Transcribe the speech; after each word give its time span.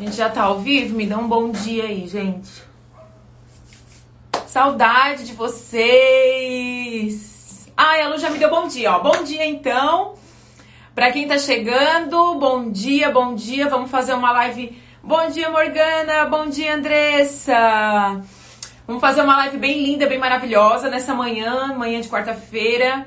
A 0.00 0.02
gente 0.02 0.16
já 0.16 0.30
tá 0.30 0.44
ao 0.44 0.60
vivo? 0.60 0.96
Me 0.96 1.04
dá 1.04 1.18
um 1.18 1.28
bom 1.28 1.50
dia 1.50 1.84
aí, 1.84 2.08
gente. 2.08 2.48
Saudade 4.46 5.26
de 5.26 5.34
vocês! 5.34 5.76
Ai, 7.76 8.00
a 8.00 8.08
Lu 8.08 8.16
já 8.16 8.30
me 8.30 8.38
deu 8.38 8.48
bom 8.48 8.66
dia, 8.66 8.92
ó. 8.96 9.00
Bom 9.00 9.22
dia, 9.22 9.44
então. 9.44 10.14
Pra 10.94 11.12
quem 11.12 11.28
tá 11.28 11.36
chegando, 11.36 12.36
bom 12.36 12.70
dia, 12.70 13.10
bom 13.10 13.34
dia. 13.34 13.68
Vamos 13.68 13.90
fazer 13.90 14.14
uma 14.14 14.32
live. 14.32 14.74
Bom 15.02 15.28
dia, 15.28 15.50
Morgana. 15.50 16.24
Bom 16.24 16.48
dia, 16.48 16.76
Andressa. 16.76 18.22
Vamos 18.86 19.02
fazer 19.02 19.20
uma 19.20 19.36
live 19.36 19.58
bem 19.58 19.84
linda, 19.84 20.06
bem 20.06 20.18
maravilhosa 20.18 20.88
nessa 20.88 21.12
manhã, 21.12 21.74
manhã 21.76 22.00
de 22.00 22.08
quarta-feira. 22.08 23.06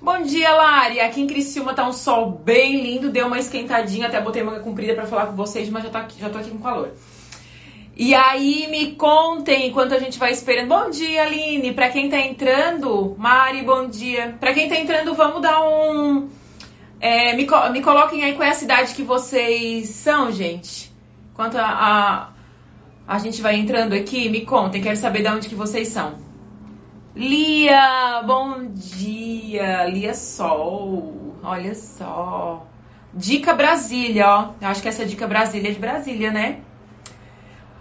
Bom 0.00 0.22
dia, 0.22 0.54
Lari. 0.54 1.00
Aqui 1.00 1.20
em 1.20 1.26
Criciúma 1.26 1.74
tá 1.74 1.86
um 1.86 1.92
sol 1.92 2.30
bem 2.30 2.80
lindo, 2.80 3.10
deu 3.10 3.26
uma 3.26 3.38
esquentadinha, 3.38 4.06
até 4.06 4.20
botei 4.20 4.44
manga 4.44 4.60
comprida 4.60 4.94
para 4.94 5.06
falar 5.06 5.26
com 5.26 5.34
vocês, 5.34 5.68
mas 5.68 5.82
já 5.82 5.90
aqui, 5.98 6.20
já 6.20 6.30
tô 6.30 6.38
aqui 6.38 6.50
com 6.50 6.58
calor. 6.58 6.92
E 7.96 8.14
aí, 8.14 8.68
me 8.70 8.92
contem 8.92 9.66
enquanto 9.66 9.94
a 9.94 9.98
gente 9.98 10.16
vai 10.16 10.30
esperando. 10.30 10.68
Bom 10.68 10.88
dia, 10.88 11.24
Aline. 11.24 11.72
Pra 11.72 11.90
quem 11.90 12.08
tá 12.08 12.20
entrando, 12.20 13.16
Mari, 13.18 13.62
bom 13.62 13.88
dia. 13.88 14.36
Pra 14.38 14.54
quem 14.54 14.68
tá 14.68 14.76
entrando, 14.76 15.16
vamos 15.16 15.42
dar 15.42 15.60
um. 15.68 16.28
É, 17.00 17.34
me, 17.34 17.44
me 17.72 17.82
coloquem 17.82 18.22
aí 18.22 18.34
qual 18.34 18.46
é 18.46 18.52
a 18.52 18.54
cidade 18.54 18.94
que 18.94 19.02
vocês 19.02 19.88
são, 19.88 20.30
gente. 20.30 20.92
Enquanto 21.32 21.56
a, 21.56 21.66
a, 21.66 22.28
a 23.14 23.18
gente 23.18 23.42
vai 23.42 23.56
entrando 23.56 23.94
aqui, 23.94 24.28
me 24.28 24.42
contem, 24.46 24.80
quero 24.80 24.96
saber 24.96 25.22
de 25.22 25.28
onde 25.28 25.48
que 25.48 25.56
vocês 25.56 25.88
são. 25.88 26.27
Lia, 27.16 28.22
bom 28.26 28.66
dia. 28.72 29.86
Lia 29.86 30.14
Sol, 30.14 31.34
olha 31.42 31.74
só. 31.74 32.66
Dica 33.14 33.54
Brasília, 33.54 34.28
ó. 34.28 34.50
Eu 34.60 34.68
acho 34.68 34.82
que 34.82 34.88
essa 34.88 35.04
dica 35.04 35.26
Brasília 35.26 35.70
é 35.70 35.72
de 35.72 35.78
Brasília, 35.80 36.30
né? 36.30 36.60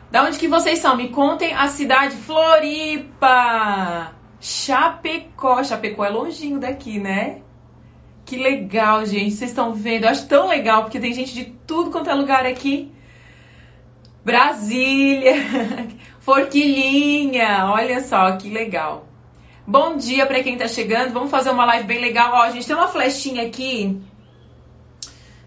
Da 0.09 0.23
onde 0.23 0.39
que 0.39 0.47
vocês 0.47 0.79
são? 0.79 0.95
Me 0.95 1.09
contem 1.09 1.53
a 1.53 1.67
cidade 1.67 2.15
Floripa. 2.15 4.13
Chapecó. 4.39 5.63
Chapecó 5.63 6.05
é 6.05 6.09
longinho 6.09 6.59
daqui, 6.59 6.97
né? 6.97 7.41
Que 8.25 8.37
legal, 8.37 9.05
gente. 9.05 9.31
Vocês 9.31 9.51
estão 9.51 9.73
vendo? 9.73 10.05
Eu 10.05 10.09
acho 10.09 10.27
tão 10.27 10.47
legal, 10.47 10.83
porque 10.83 10.99
tem 10.99 11.13
gente 11.13 11.33
de 11.33 11.45
tudo 11.67 11.91
quanto 11.91 12.09
é 12.09 12.13
lugar 12.13 12.45
aqui. 12.45 12.91
Brasília. 14.23 15.33
Forquilinha. 16.19 17.65
Olha 17.67 18.01
só, 18.01 18.31
que 18.37 18.49
legal. 18.49 19.06
Bom 19.69 19.97
dia 19.97 20.25
para 20.25 20.41
quem 20.41 20.57
tá 20.57 20.65
chegando. 20.65 21.11
Vamos 21.11 21.29
fazer 21.29 21.49
uma 21.49 21.65
live 21.65 21.85
bem 21.85 21.99
legal. 21.99 22.31
Ó, 22.35 22.41
a 22.41 22.51
gente 22.51 22.65
tem 22.65 22.73
uma 22.73 22.87
flechinha 22.87 23.45
aqui. 23.45 24.01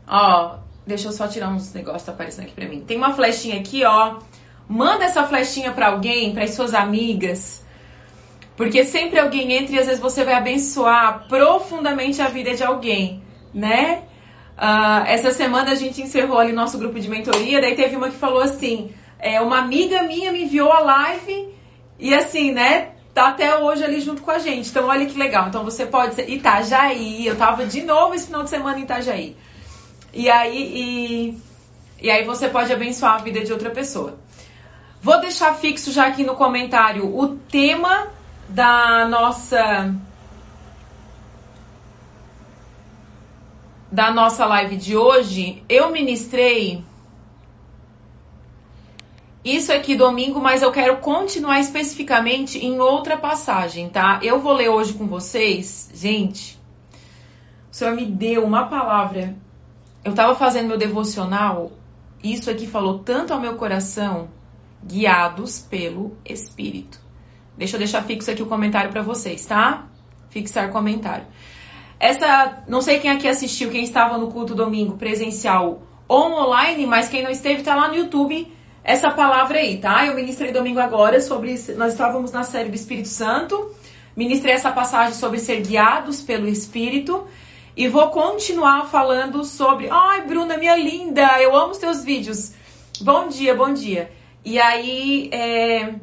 Ó, 0.06 0.56
deixa 0.86 1.08
eu 1.08 1.12
só 1.12 1.26
tirar 1.26 1.48
uns 1.48 1.72
negócios 1.72 2.02
que 2.02 2.06
tá 2.06 2.12
aparecendo 2.12 2.44
aqui 2.44 2.54
pra 2.54 2.68
mim. 2.68 2.84
Tem 2.86 2.98
uma 2.98 3.14
flechinha 3.14 3.58
aqui, 3.58 3.82
ó. 3.82 4.18
Manda 4.68 5.06
essa 5.06 5.24
flechinha 5.24 5.72
para 5.72 5.86
alguém, 5.86 6.34
para 6.34 6.46
suas 6.48 6.74
amigas. 6.74 7.64
Porque 8.58 8.84
sempre 8.84 9.18
alguém 9.18 9.54
entra 9.54 9.76
e 9.76 9.78
às 9.78 9.86
vezes 9.86 10.02
você 10.02 10.22
vai 10.22 10.34
abençoar 10.34 11.26
profundamente 11.26 12.20
a 12.20 12.28
vida 12.28 12.54
de 12.54 12.62
alguém, 12.62 13.22
né? 13.54 14.02
Uh, 14.58 15.06
essa 15.06 15.30
semana 15.30 15.72
a 15.72 15.74
gente 15.74 16.02
encerrou 16.02 16.38
ali 16.38 16.52
nosso 16.52 16.76
grupo 16.76 17.00
de 17.00 17.08
mentoria, 17.08 17.62
daí 17.62 17.74
teve 17.74 17.96
uma 17.96 18.10
que 18.10 18.16
falou 18.16 18.42
assim: 18.42 18.92
é, 19.18 19.40
uma 19.40 19.60
amiga 19.60 20.02
minha 20.02 20.30
me 20.30 20.42
enviou 20.42 20.70
a 20.70 20.80
live 20.80 21.54
e 21.98 22.12
assim, 22.12 22.52
né? 22.52 22.99
Tá 23.14 23.28
até 23.28 23.58
hoje 23.58 23.84
ali 23.84 24.00
junto 24.00 24.22
com 24.22 24.30
a 24.30 24.38
gente. 24.38 24.68
Então, 24.68 24.86
olha 24.86 25.06
que 25.06 25.18
legal. 25.18 25.48
Então, 25.48 25.64
você 25.64 25.86
pode 25.86 26.14
ser 26.14 26.28
Itajaí. 26.28 27.26
Eu 27.26 27.36
tava 27.36 27.66
de 27.66 27.82
novo 27.82 28.14
esse 28.14 28.26
final 28.26 28.44
de 28.44 28.50
semana 28.50 28.78
em 28.78 28.82
Itajaí. 28.82 29.36
E 30.12 30.28
aí, 30.28 30.72
e, 30.74 31.38
e 32.02 32.10
aí 32.10 32.24
você 32.24 32.48
pode 32.48 32.72
abençoar 32.72 33.14
a 33.14 33.18
vida 33.18 33.40
de 33.40 33.52
outra 33.52 33.70
pessoa. 33.70 34.18
Vou 35.02 35.20
deixar 35.20 35.54
fixo 35.54 35.92
já 35.92 36.06
aqui 36.06 36.24
no 36.24 36.34
comentário 36.34 37.06
o 37.16 37.36
tema 37.36 38.08
da 38.48 39.06
nossa 39.06 39.94
da 43.90 44.12
nossa 44.12 44.46
live 44.46 44.76
de 44.76 44.96
hoje. 44.96 45.64
Eu 45.68 45.90
ministrei 45.90 46.84
isso 49.44 49.72
aqui 49.72 49.96
domingo, 49.96 50.38
mas 50.38 50.60
eu 50.60 50.70
quero 50.70 50.98
continuar 50.98 51.60
especificamente 51.60 52.58
em 52.58 52.78
outra 52.78 53.16
passagem, 53.16 53.88
tá? 53.88 54.20
Eu 54.22 54.38
vou 54.38 54.52
ler 54.52 54.68
hoje 54.68 54.92
com 54.92 55.06
vocês, 55.06 55.90
gente. 55.94 56.58
O 57.72 57.74
Senhor 57.74 57.94
me 57.94 58.04
deu 58.04 58.44
uma 58.44 58.66
palavra. 58.66 59.34
Eu 60.04 60.14
tava 60.14 60.34
fazendo 60.34 60.68
meu 60.68 60.76
devocional, 60.76 61.72
isso 62.22 62.50
aqui 62.50 62.66
falou 62.66 62.98
tanto 62.98 63.32
ao 63.32 63.40
meu 63.40 63.56
coração, 63.56 64.28
guiados 64.84 65.58
pelo 65.58 66.16
Espírito. 66.24 67.00
Deixa 67.56 67.76
eu 67.76 67.78
deixar 67.78 68.02
fixo 68.02 68.30
aqui 68.30 68.42
o 68.42 68.46
comentário 68.46 68.90
para 68.90 69.02
vocês, 69.02 69.44
tá? 69.46 69.86
Fixar 70.28 70.70
comentário. 70.70 71.26
Essa, 71.98 72.62
não 72.66 72.80
sei 72.80 72.98
quem 72.98 73.10
aqui 73.10 73.28
assistiu, 73.28 73.70
quem 73.70 73.84
estava 73.84 74.18
no 74.18 74.28
culto 74.28 74.54
domingo 74.54 74.96
presencial 74.96 75.82
ou 76.06 76.32
online, 76.32 76.86
mas 76.86 77.08
quem 77.08 77.22
não 77.22 77.30
esteve 77.30 77.62
tá 77.62 77.74
lá 77.74 77.88
no 77.88 77.94
YouTube 77.94 78.50
essa 78.82 79.10
palavra 79.10 79.58
aí, 79.58 79.78
tá? 79.78 80.06
Eu 80.06 80.14
ministrei 80.14 80.52
domingo 80.52 80.80
agora 80.80 81.20
sobre. 81.20 81.52
Nós 81.76 81.92
estávamos 81.92 82.32
na 82.32 82.42
série 82.42 82.68
do 82.68 82.74
Espírito 82.74 83.08
Santo. 83.08 83.74
Ministrei 84.16 84.54
essa 84.54 84.72
passagem 84.72 85.14
sobre 85.14 85.38
ser 85.38 85.60
guiados 85.60 86.22
pelo 86.22 86.48
Espírito. 86.48 87.26
E 87.76 87.88
vou 87.88 88.08
continuar 88.08 88.86
falando 88.86 89.44
sobre. 89.44 89.88
Ai, 89.90 90.26
Bruna, 90.26 90.56
minha 90.56 90.76
linda, 90.76 91.40
eu 91.40 91.54
amo 91.54 91.72
os 91.72 91.78
teus 91.78 92.04
vídeos. 92.04 92.52
Bom 93.00 93.28
dia, 93.28 93.54
bom 93.54 93.72
dia. 93.72 94.10
E 94.44 94.58
aí, 94.58 95.30
é, 95.32 95.94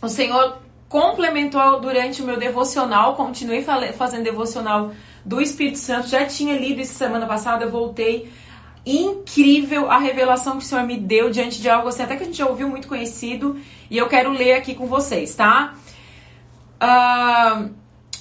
o 0.00 0.08
Senhor 0.08 0.58
complementou 0.88 1.80
durante 1.80 2.22
o 2.22 2.24
meu 2.24 2.36
devocional. 2.36 3.16
Continuei 3.16 3.64
fazendo 3.96 4.22
devocional 4.22 4.92
do 5.24 5.40
Espírito 5.40 5.78
Santo. 5.78 6.08
Já 6.08 6.24
tinha 6.26 6.56
lido 6.56 6.80
isso 6.80 6.94
semana 6.94 7.26
passada, 7.26 7.66
voltei 7.66 8.30
incrível 8.86 9.90
a 9.90 9.98
revelação 9.98 10.58
que 10.58 10.64
o 10.64 10.66
Senhor 10.66 10.84
me 10.84 10.96
deu 10.96 11.30
diante 11.30 11.60
de 11.60 11.70
algo 11.70 11.88
assim, 11.88 12.02
até 12.02 12.16
que 12.16 12.22
a 12.22 12.26
gente 12.26 12.38
já 12.38 12.46
ouviu 12.46 12.68
muito 12.68 12.86
conhecido, 12.86 13.58
e 13.90 13.96
eu 13.96 14.08
quero 14.08 14.30
ler 14.30 14.54
aqui 14.54 14.74
com 14.74 14.86
vocês, 14.86 15.34
tá? 15.34 15.74
Uh, 16.82 17.70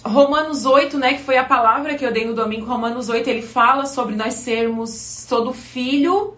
Romanos 0.06 0.66
8, 0.66 0.98
né, 0.98 1.14
que 1.14 1.24
foi 1.24 1.38
a 1.38 1.44
palavra 1.44 1.96
que 1.96 2.06
eu 2.06 2.12
dei 2.12 2.26
no 2.26 2.34
domingo, 2.34 2.66
Romanos 2.66 3.10
8, 3.10 3.30
ele 3.30 3.42
fala 3.42 3.86
sobre 3.86 4.16
nós 4.16 4.36
sermos 4.36 5.26
todo 5.28 5.54
filho, 5.54 6.34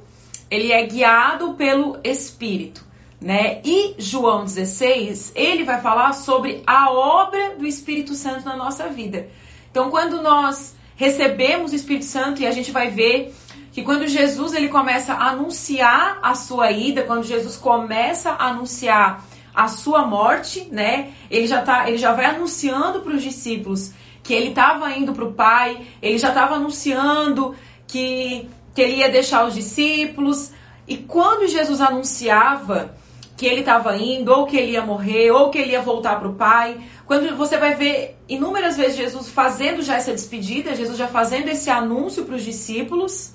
ele 0.50 0.72
é 0.72 0.86
guiado 0.86 1.54
pelo 1.54 1.98
Espírito, 2.04 2.84
né? 3.20 3.62
E 3.64 3.96
João 3.98 4.44
16, 4.44 5.34
ele 5.36 5.64
vai 5.64 5.82
falar 5.82 6.14
sobre 6.14 6.62
a 6.66 6.92
obra 6.92 7.56
do 7.56 7.66
Espírito 7.66 8.14
Santo 8.14 8.46
na 8.46 8.56
nossa 8.56 8.88
vida. 8.88 9.28
Então, 9.72 9.90
quando 9.90 10.22
nós 10.22 10.76
recebemos 10.96 11.72
o 11.72 11.76
Espírito 11.76 12.06
Santo 12.06 12.42
e 12.42 12.48
a 12.48 12.52
gente 12.52 12.72
vai 12.72 12.90
ver 12.90 13.34
que 13.76 13.84
quando 13.84 14.08
Jesus 14.08 14.54
ele 14.54 14.70
começa 14.70 15.12
a 15.12 15.32
anunciar 15.32 16.20
a 16.24 16.34
sua 16.34 16.72
ida, 16.72 17.02
quando 17.02 17.26
Jesus 17.26 17.58
começa 17.58 18.30
a 18.30 18.48
anunciar 18.48 19.26
a 19.54 19.68
sua 19.68 20.08
morte, 20.08 20.66
né? 20.72 21.12
Ele 21.30 21.46
já 21.46 21.62
tá, 21.62 21.86
ele 21.86 21.98
já 21.98 22.14
vai 22.14 22.24
anunciando 22.24 23.02
para 23.02 23.12
os 23.12 23.22
discípulos 23.22 23.92
que 24.24 24.34
ele 24.34 24.52
estava 24.52 24.90
indo 24.94 25.12
para 25.12 25.26
o 25.26 25.34
Pai, 25.34 25.86
ele 26.02 26.18
já 26.18 26.30
estava 26.30 26.56
anunciando 26.56 27.54
que, 27.86 28.48
que 28.74 28.82
ele 28.82 28.96
ia 29.00 29.10
deixar 29.10 29.46
os 29.46 29.54
discípulos. 29.54 30.54
E 30.88 30.96
quando 30.96 31.46
Jesus 31.46 31.82
anunciava 31.82 32.96
que 33.36 33.46
ele 33.46 33.60
estava 33.60 33.98
indo, 33.98 34.32
ou 34.32 34.46
que 34.46 34.56
ele 34.56 34.72
ia 34.72 34.86
morrer, 34.86 35.32
ou 35.32 35.50
que 35.50 35.58
ele 35.58 35.74
ia 35.74 35.82
voltar 35.82 36.18
para 36.18 36.30
o 36.30 36.36
Pai, 36.36 36.78
quando 37.06 37.36
você 37.36 37.58
vai 37.58 37.76
ver 37.76 38.18
inúmeras 38.30 38.78
vezes 38.78 38.96
Jesus 38.96 39.28
fazendo 39.28 39.82
já 39.82 39.98
essa 39.98 40.14
despedida, 40.14 40.74
Jesus 40.74 40.98
já 40.98 41.10
fazendo 41.10 41.50
esse 41.50 41.70
anúncio 41.70 42.24
para 42.24 42.36
os 42.36 42.42
discípulos, 42.42 43.35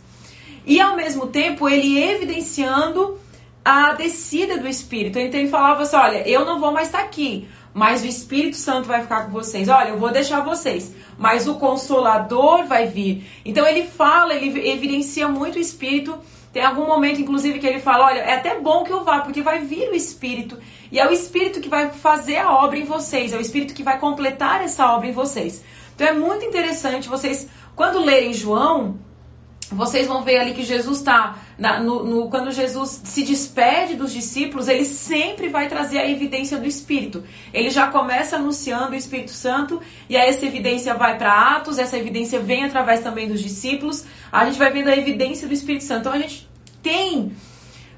e 0.67 0.81
ao 0.81 0.97
mesmo 0.97 1.27
tempo 1.27 1.69
ele 1.69 2.03
evidenciando 2.03 3.19
a 3.65 3.93
descida 3.93 4.59
do 4.59 4.69
Espírito. 4.69 5.19
Então 5.19 5.41
ele 5.41 5.49
falava 5.49 5.83
assim: 5.83 5.97
olha, 5.97 6.29
eu 6.29 6.45
não 6.45 6.61
vou 6.61 6.73
mais 6.73 6.89
estar 6.89 7.01
aqui, 7.01 7.49
mas 7.73 8.03
o 8.03 8.07
Espírito 8.07 8.57
Santo 8.57 8.89
vai 8.89 9.03
ficar 9.03 9.27
com 9.27 9.31
vocês. 9.31 9.69
Olha, 9.69 9.91
eu 9.91 9.99
vou 9.99 10.11
deixar 10.11 10.41
vocês, 10.41 10.95
mas 11.19 11.47
o 11.47 11.55
Consolador 11.55 12.65
vai 12.65 12.87
vir. 12.87 13.27
Então 13.45 13.67
ele 13.67 13.87
fala, 13.87 14.35
ele 14.35 14.69
evidencia 14.69 15.29
muito 15.29 15.57
o 15.57 15.61
Espírito. 15.61 16.19
Tem 16.53 16.65
algum 16.65 16.85
momento, 16.85 17.21
inclusive, 17.21 17.61
que 17.61 17.67
ele 17.67 17.79
fala: 17.79 18.07
olha, 18.07 18.21
é 18.21 18.35
até 18.35 18.59
bom 18.59 18.83
que 18.83 18.93
eu 18.93 19.05
vá, 19.05 19.21
porque 19.21 19.43
vai 19.43 19.61
vir 19.61 19.89
o 19.91 19.95
Espírito. 19.95 20.59
E 20.91 20.99
é 20.99 21.07
o 21.07 21.13
Espírito 21.13 21.61
que 21.61 21.69
vai 21.69 21.91
fazer 21.91 22.39
a 22.39 22.53
obra 22.53 22.79
em 22.79 22.85
vocês, 22.85 23.33
é 23.33 23.37
o 23.37 23.41
Espírito 23.41 23.75
que 23.75 23.85
vai 23.85 23.99
completar 23.99 24.63
essa 24.63 24.93
obra 24.93 25.07
em 25.07 25.13
vocês. 25.13 25.63
Então 25.95 26.09
é 26.09 26.13
muito 26.13 26.45
interessante 26.45 27.09
vocês, 27.09 27.49
quando 27.77 28.01
lerem 28.01 28.33
João, 28.33 28.99
vocês 29.73 30.07
vão 30.07 30.23
ver 30.23 30.39
ali 30.39 30.53
que 30.53 30.65
Jesus 30.65 30.99
está, 30.99 31.37
quando 32.31 32.51
Jesus 32.51 33.03
se 33.05 33.23
despede 33.23 33.95
dos 33.95 34.13
discípulos, 34.13 34.67
ele 34.67 34.85
sempre 34.85 35.49
vai 35.49 35.69
trazer 35.69 35.99
a 35.99 36.11
evidência 36.11 36.59
do 36.59 36.67
Espírito. 36.67 37.23
Ele 37.53 37.71
já 37.71 37.87
começa 37.87 38.37
anunciando 38.37 38.93
o 38.93 38.97
Espírito 38.97 39.31
Santo, 39.31 39.81
e 40.09 40.17
aí 40.17 40.29
essa 40.29 40.45
evidência 40.45 40.95
vai 40.95 41.17
para 41.17 41.57
Atos, 41.57 41.79
essa 41.79 41.97
evidência 41.97 42.41
vem 42.41 42.65
através 42.65 43.01
também 43.01 43.29
dos 43.29 43.41
discípulos. 43.41 44.05
A 44.33 44.45
gente 44.47 44.59
vai 44.59 44.73
vendo 44.73 44.89
a 44.89 44.97
evidência 44.97 45.47
do 45.47 45.55
Espírito 45.55 45.85
Santo. 45.85 46.01
Então 46.01 46.13
a 46.13 46.19
gente 46.19 46.49
tem 46.83 47.33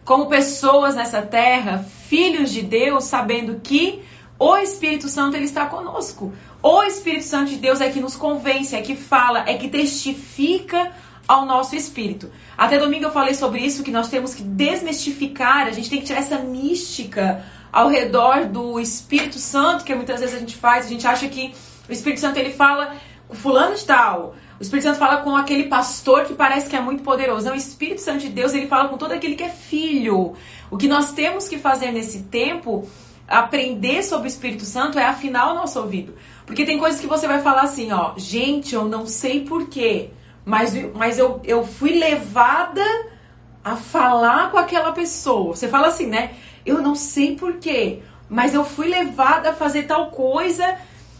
como 0.05 0.27
pessoas 0.27 0.95
nessa 0.95 1.23
terra, 1.23 1.87
filhos 2.09 2.53
de 2.53 2.61
Deus, 2.63 3.05
sabendo 3.05 3.61
que 3.63 4.03
o 4.39 4.57
Espírito 4.57 5.09
Santo 5.09 5.37
ele 5.37 5.45
está 5.45 5.67
conosco. 5.67 6.33
O 6.63 6.83
Espírito 6.83 7.25
Santo 7.25 7.51
de 7.51 7.57
Deus 7.57 7.81
é 7.81 7.89
que 7.89 8.01
nos 8.01 8.17
convence, 8.17 8.75
é 8.75 8.83
que 8.83 8.95
fala, 8.95 9.45
é 9.49 9.55
que 9.55 9.69
testifica 9.69 10.93
ao 11.32 11.46
nosso 11.46 11.75
espírito. 11.75 12.31
Até 12.58 12.79
domingo 12.79 13.06
eu 13.06 13.11
falei 13.11 13.32
sobre 13.32 13.61
isso, 13.61 13.82
que 13.82 13.90
nós 13.90 14.08
temos 14.08 14.34
que 14.34 14.43
desmistificar, 14.43 15.67
a 15.67 15.70
gente 15.70 15.88
tem 15.88 16.00
que 16.00 16.05
tirar 16.05 16.20
essa 16.20 16.38
mística 16.38 17.43
ao 17.73 17.88
redor 17.88 18.44
do 18.44 18.79
Espírito 18.79 19.38
Santo, 19.38 19.82
que 19.82 19.94
muitas 19.94 20.20
vezes 20.20 20.37
a 20.37 20.38
gente 20.38 20.56
faz, 20.56 20.84
a 20.84 20.88
gente 20.90 21.06
acha 21.06 21.26
que 21.29 21.55
o 21.88 21.93
Espírito 21.93 22.20
Santo 22.20 22.38
ele 22.38 22.52
fala 22.52 22.96
com 23.26 23.34
fulano 23.34 23.75
de 23.75 23.84
tal, 23.84 24.34
o 24.61 24.62
Espírito 24.62 24.84
Santo 24.84 24.99
fala 24.99 25.23
com 25.23 25.34
aquele 25.34 25.64
pastor 25.64 26.25
que 26.26 26.34
parece 26.34 26.69
que 26.69 26.76
é 26.76 26.81
muito 26.81 27.02
poderoso. 27.02 27.46
Não, 27.46 27.55
o 27.55 27.56
Espírito 27.56 28.02
Santo 28.02 28.19
de 28.20 28.29
Deus, 28.29 28.52
ele 28.52 28.67
fala 28.67 28.90
com 28.90 28.99
todo 28.99 29.12
aquele 29.12 29.34
que 29.34 29.43
é 29.43 29.49
filho. 29.49 30.34
O 30.70 30.76
que 30.76 30.87
nós 30.87 31.12
temos 31.12 31.49
que 31.49 31.58
fazer 31.58 31.90
nesse 31.93 32.25
tempo, 32.25 32.87
aprender 33.26 34.02
sobre 34.02 34.29
o 34.29 34.29
Espírito 34.29 34.64
Santo, 34.64 34.99
é 34.99 35.05
afinar 35.05 35.50
o 35.50 35.55
nosso 35.55 35.81
ouvido. 35.81 36.14
Porque 36.44 36.67
tem 36.67 36.79
coisas 36.79 37.00
que 37.00 37.06
você 37.06 37.26
vai 37.26 37.40
falar 37.40 37.62
assim, 37.62 37.90
ó, 37.90 38.12
gente, 38.19 38.75
eu 38.75 38.84
não 38.84 39.06
sei 39.06 39.40
porquê, 39.40 40.11
mas, 40.44 40.75
mas 40.94 41.19
eu, 41.19 41.41
eu 41.44 41.67
fui 41.67 41.99
levada 41.99 42.85
a 43.65 43.77
falar 43.77 44.50
com 44.50 44.59
aquela 44.59 44.93
pessoa. 44.93 45.55
Você 45.55 45.69
fala 45.69 45.89
assim, 45.89 46.06
né? 46.06 46.33
Eu 46.67 46.81
não 46.83 46.94
sei 46.94 47.37
porquê, 47.37 48.00
mas 48.29 48.55
eu 48.55 48.65
fui 48.65 48.89
levada 48.89 49.50
a 49.50 49.55
fazer 49.55 49.85
tal 49.85 50.11
coisa 50.11 50.77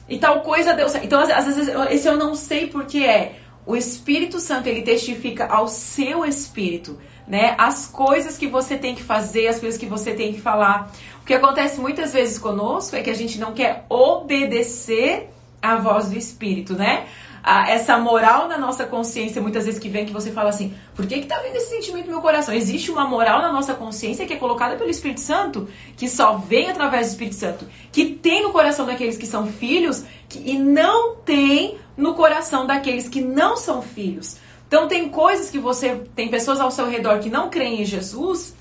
e 0.09 0.19
tal 0.19 0.41
coisa 0.41 0.75
deu 0.75 0.89
certo. 0.89 1.05
Então, 1.05 1.21
às 1.21 1.45
vezes, 1.47 1.69
esse 1.91 2.09
eu 2.09 2.17
não 2.17 2.35
sei 2.35 2.67
porque 2.67 2.99
é. 2.99 3.39
O 3.65 3.77
Espírito 3.77 4.41
Santo, 4.41 4.67
ele 4.67 4.83
testifica 4.83 5.47
ao 5.47 5.69
seu 5.69 6.25
espírito, 6.25 6.99
né? 7.29 7.55
As 7.57 7.87
coisas 7.87 8.37
que 8.37 8.49
você 8.49 8.77
tem 8.77 8.93
que 8.93 9.05
fazer, 9.05 9.47
as 9.47 9.61
coisas 9.61 9.79
que 9.79 9.87
você 9.87 10.15
tem 10.15 10.33
que 10.33 10.41
falar. 10.41 10.93
O 11.23 11.25
que 11.25 11.33
acontece 11.33 11.81
muitas 11.81 12.13
vezes 12.13 12.41
conosco 12.41 12.97
é 12.97 13.03
que 13.03 13.11
a 13.11 13.15
gente 13.15 13.39
não 13.39 13.53
quer 13.53 13.87
obedecer 13.89 15.31
à 15.63 15.77
voz 15.77 16.11
do 16.11 16.19
Espírito, 16.19 16.75
né? 16.75 17.07
A, 17.43 17.69
essa 17.69 17.99
moral 17.99 18.47
na 18.47 18.57
nossa 18.57 18.85
consciência, 18.87 19.43
muitas 19.43 19.65
vezes 19.65 19.81
que 19.81 19.89
vem 19.89 20.07
que 20.07 20.13
você 20.13 20.31
fala 20.31 20.51
assim, 20.51 20.75
por 20.95 21.07
que 21.07 21.21
que 21.21 21.27
tá 21.27 21.41
vindo 21.41 21.57
esse 21.57 21.71
sentimento 21.71 22.07
no 22.07 22.13
meu 22.13 22.21
coração? 22.21 22.55
Existe 22.55 22.91
uma 22.91 23.07
moral 23.07 23.43
na 23.43 23.53
nossa 23.53 23.75
consciência 23.75 24.25
que 24.27 24.33
é 24.33 24.37
colocada 24.37 24.77
pelo 24.77 24.89
Espírito 24.89 25.21
Santo, 25.21 25.69
que 25.97 26.09
só 26.09 26.37
vem 26.37 26.71
através 26.71 27.09
do 27.09 27.11
Espírito 27.11 27.37
Santo, 27.37 27.67
que 27.91 28.07
tem 28.07 28.43
no 28.43 28.51
coração 28.51 28.87
daqueles 28.87 29.19
que 29.19 29.27
são 29.27 29.47
filhos 29.49 30.05
que, 30.29 30.39
e 30.39 30.57
não 30.57 31.17
tem 31.17 31.79
no 31.97 32.15
coração 32.15 32.67
daqueles 32.67 33.09
que 33.09 33.21
não 33.21 33.57
são 33.57 33.83
filhos. 33.83 34.37
Então 34.69 34.87
tem 34.87 35.09
coisas 35.09 35.51
que 35.51 35.59
você 35.59 35.97
tem 36.15 36.29
pessoas 36.29 36.61
ao 36.61 36.71
seu 36.71 36.89
redor 36.89 37.19
que 37.19 37.29
não 37.29 37.51
creem 37.51 37.83
em 37.83 37.85
Jesus 37.85 38.55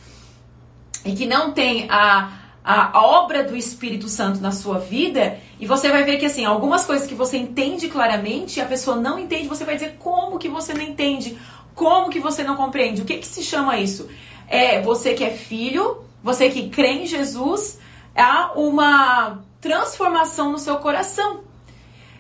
e 1.06 1.14
que 1.14 1.26
não 1.26 1.52
tem 1.52 1.88
a 1.90 2.42
a 2.64 3.02
obra 3.04 3.44
do 3.44 3.56
Espírito 3.56 4.08
Santo 4.08 4.40
na 4.40 4.52
sua 4.52 4.78
vida 4.78 5.40
e 5.62 5.68
você 5.68 5.90
vai 5.90 6.04
ver 6.04 6.18
que 6.18 6.26
assim, 6.26 6.44
algumas 6.44 6.86
coisas 6.86 7.08
que 7.08 7.14
você 7.14 7.38
entende 7.38 7.88
claramente 7.88 8.58
e 8.58 8.62
a 8.62 8.66
pessoa 8.66 8.98
não 8.98 9.20
entende, 9.20 9.48
você 9.48 9.64
vai 9.64 9.76
dizer 9.76 9.96
como 10.00 10.40
que 10.40 10.50
você 10.50 10.74
não 10.74 10.82
entende, 10.82 11.38
como 11.76 12.10
que 12.10 12.20
você 12.20 12.44
não 12.44 12.56
compreende. 12.56 13.04
O 13.04 13.06
que 13.06 13.20
que 13.20 13.28
se 13.28 13.44
chama 13.44 13.78
isso? 13.78 14.10
É 14.48 14.82
você 14.82 15.14
que 15.14 15.24
é 15.24 15.30
filho, 15.30 16.04
você 16.24 16.50
que 16.50 16.68
crê 16.70 17.04
em 17.04 17.06
Jesus, 17.06 17.80
há 18.16 18.54
uma 18.56 19.40
transformação 19.62 20.52
no 20.52 20.58
seu 20.58 20.78
coração. 20.78 21.42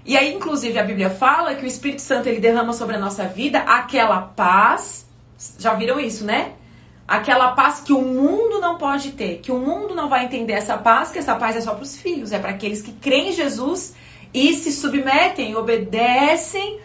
E 0.06 0.16
aí, 0.16 0.36
inclusive, 0.36 0.78
a 0.78 0.84
Bíblia 0.84 1.10
fala 1.10 1.56
que 1.56 1.64
o 1.64 1.68
Espírito 1.68 2.04
Santo 2.04 2.30
ele 2.30 2.40
derrama 2.40 2.74
sobre 2.74 2.96
a 2.96 3.00
nossa 3.00 3.26
vida 3.26 3.60
aquela 3.60 4.22
paz. 4.22 5.08
Já 5.58 5.74
viram 5.74 6.00
isso, 6.00 6.24
né? 6.24 6.54
Aquela 7.12 7.52
paz 7.52 7.82
que 7.82 7.92
o 7.92 8.02
mundo 8.02 8.62
não 8.62 8.78
pode 8.78 9.12
ter, 9.12 9.40
que 9.40 9.52
o 9.52 9.60
mundo 9.60 9.94
não 9.94 10.08
vai 10.08 10.24
entender 10.24 10.54
essa 10.54 10.78
paz, 10.78 11.12
que 11.12 11.20
essa 11.20 11.36
paz 11.36 11.58
é 11.58 11.62
só 11.62 11.74
para 11.74 11.84
os 11.84 11.98
filhos, 11.98 12.32
é 12.32 12.40
para 12.40 12.52
aqueles 12.52 12.82
que 12.82 12.94
creem 12.94 13.30
em 13.30 13.32
Jesus 13.34 13.94
e 14.34 14.56
se 14.56 14.72
submetem, 14.72 15.54
obedecem 15.58 16.80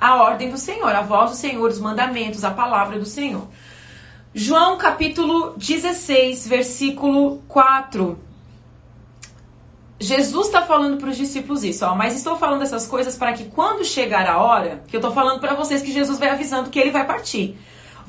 à 0.00 0.22
ordem 0.22 0.48
do 0.48 0.56
Senhor, 0.56 0.94
a 0.94 1.02
voz 1.02 1.30
do 1.32 1.36
Senhor, 1.36 1.68
os 1.68 1.80
mandamentos, 1.80 2.44
a 2.44 2.52
palavra 2.52 3.00
do 3.00 3.04
Senhor. 3.04 3.48
João 4.32 4.78
capítulo 4.78 5.54
16, 5.56 6.46
versículo 6.46 7.42
4. 7.48 8.16
Jesus 9.98 10.46
está 10.46 10.62
falando 10.62 10.98
para 10.98 11.08
os 11.08 11.16
discípulos 11.16 11.64
isso, 11.64 11.84
ó, 11.84 11.96
mas 11.96 12.14
estou 12.14 12.36
falando 12.36 12.62
essas 12.62 12.86
coisas 12.86 13.16
para 13.16 13.32
que 13.32 13.46
quando 13.46 13.84
chegar 13.84 14.28
a 14.28 14.38
hora, 14.38 14.84
que 14.86 14.94
eu 14.94 14.98
estou 14.98 15.12
falando 15.12 15.40
para 15.40 15.54
vocês 15.54 15.82
que 15.82 15.90
Jesus 15.90 16.16
vai 16.16 16.30
avisando 16.30 16.70
que 16.70 16.78
ele 16.78 16.92
vai 16.92 17.04
partir. 17.04 17.58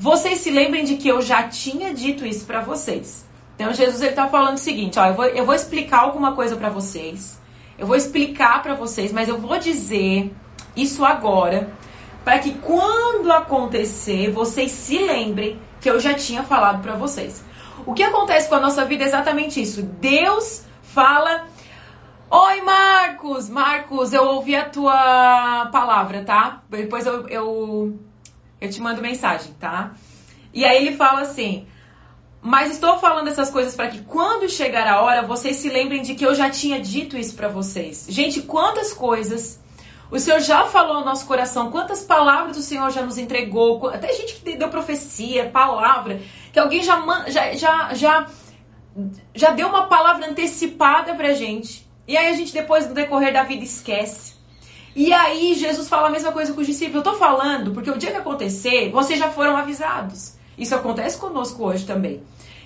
Vocês 0.00 0.38
se 0.38 0.50
lembrem 0.50 0.82
de 0.82 0.96
que 0.96 1.06
eu 1.06 1.20
já 1.20 1.42
tinha 1.42 1.92
dito 1.92 2.24
isso 2.24 2.46
para 2.46 2.62
vocês. 2.62 3.28
Então 3.54 3.70
Jesus 3.74 4.00
ele 4.00 4.14
tá 4.14 4.26
falando 4.28 4.54
o 4.54 4.58
seguinte, 4.58 4.98
ó, 4.98 5.04
eu 5.04 5.12
vou, 5.12 5.26
eu 5.26 5.44
vou 5.44 5.54
explicar 5.54 5.98
alguma 5.98 6.34
coisa 6.34 6.56
para 6.56 6.70
vocês. 6.70 7.38
Eu 7.78 7.86
vou 7.86 7.94
explicar 7.94 8.62
para 8.62 8.72
vocês, 8.72 9.12
mas 9.12 9.28
eu 9.28 9.36
vou 9.36 9.58
dizer 9.58 10.34
isso 10.74 11.04
agora 11.04 11.70
para 12.24 12.38
que 12.38 12.54
quando 12.54 13.30
acontecer, 13.30 14.30
vocês 14.30 14.72
se 14.72 14.96
lembrem 14.96 15.60
que 15.82 15.90
eu 15.90 16.00
já 16.00 16.14
tinha 16.14 16.42
falado 16.42 16.80
para 16.80 16.94
vocês. 16.94 17.44
O 17.84 17.92
que 17.92 18.02
acontece 18.02 18.48
com 18.48 18.54
a 18.54 18.60
nossa 18.60 18.86
vida 18.86 19.04
é 19.04 19.06
exatamente 19.06 19.60
isso. 19.60 19.82
Deus 19.82 20.64
fala 20.82 21.44
Oi, 22.30 22.62
Marcos! 22.62 23.50
Marcos, 23.50 24.14
eu 24.14 24.24
ouvi 24.24 24.56
a 24.56 24.64
tua 24.64 25.68
palavra, 25.70 26.24
tá? 26.24 26.62
Depois 26.70 27.04
eu, 27.04 27.28
eu 27.28 28.00
eu 28.60 28.70
te 28.70 28.80
mando 28.80 29.00
mensagem, 29.00 29.52
tá? 29.58 29.92
E 30.52 30.64
aí 30.64 30.86
ele 30.86 30.96
fala 30.96 31.22
assim: 31.22 31.66
Mas 32.42 32.72
estou 32.72 32.98
falando 32.98 33.28
essas 33.28 33.50
coisas 33.50 33.74
para 33.74 33.88
que 33.88 34.02
quando 34.02 34.48
chegar 34.48 34.86
a 34.86 35.00
hora 35.00 35.22
vocês 35.22 35.56
se 35.56 35.68
lembrem 35.68 36.02
de 36.02 36.14
que 36.14 36.26
eu 36.26 36.34
já 36.34 36.50
tinha 36.50 36.80
dito 36.80 37.16
isso 37.16 37.34
para 37.34 37.48
vocês. 37.48 38.06
Gente, 38.08 38.42
quantas 38.42 38.92
coisas 38.92 39.60
o 40.10 40.18
Senhor 40.18 40.40
já 40.40 40.66
falou 40.66 40.98
no 40.98 41.04
nosso 41.04 41.24
coração, 41.24 41.70
quantas 41.70 42.02
palavras 42.02 42.56
o 42.56 42.62
Senhor 42.62 42.90
já 42.90 43.02
nos 43.02 43.16
entregou, 43.16 43.88
até 43.88 44.12
gente 44.12 44.34
que 44.34 44.56
deu 44.56 44.68
profecia, 44.68 45.48
palavra, 45.50 46.20
que 46.52 46.58
alguém 46.58 46.82
já 46.82 47.00
já 47.28 47.54
já 47.54 47.94
já, 47.94 48.26
já 49.32 49.50
deu 49.52 49.68
uma 49.68 49.86
palavra 49.86 50.28
antecipada 50.28 51.14
pra 51.14 51.32
gente. 51.32 51.88
E 52.08 52.16
aí 52.16 52.26
a 52.26 52.34
gente 52.34 52.52
depois 52.52 52.88
no 52.88 52.94
decorrer 52.94 53.32
da 53.32 53.44
vida 53.44 53.62
esquece. 53.62 54.29
E 54.94 55.12
aí 55.12 55.54
Jesus 55.54 55.88
fala 55.88 56.08
a 56.08 56.10
mesma 56.10 56.32
coisa 56.32 56.52
com 56.52 56.60
os 56.60 56.66
discípulos. 56.66 57.04
Eu 57.04 57.12
tô 57.12 57.18
falando 57.18 57.72
porque 57.72 57.90
o 57.90 57.96
dia 57.96 58.10
que 58.10 58.16
acontecer, 58.16 58.90
vocês 58.90 59.18
já 59.18 59.30
foram 59.30 59.56
avisados. 59.56 60.34
Isso 60.58 60.74
acontece 60.74 61.16
conosco 61.16 61.64
hoje 61.64 61.86
também. 61.86 62.22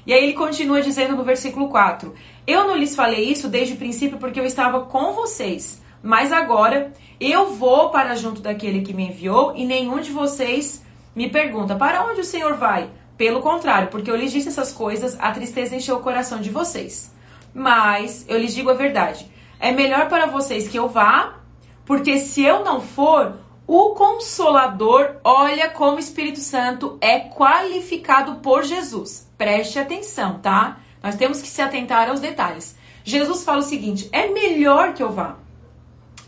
E 0.07 0.13
aí 0.13 0.23
ele 0.23 0.33
continua 0.35 0.81
dizendo 0.81 1.17
no 1.17 1.25
versículo 1.25 1.69
4: 1.69 2.15
Eu 2.47 2.67
não 2.67 2.77
lhes 2.77 2.95
falei 2.95 3.25
isso 3.25 3.49
desde 3.49 3.75
o 3.75 3.77
princípio 3.77 4.19
porque 4.19 4.41
eu 4.41 4.45
estava 4.45 4.81
com 4.81 5.13
vocês. 5.13 5.83
Mas 6.03 6.33
agora 6.33 6.93
eu 7.19 7.55
vou 7.55 7.91
para 7.91 8.15
junto 8.15 8.43
daquele 8.43 8.83
que 8.83 8.93
me 8.93 9.09
enviou 9.09 9.55
e 9.57 9.65
nenhum 9.65 10.01
de 10.01 10.11
vocês 10.11 10.85
me 11.15 11.31
pergunta: 11.31 11.77
Para 11.77 12.05
onde 12.07 12.21
o 12.21 12.25
Senhor 12.25 12.55
vai? 12.55 12.91
Pelo 13.17 13.41
contrário, 13.41 13.89
porque 13.89 14.11
eu 14.11 14.17
lhes 14.17 14.33
disse 14.33 14.49
essas 14.49 14.73
coisas, 14.73 15.17
a 15.21 15.31
tristeza 15.31 15.77
encheu 15.77 15.97
o 15.97 16.01
coração 16.01 16.41
de 16.41 16.51
vocês. 16.51 17.15
Mas 17.55 18.27
eu 18.29 18.39
lhes 18.39 18.55
digo 18.55 18.71
a 18.71 18.75
verdade: 18.75 19.31
é 19.61 19.71
melhor 19.73 20.09
para 20.09 20.27
vocês 20.27 20.69
que 20.69 20.79
eu 20.79 20.89
vá 20.89 21.44
porque 21.85 22.19
se 22.19 22.43
eu 22.43 22.65
não 22.65 22.81
for, 22.81 23.39
o 23.67 23.91
Consolador, 23.95 25.17
olha 25.25 25.71
como 25.71 25.97
o 25.97 26.01
Espírito 26.01 26.39
Santo 26.39 26.99
é 27.01 27.21
qualificado 27.21 28.37
por 28.37 28.63
Jesus. 28.63 29.31
Preste 29.39 29.79
atenção, 29.79 30.39
tá? 30.39 30.81
Nós 31.03 31.17
temos 31.17 31.41
que 31.41 31.49
se 31.49 31.63
atentar 31.63 32.09
aos 32.09 32.21
detalhes. 32.21 32.77
Jesus 33.03 33.45
fala 33.45 33.59
o 33.59 33.63
seguinte: 33.63 34.09
é 34.13 34.29
melhor 34.29 34.95
que 34.95 35.03
eu 35.03 35.11
vá. 35.11 35.37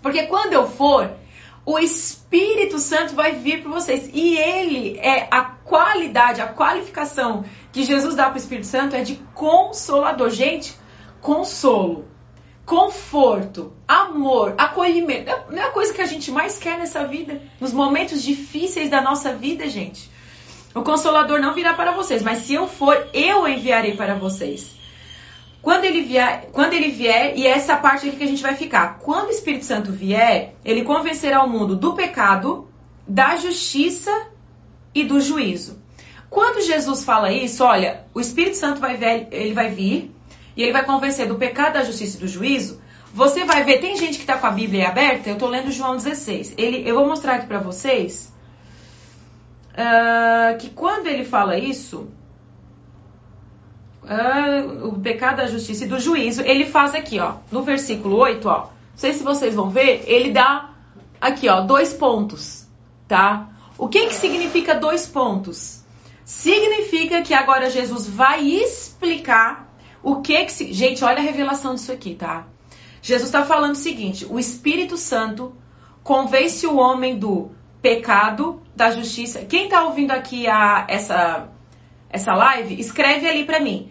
Porque 0.03 0.25
quando 0.25 0.53
eu 0.53 0.69
for, 0.69 1.11
o 1.65 1.79
Espírito 1.79 2.79
Santo 2.79 3.15
vai 3.15 3.33
vir 3.33 3.63
para 3.63 3.73
vocês. 3.73 4.11
E 4.13 4.39
ele 4.39 4.99
é 4.99 5.27
a 5.31 5.43
qualidade, 5.43 6.41
a 6.41 6.47
qualificação 6.47 7.45
que 7.73 7.83
Jesus 7.83 8.15
dá 8.15 8.25
para 8.25 8.35
o 8.35 8.39
Espírito 8.39 8.67
Santo 8.67 8.95
é 8.97 9.03
de 9.03 9.17
consolador. 9.35 10.31
Gente, 10.31 10.79
consolo 11.21 12.07
conforto, 12.67 13.73
amor, 13.87 14.55
acolhimento. 14.59 15.31
Não 15.51 15.63
é 15.63 15.67
a 15.67 15.71
coisa 15.71 15.95
que 15.95 16.03
a 16.03 16.07
gente 16.07 16.33
mais 16.33 16.59
quer 16.59 16.77
nessa 16.77 17.07
vida. 17.07 17.41
Nos 17.61 17.73
momentos 17.73 18.23
difíceis 18.23 18.91
da 18.91 19.01
nossa 19.01 19.33
vida, 19.33 19.69
gente. 19.69 20.11
O 20.75 20.83
Consolador 20.83 21.41
não 21.41 21.55
virá 21.55 21.73
para 21.73 21.93
vocês, 21.93 22.23
mas 22.23 22.41
se 22.41 22.55
eu 22.55 22.67
for, 22.67 23.09
eu 23.15 23.49
enviarei 23.49 23.97
para 23.97 24.17
vocês. 24.17 24.75
Quando 25.63 25.85
ele 25.85 26.03
vier, 26.03 26.51
quando 26.53 26.75
ele 26.75 26.91
vier, 26.91 27.37
e 27.37 27.47
é 27.47 27.51
essa 27.51 27.77
parte 27.77 28.09
aqui 28.09 28.17
que 28.17 28.25
a 28.25 28.29
gente 28.29 28.43
vai 28.43 28.57
ficar. 28.57 28.99
Quando 28.99 29.29
o 29.29 29.31
Espírito 29.31 29.65
Santo 29.65 29.93
vier, 29.93 30.55
ele 30.65 30.83
convencerá 30.83 31.43
o 31.43 31.49
mundo 31.49 31.77
do 31.77 31.95
pecado, 31.95 32.69
da 33.07 33.37
justiça 33.37 34.11
e 34.95 35.05
do 35.05 35.21
juízo. 35.21 35.81
Quando 36.29 36.61
Jesus 36.61 37.05
fala 37.05 37.33
isso, 37.33 37.65
olha, 37.65 38.05
o 38.13 38.21
Espírito 38.21 38.57
Santo 38.57 38.81
vai 38.81 38.97
vir, 38.97 39.29
ele 39.31 39.55
vai 39.55 39.71
vir, 39.71 40.16
e 40.57 40.63
ele 40.63 40.73
vai 40.73 40.85
convencer 40.85 41.29
do 41.29 41.35
pecado, 41.35 41.75
da 41.75 41.85
justiça 41.85 42.17
e 42.17 42.21
do 42.21 42.29
juízo, 42.29 42.81
você 43.13 43.45
vai 43.45 43.63
ver, 43.65 43.81
tem 43.81 43.97
gente 43.97 44.17
que 44.17 44.23
está 44.23 44.39
com 44.39 44.47
a 44.47 44.51
Bíblia 44.51 44.89
aberta, 44.89 45.29
eu 45.29 45.35
estou 45.35 45.49
lendo 45.49 45.71
João 45.71 45.97
16. 45.97 46.55
Ele, 46.57 46.89
eu 46.89 46.95
vou 46.95 47.07
mostrar 47.07 47.37
aqui 47.37 47.47
para 47.47 47.59
vocês 47.59 48.33
uh, 49.73 50.59
que 50.59 50.71
quando 50.71 51.07
ele 51.07 51.25
fala 51.25 51.59
isso, 51.59 52.09
uh, 54.03 54.89
o 54.89 55.01
pecado 55.01 55.37
da 55.37 55.47
justiça 55.47 55.85
e 55.85 55.89
do 55.89 56.01
juízo, 56.01 56.43
ele 56.43 56.67
faz 56.67 56.95
aqui, 56.95 57.19
ó, 57.21 57.35
no 57.51 57.63
versículo 57.63 58.17
8, 58.17 58.49
ó. 58.49 58.59
Não 58.61 58.71
sei 58.97 59.13
se 59.13 59.23
vocês 59.23 59.55
vão 59.55 59.71
ver, 59.71 60.05
ele 60.07 60.31
dá 60.31 60.71
aqui, 61.21 61.49
ó, 61.49 61.61
dois 61.61 61.93
pontos, 61.93 62.67
tá? 63.07 63.49
O 63.79 63.89
que 63.89 64.07
que 64.07 64.15
significa 64.15 64.75
dois 64.75 65.07
pontos? 65.07 65.83
Significa 66.25 67.23
que 67.23 67.35
agora 67.35 67.71
Jesus 67.71 68.09
vai 68.09 68.47
explicar 68.47 69.66
o 70.07 70.23
que 70.23 70.45
que... 70.45 70.73
Gente, 70.73 71.03
olha 71.03 71.19
a 71.19 71.23
revelação 71.23 71.75
disso 71.75 71.91
aqui, 71.91 72.15
tá? 72.15 72.47
Jesus 73.03 73.29
está 73.29 73.45
falando 73.45 73.73
o 73.73 73.79
seguinte: 73.79 74.25
o 74.25 74.39
Espírito 74.39 74.97
Santo 74.97 75.53
convence 76.01 76.65
o 76.65 76.77
homem 76.77 77.19
do 77.19 77.51
pecado, 77.83 78.63
da 78.75 78.93
justiça. 78.93 79.45
Quem 79.45 79.65
está 79.65 79.83
ouvindo 79.83 80.13
aqui 80.13 80.47
a, 80.47 80.87
essa, 80.89 81.49
essa 82.09 82.33
live, 82.35 82.79
escreve 82.79 83.29
ali 83.29 83.45
para 83.45 83.59
mim: 83.59 83.91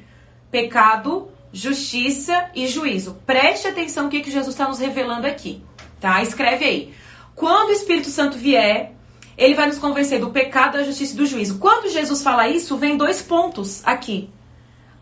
pecado, 0.49 1.27
justiça 1.51 2.49
e 2.55 2.65
juízo. 2.65 3.17
Preste 3.25 3.67
atenção 3.67 4.05
no 4.05 4.09
que, 4.09 4.21
que 4.21 4.31
Jesus 4.31 4.55
está 4.55 4.69
nos 4.69 4.79
revelando 4.79 5.27
aqui, 5.27 5.61
tá? 5.99 6.23
Escreve 6.23 6.63
aí. 6.63 6.93
Quando 7.35 7.69
o 7.69 7.73
Espírito 7.73 8.07
Santo 8.07 8.37
vier, 8.37 8.93
ele 9.37 9.53
vai 9.53 9.67
nos 9.67 9.79
convencer 9.79 10.21
do 10.21 10.29
pecado, 10.29 10.77
da 10.77 10.83
justiça 10.83 11.13
e 11.13 11.17
do 11.17 11.25
juízo. 11.25 11.59
Quando 11.59 11.91
Jesus 11.91 12.23
fala 12.23 12.47
isso, 12.47 12.77
vem 12.77 12.95
dois 12.95 13.21
pontos 13.21 13.85
aqui. 13.85 14.29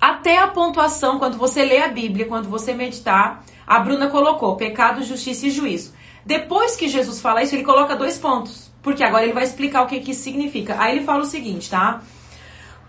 Até 0.03 0.38
a 0.38 0.50
pontuação, 0.50 1.17
quando 1.17 1.38
você 1.38 1.63
lê 1.63 1.81
a 1.81 1.88
Bíblia, 1.88 2.25
quando 2.25 2.50
você 2.50 2.74
meditar, 2.74 3.41
a 3.65 3.79
Bruna 3.79 4.10
colocou 4.10 4.57
pecado, 4.57 5.01
justiça 5.01 5.48
e 5.48 5.50
juízo. 5.50 5.93
Depois 6.25 6.75
que 6.75 6.89
Jesus 6.89 7.22
fala 7.22 7.41
isso, 7.41 7.55
ele 7.55 7.63
coloca 7.63 7.95
dois 7.95 8.17
pontos. 8.17 8.69
Porque 8.81 9.01
agora 9.01 9.24
ele 9.24 9.31
vai 9.31 9.45
explicar 9.45 9.81
o 9.81 9.88
que, 9.88 10.01
que 10.01 10.12
isso 10.12 10.22
significa. 10.22 10.75
Aí 10.77 10.98
ele 10.98 11.05
fala 11.05 11.22
o 11.22 11.25
seguinte, 11.25 11.69
tá? 11.69 12.01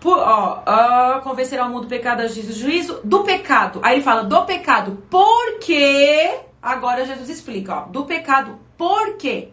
Por, 0.00 0.18
ó, 0.18 0.64
uh, 0.66 1.21
convencerá 1.23 1.66
o 1.66 1.71
mundo 1.71 1.83
do 1.83 1.88
pecado, 1.88 2.23
justiça 2.23 2.50
e 2.50 2.52
juízo. 2.52 3.00
Do 3.04 3.23
pecado. 3.23 3.78
Aí 3.85 3.94
ele 3.94 4.02
fala 4.02 4.25
do 4.25 4.44
pecado. 4.44 5.04
Porque. 5.09 6.40
Agora 6.61 7.06
Jesus 7.06 7.28
explica, 7.28 7.76
ó. 7.76 7.80
Do 7.83 8.06
pecado. 8.06 8.59
Porque 8.76 9.50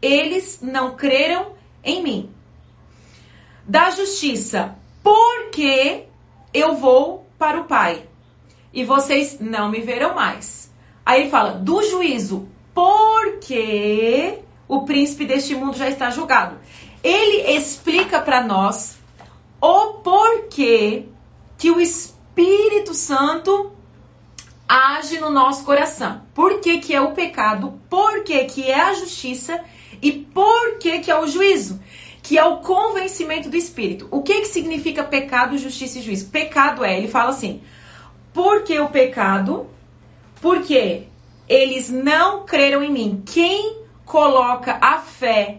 eles 0.00 0.60
não 0.62 0.94
creram 0.94 1.46
em 1.82 2.00
mim. 2.00 2.30
Da 3.66 3.90
justiça. 3.90 4.76
Porque 5.02 6.06
eu 6.52 6.76
vou 6.76 7.26
para 7.38 7.60
o 7.60 7.64
Pai. 7.64 8.04
E 8.72 8.84
vocês 8.84 9.38
não 9.40 9.70
me 9.70 9.80
verão 9.80 10.14
mais. 10.14 10.70
Aí 11.04 11.22
ele 11.22 11.30
fala 11.30 11.52
do 11.52 11.82
juízo 11.82 12.48
porque 12.74 14.38
o 14.66 14.84
príncipe 14.84 15.26
deste 15.26 15.54
mundo 15.54 15.76
já 15.76 15.88
está 15.88 16.10
julgado. 16.10 16.56
Ele 17.02 17.56
explica 17.56 18.20
para 18.20 18.42
nós 18.42 18.96
o 19.60 19.94
porquê 19.94 21.06
que 21.58 21.70
o 21.70 21.80
Espírito 21.80 22.94
Santo 22.94 23.72
age 24.68 25.20
no 25.20 25.30
nosso 25.30 25.64
coração. 25.64 26.22
Por 26.34 26.60
que, 26.60 26.78
que 26.78 26.94
é 26.94 27.00
o 27.00 27.12
pecado, 27.12 27.78
por 27.90 28.24
que, 28.24 28.44
que 28.44 28.70
é 28.70 28.80
a 28.80 28.94
justiça 28.94 29.62
e 30.00 30.12
por 30.12 30.78
que, 30.78 31.00
que 31.00 31.10
é 31.10 31.18
o 31.18 31.26
juízo, 31.26 31.80
que 32.22 32.38
é 32.38 32.44
o 32.44 32.58
convencimento 32.58 33.50
do 33.50 33.56
Espírito. 33.56 34.06
O 34.10 34.22
que, 34.22 34.42
que 34.42 34.46
significa 34.46 35.02
pecado, 35.02 35.58
justiça 35.58 35.98
e 35.98 36.02
juízo? 36.02 36.30
Pecado 36.30 36.84
é, 36.84 36.96
ele 36.96 37.08
fala 37.08 37.30
assim, 37.30 37.60
porque 38.32 38.78
o 38.78 38.88
pecado, 38.88 39.66
porque 40.40 41.04
eles 41.48 41.90
não 41.90 42.46
creram 42.46 42.82
em 42.82 42.92
mim. 42.92 43.22
Quem 43.26 43.78
coloca 44.06 44.78
a 44.80 44.98
fé 44.98 45.58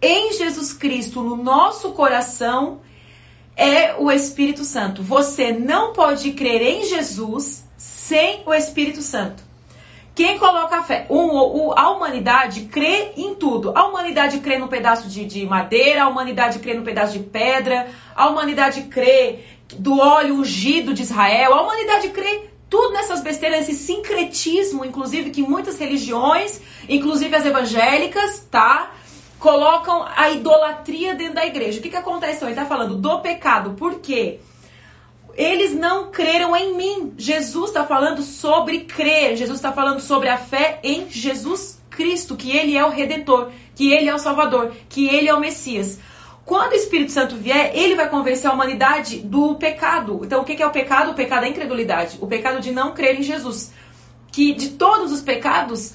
em 0.00 0.32
Jesus 0.32 0.72
Cristo 0.72 1.22
no 1.22 1.36
nosso 1.36 1.90
coração 1.92 2.80
é 3.56 3.96
o 3.96 4.10
Espírito 4.10 4.62
Santo. 4.62 5.02
Você 5.02 5.52
não 5.52 5.92
pode 5.92 6.32
crer 6.32 6.62
em 6.62 6.84
Jesus 6.84 7.64
sem 7.76 8.42
o 8.46 8.54
Espírito 8.54 9.02
Santo. 9.02 9.47
Quem 10.18 10.36
coloca 10.36 10.82
fé? 10.82 11.06
Um, 11.08 11.72
a 11.76 11.90
humanidade 11.90 12.62
crê 12.62 13.12
em 13.16 13.36
tudo. 13.36 13.70
A 13.72 13.86
humanidade 13.86 14.40
crê 14.40 14.58
no 14.58 14.66
pedaço 14.66 15.08
de, 15.08 15.24
de, 15.24 15.46
madeira, 15.46 16.02
a 16.02 16.08
humanidade 16.08 16.58
crê 16.58 16.74
no 16.74 16.82
pedaço 16.82 17.12
de 17.12 17.20
pedra, 17.20 17.88
a 18.16 18.26
humanidade 18.26 18.82
crê 18.90 19.44
do 19.74 20.00
óleo 20.00 20.34
ungido 20.34 20.92
de 20.92 21.02
Israel, 21.02 21.54
a 21.54 21.62
humanidade 21.62 22.08
crê 22.08 22.50
tudo 22.68 22.94
nessas 22.94 23.20
besteiras, 23.20 23.68
esse 23.68 23.74
sincretismo, 23.76 24.84
inclusive, 24.84 25.30
que 25.30 25.40
muitas 25.40 25.78
religiões, 25.78 26.60
inclusive 26.88 27.36
as 27.36 27.46
evangélicas, 27.46 28.44
tá? 28.50 28.90
Colocam 29.38 30.04
a 30.16 30.30
idolatria 30.30 31.14
dentro 31.14 31.34
da 31.34 31.46
igreja. 31.46 31.78
O 31.78 31.82
que, 31.82 31.90
que 31.90 31.96
acontece? 31.96 32.38
Então, 32.38 32.48
ele 32.48 32.58
está 32.58 32.66
falando 32.66 32.96
do 32.96 33.20
pecado. 33.20 33.74
Por 33.74 34.00
quê? 34.00 34.40
Eles 35.38 35.72
não 35.72 36.10
creram 36.10 36.56
em 36.56 36.74
mim. 36.76 37.14
Jesus 37.16 37.70
está 37.70 37.84
falando 37.84 38.22
sobre 38.22 38.80
crer. 38.80 39.36
Jesus 39.36 39.58
está 39.58 39.70
falando 39.70 40.00
sobre 40.00 40.28
a 40.28 40.36
fé 40.36 40.80
em 40.82 41.08
Jesus 41.08 41.80
Cristo, 41.88 42.34
que 42.34 42.56
Ele 42.56 42.76
é 42.76 42.84
o 42.84 42.90
Redentor, 42.90 43.52
que 43.72 43.92
Ele 43.92 44.08
é 44.08 44.14
o 44.14 44.18
Salvador, 44.18 44.72
que 44.88 45.06
Ele 45.06 45.28
é 45.28 45.34
o 45.34 45.38
Messias. 45.38 46.00
Quando 46.44 46.72
o 46.72 46.74
Espírito 46.74 47.12
Santo 47.12 47.36
vier, 47.36 47.70
ele 47.74 47.94
vai 47.94 48.08
convencer 48.08 48.50
a 48.50 48.54
humanidade 48.54 49.18
do 49.18 49.54
pecado. 49.56 50.22
Então, 50.24 50.40
o 50.40 50.44
que 50.44 50.60
é 50.60 50.66
o 50.66 50.70
pecado? 50.70 51.12
O 51.12 51.14
pecado 51.14 51.44
é 51.44 51.46
a 51.46 51.50
incredulidade. 51.50 52.18
O 52.20 52.26
pecado 52.26 52.58
de 52.58 52.72
não 52.72 52.94
crer 52.94 53.20
em 53.20 53.22
Jesus. 53.22 53.72
Que 54.32 54.54
de 54.54 54.70
todos 54.70 55.12
os 55.12 55.20
pecados, 55.20 55.92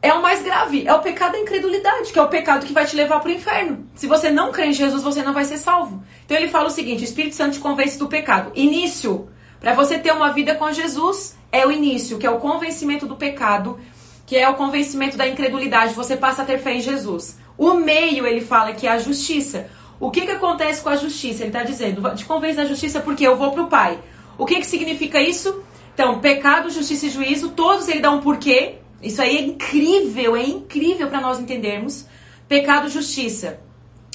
é 0.00 0.12
o 0.12 0.22
mais 0.22 0.42
grave. 0.42 0.86
É 0.86 0.94
o 0.94 1.00
pecado 1.00 1.32
da 1.32 1.38
incredulidade, 1.38 2.12
que 2.12 2.18
é 2.18 2.22
o 2.22 2.28
pecado 2.28 2.64
que 2.64 2.72
vai 2.72 2.86
te 2.86 2.96
levar 2.96 3.20
para 3.20 3.30
o 3.30 3.34
inferno. 3.34 3.86
Se 3.94 4.06
você 4.06 4.30
não 4.30 4.52
crê 4.52 4.66
em 4.66 4.72
Jesus, 4.72 5.02
você 5.02 5.22
não 5.22 5.32
vai 5.32 5.44
ser 5.44 5.58
salvo. 5.58 6.02
Então, 6.24 6.36
ele 6.36 6.48
fala 6.48 6.68
o 6.68 6.70
seguinte: 6.70 7.02
o 7.02 7.04
Espírito 7.04 7.34
Santo 7.34 7.54
te 7.54 7.60
convence 7.60 7.98
do 7.98 8.08
pecado. 8.08 8.52
Início. 8.54 9.28
Para 9.60 9.74
você 9.74 9.98
ter 9.98 10.12
uma 10.12 10.32
vida 10.32 10.54
com 10.54 10.70
Jesus, 10.70 11.36
é 11.50 11.66
o 11.66 11.72
início, 11.72 12.16
que 12.16 12.26
é 12.26 12.30
o 12.30 12.38
convencimento 12.38 13.06
do 13.06 13.16
pecado, 13.16 13.80
que 14.24 14.36
é 14.36 14.48
o 14.48 14.54
convencimento 14.54 15.16
da 15.16 15.26
incredulidade. 15.26 15.94
Você 15.94 16.16
passa 16.16 16.42
a 16.42 16.44
ter 16.44 16.58
fé 16.58 16.74
em 16.74 16.80
Jesus. 16.80 17.36
O 17.56 17.74
meio, 17.74 18.24
ele 18.24 18.40
fala 18.40 18.72
que 18.72 18.86
é 18.86 18.90
a 18.90 18.98
justiça. 18.98 19.68
O 19.98 20.12
que, 20.12 20.20
que 20.20 20.30
acontece 20.30 20.80
com 20.80 20.90
a 20.90 20.96
justiça? 20.96 21.42
Ele 21.42 21.48
está 21.48 21.64
dizendo, 21.64 22.08
de 22.14 22.24
convence 22.24 22.56
da 22.56 22.64
justiça 22.64 23.00
porque 23.00 23.26
eu 23.26 23.36
vou 23.36 23.50
para 23.50 23.62
o 23.64 23.66
Pai. 23.66 23.98
O 24.38 24.46
que, 24.46 24.54
que 24.54 24.66
significa 24.66 25.20
isso? 25.20 25.60
Então, 25.92 26.20
pecado, 26.20 26.70
justiça 26.70 27.06
e 27.06 27.10
juízo, 27.10 27.50
todos 27.50 27.88
ele 27.88 27.98
dá 27.98 28.12
um 28.12 28.20
porquê. 28.20 28.76
Isso 29.02 29.22
aí 29.22 29.36
é 29.36 29.42
incrível, 29.42 30.36
é 30.36 30.44
incrível 30.44 31.08
para 31.08 31.20
nós 31.20 31.38
entendermos. 31.38 32.06
Pecado, 32.48 32.88
justiça. 32.88 33.60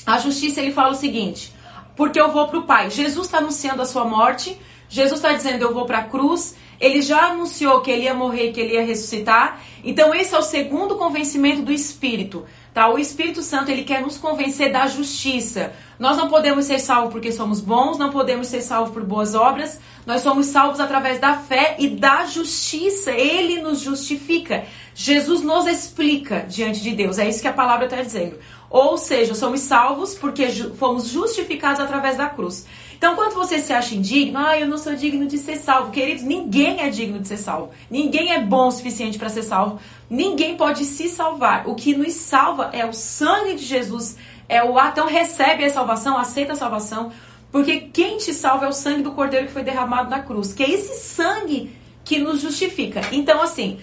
A 0.05 0.17
justiça, 0.17 0.59
ele 0.59 0.73
fala 0.73 0.91
o 0.91 0.95
seguinte, 0.95 1.53
porque 1.95 2.19
eu 2.19 2.31
vou 2.31 2.47
para 2.47 2.59
o 2.59 2.63
Pai. 2.63 2.89
Jesus 2.89 3.27
está 3.27 3.37
anunciando 3.37 3.81
a 3.81 3.85
sua 3.85 4.03
morte, 4.03 4.57
Jesus 4.89 5.19
está 5.19 5.31
dizendo, 5.31 5.61
eu 5.61 5.73
vou 5.73 5.85
para 5.85 5.99
a 5.99 6.03
cruz, 6.03 6.55
ele 6.79 7.01
já 7.01 7.31
anunciou 7.31 7.79
que 7.81 7.89
ele 7.89 8.03
ia 8.03 8.13
morrer, 8.13 8.51
que 8.51 8.59
ele 8.59 8.73
ia 8.73 8.85
ressuscitar. 8.85 9.61
Então, 9.83 10.13
esse 10.13 10.35
é 10.35 10.37
o 10.37 10.41
segundo 10.41 10.95
convencimento 10.95 11.61
do 11.61 11.71
Espírito. 11.71 12.45
Tá? 12.73 12.89
O 12.89 12.97
Espírito 12.97 13.43
Santo 13.43 13.69
ele 13.69 13.83
quer 13.83 14.01
nos 14.01 14.17
convencer 14.17 14.71
da 14.71 14.87
justiça. 14.87 15.73
Nós 15.99 16.17
não 16.17 16.27
podemos 16.27 16.65
ser 16.65 16.79
salvos 16.79 17.13
porque 17.13 17.31
somos 17.31 17.61
bons, 17.61 17.99
não 17.99 18.09
podemos 18.09 18.47
ser 18.47 18.61
salvos 18.61 18.91
por 18.91 19.03
boas 19.03 19.35
obras. 19.35 19.79
Nós 20.07 20.21
somos 20.21 20.47
salvos 20.47 20.79
através 20.79 21.19
da 21.19 21.37
fé 21.37 21.75
e 21.77 21.87
da 21.87 22.25
justiça. 22.25 23.11
Ele 23.11 23.61
nos 23.61 23.79
justifica. 23.79 24.65
Jesus 24.95 25.41
nos 25.41 25.67
explica 25.67 26.45
diante 26.49 26.81
de 26.81 26.91
Deus. 26.95 27.19
É 27.19 27.29
isso 27.29 27.41
que 27.41 27.47
a 27.47 27.53
palavra 27.53 27.85
está 27.85 28.01
dizendo. 28.01 28.39
Ou 28.71 28.97
seja, 28.97 29.35
somos 29.35 29.59
salvos 29.59 30.15
porque 30.15 30.49
fomos 30.75 31.07
justificados 31.07 31.79
através 31.79 32.17
da 32.17 32.27
cruz. 32.27 32.65
Então, 33.03 33.17
quando 33.17 33.33
você 33.33 33.59
se 33.59 33.73
acha 33.73 33.95
indigno, 33.95 34.39
ah, 34.39 34.57
eu 34.57 34.65
não 34.65 34.77
sou 34.77 34.95
digno 34.95 35.27
de 35.27 35.37
ser 35.37 35.57
salvo. 35.57 35.91
Queridos, 35.91 36.23
ninguém 36.23 36.79
é 36.79 36.89
digno 36.89 37.19
de 37.19 37.27
ser 37.27 37.35
salvo. 37.35 37.71
Ninguém 37.91 38.31
é 38.31 38.39
bom 38.39 38.69
o 38.69 38.71
suficiente 38.71 39.19
para 39.19 39.27
ser 39.27 39.43
salvo. 39.43 39.77
Ninguém 40.09 40.55
pode 40.55 40.85
se 40.85 41.09
salvar. 41.09 41.67
O 41.67 41.75
que 41.75 41.97
nos 41.97 42.13
salva 42.13 42.69
é 42.71 42.85
o 42.85 42.93
sangue 42.93 43.55
de 43.55 43.65
Jesus. 43.65 44.15
É 44.47 44.63
o 44.63 44.79
Então, 44.79 45.05
recebe 45.05 45.65
a 45.65 45.69
salvação, 45.69 46.17
aceita 46.17 46.53
a 46.53 46.55
salvação. 46.55 47.11
Porque 47.51 47.81
quem 47.81 48.19
te 48.19 48.33
salva 48.33 48.67
é 48.67 48.69
o 48.69 48.71
sangue 48.71 49.03
do 49.03 49.11
Cordeiro 49.11 49.47
que 49.47 49.51
foi 49.51 49.63
derramado 49.63 50.09
na 50.09 50.21
cruz. 50.21 50.53
Que 50.53 50.63
é 50.63 50.69
esse 50.69 50.97
sangue 50.97 51.75
que 52.05 52.19
nos 52.19 52.39
justifica. 52.39 53.01
Então, 53.11 53.41
assim, 53.41 53.81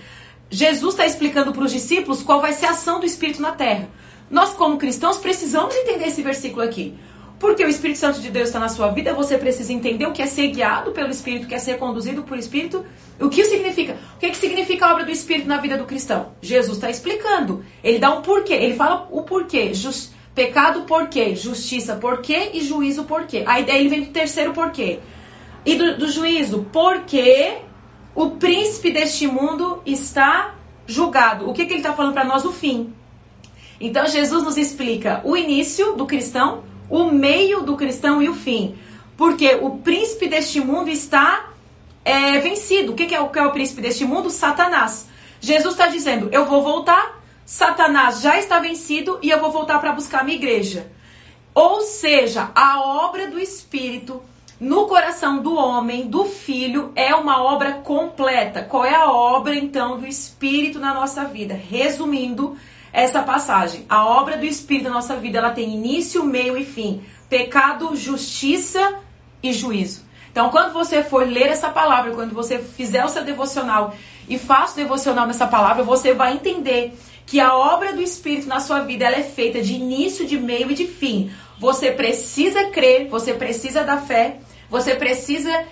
Jesus 0.49 0.95
está 0.95 1.05
explicando 1.05 1.53
para 1.53 1.65
os 1.65 1.73
discípulos 1.73 2.23
qual 2.23 2.41
vai 2.41 2.55
ser 2.55 2.65
a 2.65 2.71
ação 2.71 2.99
do 2.99 3.05
Espírito 3.05 3.43
na 3.43 3.53
terra. 3.53 3.87
Nós, 4.31 4.55
como 4.55 4.79
cristãos, 4.79 5.19
precisamos 5.19 5.77
entender 5.77 6.07
esse 6.07 6.23
versículo 6.23 6.63
aqui. 6.63 6.97
Porque 7.41 7.65
o 7.65 7.69
Espírito 7.69 7.99
Santo 7.99 8.21
de 8.21 8.31
Deus 8.31 8.49
está 8.49 8.61
na 8.61 8.69
sua 8.69 8.89
vida, 8.91 9.15
você 9.15 9.39
precisa 9.39 9.73
entender 9.73 10.07
o 10.07 10.13
que 10.13 10.21
é 10.21 10.27
ser 10.27 10.49
guiado 10.49 10.93
pelo 10.93 11.09
Espírito, 11.09 11.47
o 11.47 11.49
que 11.49 11.55
é 11.55 11.59
ser 11.59 11.79
conduzido 11.79 12.23
por 12.23 12.39
Espírito. 12.39 12.85
O 13.19 13.31
que 13.31 13.43
significa? 13.45 13.97
O 14.15 14.19
que, 14.19 14.27
é 14.27 14.31
que 14.31 14.37
significa 14.37 14.87
a 14.87 14.93
obra 14.93 15.05
do 15.07 15.11
Espírito 15.11 15.49
na 15.49 15.57
vida 15.57 15.79
do 15.79 15.87
cristão? 15.87 16.33
Jesus 16.43 16.77
está 16.77 16.91
explicando. 16.91 17.65
Ele 17.83 17.99
dá 17.99 18.15
um 18.15 18.21
porquê. 18.21 18.53
Ele 18.53 18.75
fala 18.75 19.09
o 19.11 19.23
porquê. 19.23 19.73
Just, 19.73 20.11
pecado 20.35 20.83
porquê, 20.83 21.35
justiça 21.35 21.97
porquê 21.97 22.51
e 22.53 22.61
juízo 22.61 23.05
porquê. 23.05 23.43
Aí 23.47 23.65
ele 23.69 23.89
vem 23.89 24.03
do 24.03 24.11
terceiro 24.11 24.53
porquê. 24.53 25.01
E 25.65 25.77
do, 25.77 25.97
do 25.97 26.09
juízo, 26.09 26.67
porque 26.71 27.57
o 28.15 28.33
príncipe 28.33 28.91
deste 28.91 29.27
mundo 29.27 29.83
está 29.87 30.57
julgado. 30.87 31.49
O 31.49 31.55
que, 31.55 31.65
que 31.65 31.73
ele 31.73 31.81
está 31.81 31.95
falando 31.95 32.13
para 32.13 32.25
nós? 32.25 32.45
O 32.45 32.53
fim. 32.53 32.93
Então 33.81 34.07
Jesus 34.07 34.45
nos 34.45 34.59
explica 34.59 35.23
o 35.25 35.35
início 35.35 35.95
do 35.95 36.07
cristão, 36.07 36.65
o 36.91 37.05
meio 37.05 37.63
do 37.63 37.77
cristão 37.77 38.21
e 38.21 38.29
o 38.29 38.35
fim. 38.35 38.77
Porque 39.17 39.55
o 39.55 39.79
príncipe 39.79 40.29
deste 40.29 40.61
mundo 40.61 40.91
está 40.91 41.51
é, 42.05 42.39
vencido. 42.39 42.93
O 42.93 42.95
que 42.95 43.15
é, 43.15 43.21
o 43.21 43.29
que 43.29 43.39
é 43.39 43.47
o 43.47 43.53
príncipe 43.53 43.81
deste 43.81 44.05
mundo? 44.05 44.29
Satanás. 44.29 45.09
Jesus 45.41 45.75
está 45.75 45.87
dizendo: 45.87 46.29
Eu 46.33 46.45
vou 46.45 46.63
voltar, 46.63 47.21
Satanás 47.47 48.21
já 48.21 48.39
está 48.39 48.59
vencido 48.59 49.19
e 49.23 49.31
eu 49.31 49.41
vou 49.41 49.51
voltar 49.51 49.79
para 49.79 49.93
buscar 49.93 50.21
a 50.21 50.25
minha 50.25 50.37
igreja. 50.37 50.91
Ou 51.55 51.83
seja, 51.83 52.51
a 52.55 52.81
obra 52.81 53.29
do 53.29 53.39
Espírito 53.39 54.23
no 54.61 54.87
coração 54.87 55.39
do 55.39 55.55
homem, 55.55 56.07
do 56.07 56.27
filho, 56.27 56.93
é 56.95 57.15
uma 57.15 57.43
obra 57.43 57.73
completa. 57.73 58.63
Qual 58.63 58.85
é 58.85 58.95
a 58.95 59.11
obra 59.11 59.55
então 59.57 59.99
do 59.99 60.07
Espírito 60.07 60.79
na 60.79 60.93
nossa 60.93 61.25
vida? 61.25 61.55
Resumindo 61.55 62.59
essa 62.93 63.23
passagem, 63.23 63.85
a 63.89 64.05
obra 64.05 64.37
do 64.37 64.45
Espírito 64.45 64.89
na 64.89 64.95
nossa 64.95 65.17
vida 65.17 65.39
ela 65.39 65.51
tem 65.51 65.75
início, 65.75 66.25
meio 66.25 66.57
e 66.57 66.65
fim: 66.65 67.03
pecado, 67.29 67.95
justiça 67.95 68.99
e 69.43 69.53
juízo. 69.53 70.05
Então, 70.31 70.51
quando 70.51 70.73
você 70.73 71.03
for 71.03 71.27
ler 71.27 71.49
essa 71.49 71.71
palavra, 71.71 72.13
quando 72.13 72.35
você 72.35 72.59
fizer 72.59 73.05
o 73.05 73.09
seu 73.09 73.25
devocional 73.25 73.95
e 74.29 74.39
faça 74.39 74.75
o 74.75 74.77
devocional 74.77 75.27
nessa 75.27 75.47
palavra, 75.47 75.83
você 75.83 76.15
vai 76.15 76.35
entender 76.35 76.97
que 77.27 77.41
a 77.41 77.55
obra 77.55 77.93
do 77.93 78.03
Espírito 78.03 78.49
na 78.49 78.61
sua 78.61 78.81
vida 78.81 79.05
ela 79.05 79.17
é 79.17 79.23
feita 79.23 79.61
de 79.61 79.75
início, 79.75 80.27
de 80.27 80.39
meio 80.39 80.71
e 80.71 80.75
de 80.75 80.87
fim. 80.87 81.31
Você 81.59 81.91
precisa 81.91 82.71
crer, 82.71 83.09
você 83.09 83.35
precisa 83.35 83.85
da 83.85 83.99
fé, 83.99 84.39
você 84.69 84.95
precisa 84.95 85.65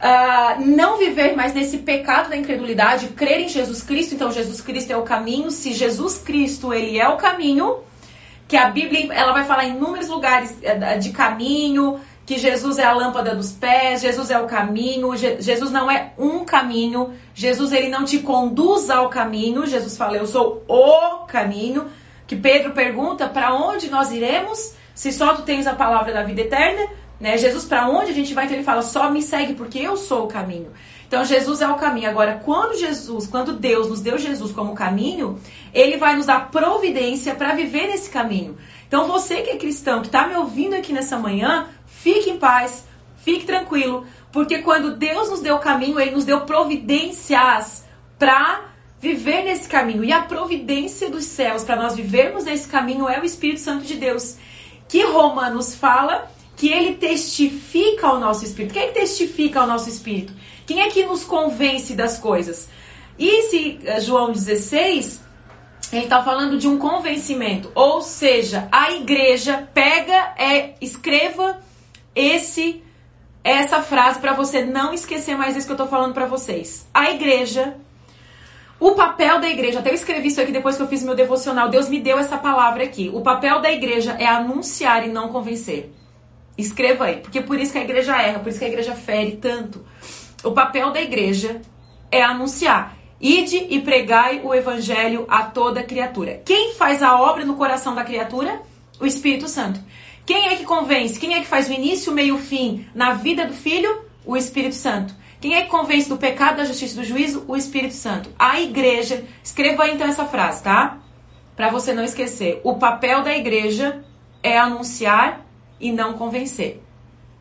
uh, 0.00 0.60
não 0.64 0.98
viver 0.98 1.34
mais 1.36 1.54
nesse 1.54 1.78
pecado 1.78 2.30
da 2.30 2.36
incredulidade, 2.36 3.08
crer 3.08 3.40
em 3.40 3.48
Jesus 3.48 3.82
Cristo. 3.82 4.14
Então, 4.14 4.30
Jesus 4.30 4.60
Cristo 4.60 4.90
é 4.90 4.96
o 4.96 5.02
caminho. 5.02 5.50
Se 5.50 5.72
Jesus 5.72 6.18
Cristo 6.18 6.72
ele 6.72 6.98
é 6.98 7.08
o 7.08 7.16
caminho, 7.16 7.78
que 8.48 8.56
a 8.56 8.70
Bíblia 8.70 9.12
ela 9.12 9.32
vai 9.32 9.44
falar 9.44 9.64
em 9.64 9.76
inúmeros 9.76 10.08
lugares 10.08 10.56
eh, 10.62 10.98
de 10.98 11.10
caminho, 11.10 12.00
que 12.24 12.38
Jesus 12.38 12.78
é 12.78 12.84
a 12.84 12.92
lâmpada 12.92 13.34
dos 13.34 13.52
pés, 13.52 14.02
Jesus 14.02 14.30
é 14.30 14.38
o 14.38 14.46
caminho, 14.46 15.16
Jesus 15.16 15.70
não 15.70 15.88
é 15.88 16.12
um 16.18 16.44
caminho, 16.44 17.12
Jesus 17.32 17.72
ele 17.72 17.88
não 17.88 18.04
te 18.04 18.18
conduz 18.18 18.90
ao 18.90 19.08
caminho, 19.08 19.64
Jesus 19.64 19.96
fala, 19.96 20.16
eu 20.16 20.26
sou 20.26 20.64
o 20.66 21.24
caminho, 21.26 21.86
que 22.26 22.34
Pedro 22.34 22.72
pergunta, 22.72 23.28
para 23.28 23.54
onde 23.54 23.88
nós 23.88 24.10
iremos, 24.10 24.74
se 24.92 25.12
só 25.12 25.34
tu 25.34 25.42
tens 25.42 25.68
a 25.68 25.74
palavra 25.74 26.12
da 26.12 26.24
vida 26.24 26.40
eterna, 26.40 26.88
né? 27.20 27.38
Jesus, 27.38 27.64
para 27.64 27.88
onde 27.88 28.10
a 28.10 28.14
gente 28.14 28.34
vai? 28.34 28.44
Então 28.44 28.56
ele 28.56 28.64
fala, 28.64 28.82
só 28.82 29.10
me 29.10 29.22
segue 29.22 29.54
porque 29.54 29.78
eu 29.78 29.96
sou 29.96 30.24
o 30.24 30.28
caminho. 30.28 30.70
Então 31.06 31.24
Jesus 31.24 31.60
é 31.60 31.68
o 31.68 31.76
caminho. 31.76 32.10
Agora, 32.10 32.40
quando 32.44 32.78
Jesus, 32.78 33.26
quando 33.26 33.54
Deus 33.54 33.88
nos 33.88 34.00
deu 34.00 34.18
Jesus 34.18 34.52
como 34.52 34.74
caminho, 34.74 35.38
ele 35.72 35.96
vai 35.96 36.16
nos 36.16 36.26
dar 36.26 36.50
providência 36.50 37.34
para 37.34 37.54
viver 37.54 37.86
nesse 37.86 38.10
caminho. 38.10 38.58
Então 38.86 39.06
você 39.06 39.42
que 39.42 39.50
é 39.50 39.56
cristão, 39.56 40.00
que 40.00 40.08
está 40.08 40.26
me 40.26 40.34
ouvindo 40.34 40.74
aqui 40.74 40.92
nessa 40.92 41.16
manhã, 41.16 41.68
fique 41.86 42.30
em 42.30 42.38
paz, 42.38 42.84
fique 43.18 43.46
tranquilo, 43.46 44.04
porque 44.30 44.58
quando 44.58 44.96
Deus 44.96 45.30
nos 45.30 45.40
deu 45.40 45.56
o 45.56 45.60
caminho, 45.60 45.98
ele 45.98 46.10
nos 46.10 46.24
deu 46.24 46.42
providências 46.42 47.84
para 48.18 48.64
viver 49.00 49.44
nesse 49.44 49.68
caminho. 49.68 50.04
E 50.04 50.12
a 50.12 50.22
providência 50.22 51.08
dos 51.08 51.24
céus 51.24 51.64
para 51.64 51.76
nós 51.76 51.96
vivermos 51.96 52.44
nesse 52.44 52.68
caminho 52.68 53.08
é 53.08 53.20
o 53.20 53.24
Espírito 53.24 53.60
Santo 53.60 53.84
de 53.84 53.94
Deus, 53.94 54.36
que 54.88 55.02
Romanos 55.04 55.74
fala 55.74 56.30
que 56.56 56.68
ele 56.72 56.94
testifica 56.94 58.08
ao 58.08 58.18
nosso 58.18 58.44
espírito. 58.44 58.72
Quem 58.72 58.82
é 58.82 58.86
que 58.86 59.00
testifica 59.00 59.60
ao 59.60 59.66
nosso 59.66 59.88
espírito? 59.88 60.32
Quem 60.66 60.80
é 60.80 60.88
que 60.88 61.04
nos 61.04 61.22
convence 61.22 61.94
das 61.94 62.18
coisas? 62.18 62.68
E 63.18 63.28
esse 63.28 63.78
eh, 63.84 64.00
João 64.00 64.32
16, 64.32 65.20
ele 65.92 66.04
está 66.04 66.22
falando 66.22 66.58
de 66.58 66.66
um 66.66 66.78
convencimento. 66.78 67.70
Ou 67.74 68.00
seja, 68.00 68.68
a 68.72 68.90
igreja 68.92 69.68
pega, 69.74 70.34
é, 70.38 70.74
escreva 70.80 71.60
esse 72.14 72.82
essa 73.44 73.80
frase 73.80 74.18
para 74.18 74.32
você 74.32 74.64
não 74.64 74.92
esquecer 74.92 75.36
mais 75.36 75.56
isso 75.56 75.66
que 75.66 75.72
eu 75.72 75.76
estou 75.76 75.86
falando 75.86 76.12
para 76.12 76.26
vocês. 76.26 76.84
A 76.92 77.12
igreja, 77.12 77.76
o 78.80 78.96
papel 78.96 79.40
da 79.40 79.48
igreja, 79.48 79.78
até 79.78 79.90
eu 79.90 79.94
escrevi 79.94 80.26
isso 80.26 80.40
aqui 80.40 80.50
depois 80.50 80.76
que 80.76 80.82
eu 80.82 80.88
fiz 80.88 81.04
meu 81.04 81.14
devocional, 81.14 81.68
Deus 81.68 81.88
me 81.88 82.00
deu 82.00 82.18
essa 82.18 82.36
palavra 82.36 82.82
aqui. 82.82 83.08
O 83.14 83.20
papel 83.20 83.60
da 83.60 83.70
igreja 83.70 84.16
é 84.18 84.26
anunciar 84.26 85.06
e 85.06 85.12
não 85.12 85.28
convencer. 85.28 85.92
Escreva 86.56 87.04
aí, 87.04 87.16
porque 87.16 87.40
por 87.40 87.58
isso 87.58 87.72
que 87.72 87.78
a 87.78 87.82
igreja 87.82 88.20
erra, 88.20 88.38
por 88.38 88.48
isso 88.48 88.58
que 88.58 88.64
a 88.64 88.68
igreja 88.68 88.94
fere 88.94 89.36
tanto. 89.36 89.84
O 90.42 90.52
papel 90.52 90.90
da 90.90 91.00
igreja 91.00 91.60
é 92.10 92.22
anunciar. 92.22 92.96
Ide 93.20 93.66
e 93.70 93.80
pregai 93.80 94.40
o 94.44 94.54
evangelho 94.54 95.26
a 95.28 95.42
toda 95.42 95.82
criatura. 95.82 96.42
Quem 96.44 96.74
faz 96.74 97.02
a 97.02 97.18
obra 97.18 97.44
no 97.44 97.56
coração 97.56 97.94
da 97.94 98.04
criatura? 98.04 98.60
O 99.00 99.06
Espírito 99.06 99.48
Santo. 99.48 99.80
Quem 100.24 100.48
é 100.48 100.56
que 100.56 100.64
convence? 100.64 101.18
Quem 101.18 101.34
é 101.34 101.40
que 101.40 101.46
faz 101.46 101.68
o 101.68 101.72
início, 101.72 102.12
o 102.12 102.14
meio 102.14 102.28
e 102.28 102.32
o 102.32 102.38
fim 102.38 102.86
na 102.94 103.12
vida 103.12 103.46
do 103.46 103.54
filho? 103.54 104.04
O 104.24 104.36
Espírito 104.36 104.74
Santo. 104.74 105.14
Quem 105.40 105.54
é 105.54 105.62
que 105.62 105.68
convence 105.68 106.08
do 106.08 106.16
pecado, 106.16 106.56
da 106.56 106.64
justiça 106.64 106.94
e 106.94 106.96
do 106.96 107.04
juízo? 107.04 107.44
O 107.46 107.56
Espírito 107.56 107.94
Santo. 107.94 108.30
A 108.38 108.60
igreja, 108.60 109.24
escreva 109.42 109.84
aí 109.84 109.94
então 109.94 110.06
essa 110.06 110.24
frase, 110.24 110.62
tá? 110.62 110.98
Para 111.54 111.70
você 111.70 111.94
não 111.94 112.02
esquecer. 112.02 112.60
O 112.64 112.74
papel 112.76 113.22
da 113.22 113.36
igreja 113.36 114.04
é 114.42 114.58
anunciar 114.58 115.45
e 115.80 115.92
não 115.92 116.14
convencer. 116.14 116.82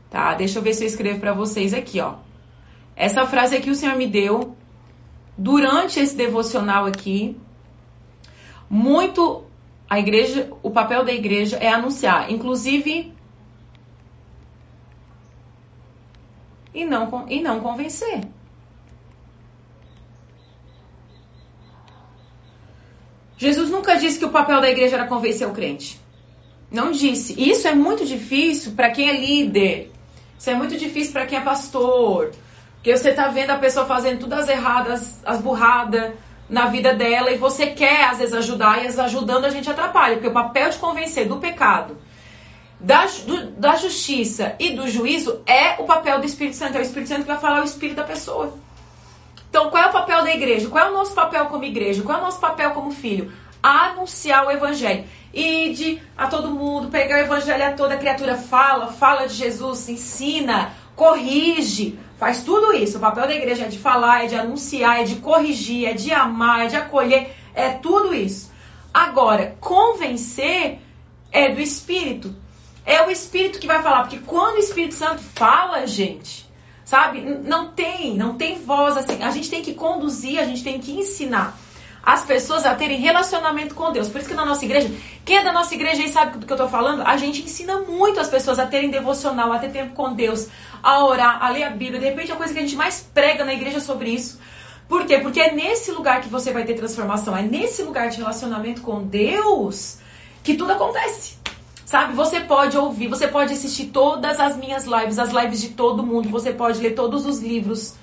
Tá? 0.10 0.34
Deixa 0.34 0.60
eu 0.60 0.64
ver 0.64 0.74
se 0.74 0.84
eu 0.84 0.88
escrevo 0.88 1.20
para 1.20 1.34
vocês 1.34 1.74
aqui, 1.74 2.00
ó. 2.00 2.16
Essa 2.96 3.26
frase 3.26 3.56
aqui 3.56 3.70
o 3.70 3.76
Senhor 3.76 3.96
me 3.96 4.08
deu 4.08 4.56
durante 5.38 6.00
esse 6.00 6.16
devocional 6.16 6.86
aqui. 6.86 7.38
Muito 8.70 9.44
a 9.90 10.00
igreja, 10.00 10.52
o 10.64 10.72
papel 10.72 11.04
da 11.04 11.12
igreja 11.12 11.58
é 11.58 11.68
anunciar, 11.68 12.32
inclusive 12.32 13.14
e 16.74 16.86
não 16.86 17.26
e 17.30 17.42
não 17.42 17.60
convencer. 17.60 18.22
Jesus 23.38 23.70
nunca 23.70 23.96
disse 23.96 24.18
que 24.18 24.26
o 24.26 24.32
papel 24.32 24.62
da 24.62 24.70
igreja 24.70 24.96
era 24.96 25.08
convencer 25.08 25.48
o 25.48 25.54
crente. 25.54 26.00
Não 26.76 26.92
disse. 26.92 27.42
Isso 27.42 27.70
é 27.70 27.74
muito 27.74 28.06
difícil 28.06 28.74
para 28.74 28.90
quem 28.90 29.08
é 29.08 29.14
líder. 29.14 29.94
Isso 30.38 30.50
é 30.50 30.54
muito 30.54 30.76
difícil 30.76 31.14
para 31.14 31.26
quem 31.26 31.38
é 31.40 31.42
pastor. 31.42 32.32
Porque 32.74 32.96
você 32.96 33.14
tá 33.14 33.30
vendo 33.30 33.52
a 33.52 33.58
pessoa 33.58 33.86
fazendo 33.86 34.20
tudo 34.20 34.34
as 34.34 34.50
erradas, 34.50 35.22
as 35.26 35.40
burradas 35.40 36.14
na 36.50 36.66
vida 36.66 36.94
dela 36.94 37.32
e 37.32 37.38
você 37.38 37.68
quer 37.68 38.04
às 38.10 38.18
vezes 38.18 38.34
ajudar 38.34 38.84
e 38.84 38.88
ajudando 39.00 39.46
a 39.46 39.50
gente 39.50 39.70
atrapalha. 39.70 40.16
Porque 40.16 40.28
o 40.28 40.34
papel 40.34 40.70
de 40.70 40.78
convencer 40.78 41.30
do 41.30 41.38
pecado, 41.38 41.98
da, 42.78 43.06
do, 43.26 43.52
da 43.52 43.78
justiça 43.78 44.54
e 44.60 44.72
do 44.72 44.86
juízo 44.86 45.44
é 45.46 45.82
o 45.82 45.86
papel 45.86 46.20
do 46.20 46.26
Espírito 46.26 46.58
Santo. 46.58 46.76
É 46.76 46.80
o 46.80 46.84
Espírito 46.84 47.08
Santo 47.08 47.22
que 47.22 47.28
vai 47.28 47.40
falar 47.40 47.62
o 47.62 47.64
espírito 47.64 47.96
da 47.96 48.04
pessoa. 48.04 48.54
Então, 49.50 49.70
qual 49.70 49.82
é 49.82 49.88
o 49.88 49.94
papel 49.94 50.24
da 50.24 50.36
igreja? 50.36 50.68
Qual 50.68 50.86
é 50.86 50.90
o 50.90 50.94
nosso 50.94 51.14
papel 51.14 51.46
como 51.46 51.64
igreja? 51.64 52.04
Qual 52.04 52.18
é 52.18 52.22
o 52.22 52.26
nosso 52.26 52.42
papel 52.42 52.72
como 52.72 52.92
filho? 52.92 53.32
Anunciar 53.68 54.46
o 54.46 54.52
evangelho. 54.52 55.06
Ide 55.34 56.00
a 56.16 56.28
todo 56.28 56.52
mundo, 56.52 56.92
pegar 56.92 57.16
o 57.16 57.22
evangelho 57.22 57.66
a 57.66 57.72
toda 57.72 57.98
criatura, 57.98 58.38
fala, 58.38 58.92
fala 58.92 59.28
de 59.28 59.34
Jesus, 59.34 59.90
ensina, 59.90 60.72
corrige, 60.96 61.98
faz 62.20 62.44
tudo 62.44 62.74
isso. 62.74 62.98
O 62.98 63.02
papel 63.02 63.26
da 63.26 63.34
igreja 63.34 63.66
é 63.66 63.68
de 63.68 63.80
falar, 63.80 64.24
é 64.24 64.28
de 64.28 64.36
anunciar, 64.36 65.02
é 65.02 65.04
de 65.04 65.16
corrigir, 65.16 65.90
é 65.90 65.94
de 65.94 66.14
amar, 66.14 66.66
é 66.66 66.68
de 66.68 66.76
acolher, 66.76 67.36
é 67.56 67.72
tudo 67.72 68.14
isso. 68.14 68.52
Agora, 68.94 69.58
convencer 69.60 70.78
é 71.32 71.50
do 71.50 71.60
Espírito. 71.60 72.36
É 72.86 73.02
o 73.02 73.10
Espírito 73.10 73.58
que 73.58 73.66
vai 73.66 73.82
falar, 73.82 74.02
porque 74.04 74.20
quando 74.20 74.58
o 74.58 74.60
Espírito 74.60 74.94
Santo 74.94 75.24
fala, 75.24 75.88
gente, 75.88 76.48
sabe, 76.84 77.20
não 77.20 77.72
tem, 77.72 78.16
não 78.16 78.38
tem 78.38 78.64
voz 78.64 78.96
assim. 78.96 79.24
A 79.24 79.32
gente 79.32 79.50
tem 79.50 79.64
que 79.64 79.74
conduzir, 79.74 80.40
a 80.40 80.46
gente 80.46 80.64
tem 80.64 80.80
que 80.80 80.92
ensinar 80.92 81.65
as 82.06 82.24
pessoas 82.24 82.66
a 82.66 82.76
terem 82.76 83.00
relacionamento 83.00 83.74
com 83.74 83.92
Deus. 83.92 84.08
Por 84.08 84.22
isso 84.22 84.30
que 84.30 84.36
na 84.36 84.46
nossa 84.46 84.64
igreja, 84.64 84.92
quem 85.26 85.38
é 85.38 85.44
da 85.44 85.52
nossa 85.52 85.74
igreja 85.74 86.04
aí 86.04 86.10
sabe 86.10 86.38
do 86.38 86.46
que 86.46 86.52
eu 86.52 86.56
estou 86.56 86.70
falando? 86.70 87.02
A 87.02 87.18
gente 87.18 87.42
ensina 87.42 87.80
muito 87.80 88.20
as 88.20 88.30
pessoas 88.30 88.60
a 88.60 88.68
terem 88.68 88.92
devocional, 88.92 89.52
a 89.52 89.58
ter 89.58 89.72
tempo 89.72 89.96
com 89.96 90.14
Deus, 90.14 90.48
a 90.84 91.04
orar, 91.04 91.44
a 91.44 91.50
ler 91.50 91.64
a 91.64 91.72
Bíblia. 91.72 92.00
De 92.00 92.06
repente, 92.06 92.30
é 92.30 92.36
a 92.36 92.38
coisa 92.38 92.54
que 92.54 92.60
a 92.60 92.62
gente 92.62 92.76
mais 92.76 93.02
prega 93.12 93.44
na 93.44 93.54
igreja 93.54 93.80
sobre 93.80 94.12
isso. 94.12 94.40
Por 94.88 95.08
quê? 95.08 95.18
Porque 95.18 95.42
é 95.42 95.52
nesse 95.52 95.92
lugar 95.92 96.22
que 96.22 96.30
você 96.30 96.54
vai 96.54 96.64
ter 96.64 96.76
transformação, 96.76 97.36
é 97.36 97.42
nesse 97.42 97.82
lugar 97.82 98.10
de 98.10 98.18
relacionamento 98.18 98.82
com 98.82 99.02
Deus 99.02 99.98
que 100.44 100.54
tudo 100.54 100.74
acontece. 100.74 101.38
Sabe? 101.86 102.14
Você 102.14 102.40
pode 102.42 102.78
ouvir, 102.78 103.08
você 103.08 103.28
pode 103.28 103.54
assistir 103.54 103.86
todas 103.86 104.40
as 104.40 104.56
minhas 104.56 104.86
lives, 104.86 105.18
as 105.18 105.32
lives 105.32 105.60
de 105.60 105.70
todo 105.70 106.06
mundo, 106.06 106.30
você 106.30 106.52
pode 106.52 106.80
ler 106.80 106.94
todos 106.94 107.26
os 107.26 107.40
livros, 107.40 107.96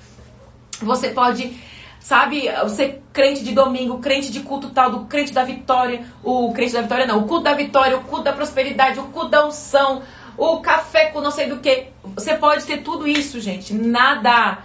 você 0.81 1.11
pode 1.11 1.57
sabe? 2.03 2.51
Você 2.65 3.01
crente 3.13 3.45
de 3.45 3.53
domingo, 3.53 3.99
crente 3.99 4.31
de 4.31 4.41
culto 4.41 4.71
tal, 4.71 4.91
do 4.91 5.05
crente 5.07 5.33
da 5.33 5.45
vitória, 5.45 6.05
o 6.23 6.53
crente 6.53 6.73
da 6.73 6.83
vitória 6.83 7.07
não, 7.07 7.21
o 7.21 7.29
culto 7.29 7.45
da 7.45 7.55
vitória, 7.55 7.97
o 7.97 8.03
culto 8.03 8.25
da 8.25 8.33
prosperidade, 8.33 8.99
o 8.99 9.05
culto 9.05 9.31
da 9.31 9.47
unção, 9.47 10.03
o 10.37 10.59
café 10.59 11.07
com 11.07 11.21
não 11.21 11.31
sei 11.31 11.49
do 11.49 11.59
que. 11.59 11.87
Você 12.15 12.35
pode 12.35 12.65
ter 12.65 12.79
tudo 12.79 13.07
isso, 13.07 13.41
gente. 13.41 13.73
Nada, 13.73 14.59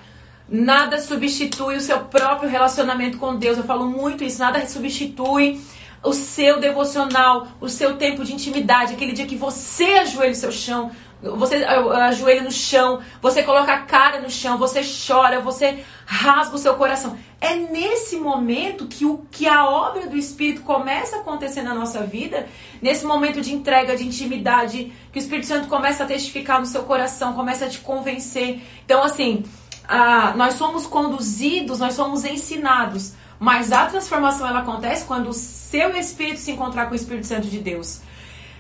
nada 0.50 1.00
substitui 1.00 1.76
o 1.76 1.82
seu 1.82 2.00
próprio 2.06 2.50
relacionamento 2.50 3.18
com 3.18 3.36
Deus. 3.36 3.58
Eu 3.58 3.64
falo 3.64 3.86
muito 3.86 4.24
isso, 4.24 4.40
nada 4.40 4.66
substitui 4.66 5.62
o 6.04 6.14
seu 6.14 6.60
devocional, 6.60 7.48
o 7.60 7.68
seu 7.68 7.98
tempo 7.98 8.24
de 8.24 8.34
intimidade, 8.34 8.94
aquele 8.94 9.14
dia 9.14 9.26
que 9.26 9.36
você 9.36 9.86
ajoelha 9.86 10.32
o 10.32 10.36
seu 10.36 10.52
chão, 10.52 10.92
você 11.22 11.64
ajoelha 11.66 12.44
no 12.44 12.52
chão, 12.52 13.02
você 13.22 13.42
coloca 13.42 13.74
a 13.74 13.82
cara 13.82 14.22
no 14.22 14.30
chão, 14.30 14.58
você 14.58 14.82
chora, 14.84 15.42
você 15.42 15.84
rasga 16.06 16.56
o 16.56 16.60
seu 16.60 16.76
coração. 16.76 17.18
É 17.42 17.56
nesse 17.56 18.18
momento 18.18 18.86
que, 18.86 19.06
o, 19.06 19.26
que 19.32 19.48
a 19.48 19.68
obra 19.68 20.08
do 20.08 20.16
Espírito 20.16 20.62
começa 20.62 21.18
a 21.18 21.20
acontecer 21.20 21.64
na 21.64 21.74
nossa 21.74 22.04
vida, 22.04 22.48
nesse 22.82 23.04
momento 23.06 23.42
de 23.42 23.54
entrega, 23.54 23.96
de 23.96 24.06
intimidade, 24.06 24.92
que 25.12 25.18
o 25.18 25.22
Espírito 25.22 25.48
Santo 25.48 25.68
começa 25.68 26.04
a 26.04 26.08
testificar 26.08 26.60
no 26.60 26.66
seu 26.68 26.84
coração, 26.84 27.34
começa 27.34 27.66
a 27.66 27.70
te 27.70 27.80
convencer. 27.80 28.62
Então, 28.86 29.04
assim, 29.04 29.44
a, 29.88 30.34
nós 30.36 30.54
somos 30.54 30.86
conduzidos, 30.86 31.80
nós 31.80 31.96
somos 31.96 32.26
ensinados, 32.26 33.14
mas 33.40 33.72
a 33.72 33.88
transformação 33.88 34.48
ela 34.48 34.60
acontece 34.60 35.06
quando 35.06 35.30
o 35.30 35.34
seu 35.34 35.96
espírito 35.98 36.40
se 36.40 36.52
encontrar 36.52 36.86
com 36.86 36.94
o 36.94 36.96
Espírito 36.96 37.26
Santo 37.26 37.48
de 37.48 37.60
Deus 37.60 38.02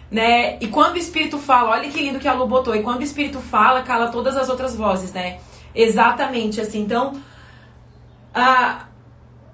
né? 0.09 0.57
E 0.59 0.67
quando 0.67 0.95
o 0.95 0.97
Espírito 0.97 1.37
fala, 1.37 1.71
olha 1.71 1.89
que 1.89 2.01
lindo 2.01 2.19
que 2.19 2.27
a 2.27 2.33
Lu 2.33 2.47
botou, 2.47 2.75
e 2.75 2.81
quando 2.81 2.99
o 2.99 3.03
Espírito 3.03 3.39
fala, 3.39 3.83
cala 3.83 4.09
todas 4.09 4.37
as 4.37 4.49
outras 4.49 4.75
vozes, 4.75 5.11
né? 5.11 5.39
Exatamente, 5.75 6.61
assim, 6.61 6.81
então, 6.81 7.21
a, 8.33 8.85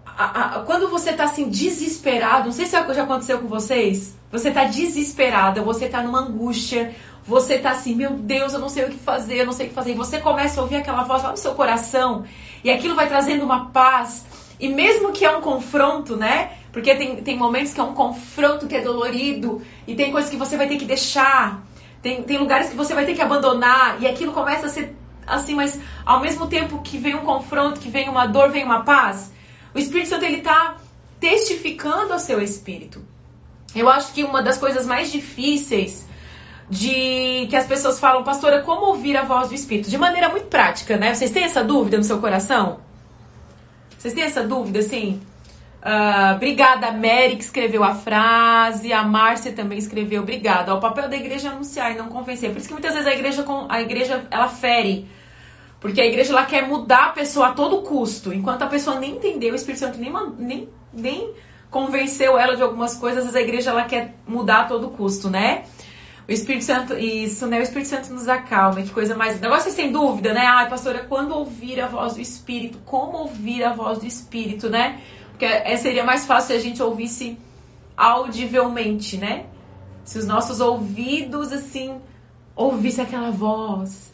a, 0.06 0.58
a, 0.58 0.60
quando 0.62 0.90
você 0.90 1.14
tá 1.14 1.26
assim, 1.26 1.50
desesperado, 1.50 2.46
não 2.46 2.52
sei 2.52 2.66
se 2.66 2.72
já 2.72 3.04
aconteceu 3.04 3.40
com 3.40 3.48
vocês, 3.48 4.16
você 4.32 4.52
tá 4.52 4.66
desesperada, 4.66 5.62
você 5.62 5.90
tá 5.90 6.02
numa 6.02 6.20
angústia, 6.20 6.96
você 7.26 7.58
tá 7.58 7.72
assim, 7.72 7.96
meu 7.96 8.12
Deus, 8.12 8.54
eu 8.54 8.60
não 8.60 8.70
sei 8.70 8.86
o 8.86 8.90
que 8.90 8.98
fazer, 8.98 9.38
eu 9.38 9.46
não 9.46 9.54
sei 9.54 9.66
o 9.66 9.70
que 9.70 9.76
fazer, 9.76 9.92
e 9.92 9.96
você 9.96 10.20
começa 10.20 10.60
a 10.60 10.64
ouvir 10.64 10.78
aquela 10.78 11.04
voz 11.04 11.24
lá 11.24 11.32
no 11.32 11.38
seu 11.38 11.54
coração, 11.56 12.26
e 12.64 12.70
aquilo 12.70 12.96
vai 12.96 13.08
trazendo 13.08 13.44
uma 13.44 13.72
paz, 13.72 14.26
e 14.60 14.70
mesmo 14.70 15.12
que 15.12 15.26
é 15.26 15.36
um 15.36 15.42
confronto, 15.42 16.16
né? 16.16 16.52
Porque 16.74 16.96
tem, 16.96 17.18
tem 17.18 17.38
momentos 17.38 17.72
que 17.72 17.80
é 17.80 17.84
um 17.84 17.94
confronto 17.94 18.68
que 18.68 18.76
é 18.76 18.82
dolorido, 18.82 19.62
e 19.88 19.94
tem 19.94 20.12
coisas 20.12 20.30
que 20.30 20.36
você 20.36 20.58
vai 20.58 20.68
ter 20.68 20.78
que 20.78 20.86
deixar, 20.86 21.64
tem, 22.02 22.24
tem 22.24 22.40
lugares 22.40 22.70
que 22.70 22.76
você 22.76 22.96
vai 22.96 23.06
ter 23.06 23.14
que 23.14 23.22
abandonar, 23.22 24.02
e 24.02 24.08
aquilo 24.08 24.34
começa 24.34 24.66
a 24.66 24.70
ser 24.70 24.96
assim, 25.26 25.54
mas 25.54 25.80
ao 26.04 26.20
mesmo 26.20 26.48
tempo 26.48 26.82
que 26.82 26.98
vem 26.98 27.16
um 27.16 27.22
confronto, 27.22 27.80
que 27.80 27.90
vem 27.90 28.10
uma 28.10 28.26
dor, 28.26 28.50
vem 28.50 28.64
uma 28.66 28.84
paz, 28.84 29.32
o 29.74 29.78
Espírito 29.78 30.10
Santo 30.10 30.26
ele 30.26 30.42
tá 30.42 30.76
testificando 31.20 32.12
ao 32.12 32.20
seu 32.20 32.42
espírito. 32.42 33.06
Eu 33.76 33.88
acho 33.88 34.12
que 34.12 34.24
uma 34.24 34.42
das 34.42 34.58
coisas 34.58 34.86
mais 34.86 35.12
difíceis 35.12 36.06
de 36.70 37.48
que 37.50 37.56
as 37.56 37.68
pessoas 37.68 38.00
falam, 38.00 38.24
pastora, 38.24 38.62
como 38.64 38.88
ouvir 38.88 39.16
a 39.16 39.24
voz 39.24 39.50
do 39.50 39.56
Espírito? 39.56 39.90
De 39.90 39.98
maneira 39.98 40.30
muito 40.30 40.48
prática, 40.48 40.98
né? 40.98 41.14
Vocês 41.14 41.32
têm 41.32 41.44
essa 41.44 41.64
dúvida 41.64 41.98
no 41.98 42.04
seu 42.04 42.20
coração? 42.20 42.80
Vocês 43.98 44.14
têm 44.14 44.24
essa 44.24 44.44
dúvida, 44.44 44.80
assim? 44.80 45.22
Uh, 45.84 46.36
obrigada, 46.36 46.94
Mary, 46.94 47.36
que 47.36 47.44
escreveu 47.44 47.84
a 47.84 47.94
frase. 47.94 48.94
A 48.94 49.04
Márcia 49.04 49.52
também 49.52 49.78
escreveu. 49.78 50.22
Obrigada. 50.22 50.74
O 50.74 50.80
papel 50.80 51.10
da 51.10 51.18
igreja 51.18 51.50
é 51.50 51.52
anunciar 51.52 51.92
e 51.92 51.98
não 51.98 52.08
convencer. 52.08 52.52
Por 52.52 52.58
isso 52.60 52.68
que 52.70 52.74
muitas 52.74 52.94
vezes 52.94 53.06
a 53.06 53.14
igreja, 53.14 53.46
a 53.68 53.82
igreja 53.82 54.26
ela 54.32 54.48
fere. 54.48 55.10
Porque 55.82 56.00
a 56.00 56.06
igreja 56.06 56.32
ela 56.32 56.46
quer 56.46 56.66
mudar 56.66 57.08
a 57.08 57.10
pessoa 57.10 57.48
a 57.48 57.52
todo 57.52 57.82
custo. 57.82 58.34
Enquanto 58.34 58.62
a 58.62 58.68
pessoa 58.68 58.98
nem 58.98 59.18
entendeu, 59.18 59.52
o 59.52 59.56
Espírito 59.56 59.82
Santo 59.82 60.00
nem, 60.00 60.14
nem, 60.40 60.70
nem 60.94 61.34
convenceu 61.70 62.40
ela 62.40 62.56
de 62.56 62.62
algumas 62.62 62.96
coisas, 62.96 63.36
a 63.36 63.42
igreja 63.42 63.72
ela 63.72 63.84
quer 63.84 64.16
mudar 64.26 64.62
a 64.62 64.66
todo 64.66 64.92
custo, 64.92 65.30
né? 65.30 65.66
O 66.26 66.32
Espírito 66.32 66.64
Santo, 66.64 66.98
isso, 66.98 67.46
né? 67.48 67.60
O 67.60 67.62
Espírito 67.62 67.90
Santo 67.90 68.14
nos 68.14 68.30
acalma, 68.30 68.82
que 68.82 68.92
coisa 68.92 69.14
mais. 69.14 69.38
Vocês 69.38 69.76
têm 69.76 69.92
dúvida, 69.92 70.34
né? 70.34 70.46
Ai, 70.46 70.70
pastora, 70.70 71.00
quando 71.00 71.36
ouvir 71.36 71.82
a 71.82 71.88
voz 71.88 72.14
do 72.14 72.22
Espírito? 72.22 72.78
Como 72.86 73.18
ouvir 73.18 73.66
a 73.66 73.74
voz 73.74 74.00
do 74.00 74.06
Espírito, 74.06 74.70
né? 74.70 75.02
Porque 75.34 75.46
é, 75.46 75.76
seria 75.78 76.04
mais 76.04 76.26
fácil 76.26 76.48
se 76.48 76.54
a 76.54 76.60
gente 76.60 76.82
ouvisse 76.82 77.38
audivelmente, 77.98 79.18
né? 79.18 79.48
Se 80.06 80.18
os 80.18 80.26
nossos 80.26 80.60
ouvidos, 80.60 81.52
assim, 81.52 82.00
ouvissem 82.56 83.04
aquela 83.04 83.32
voz. 83.32 84.14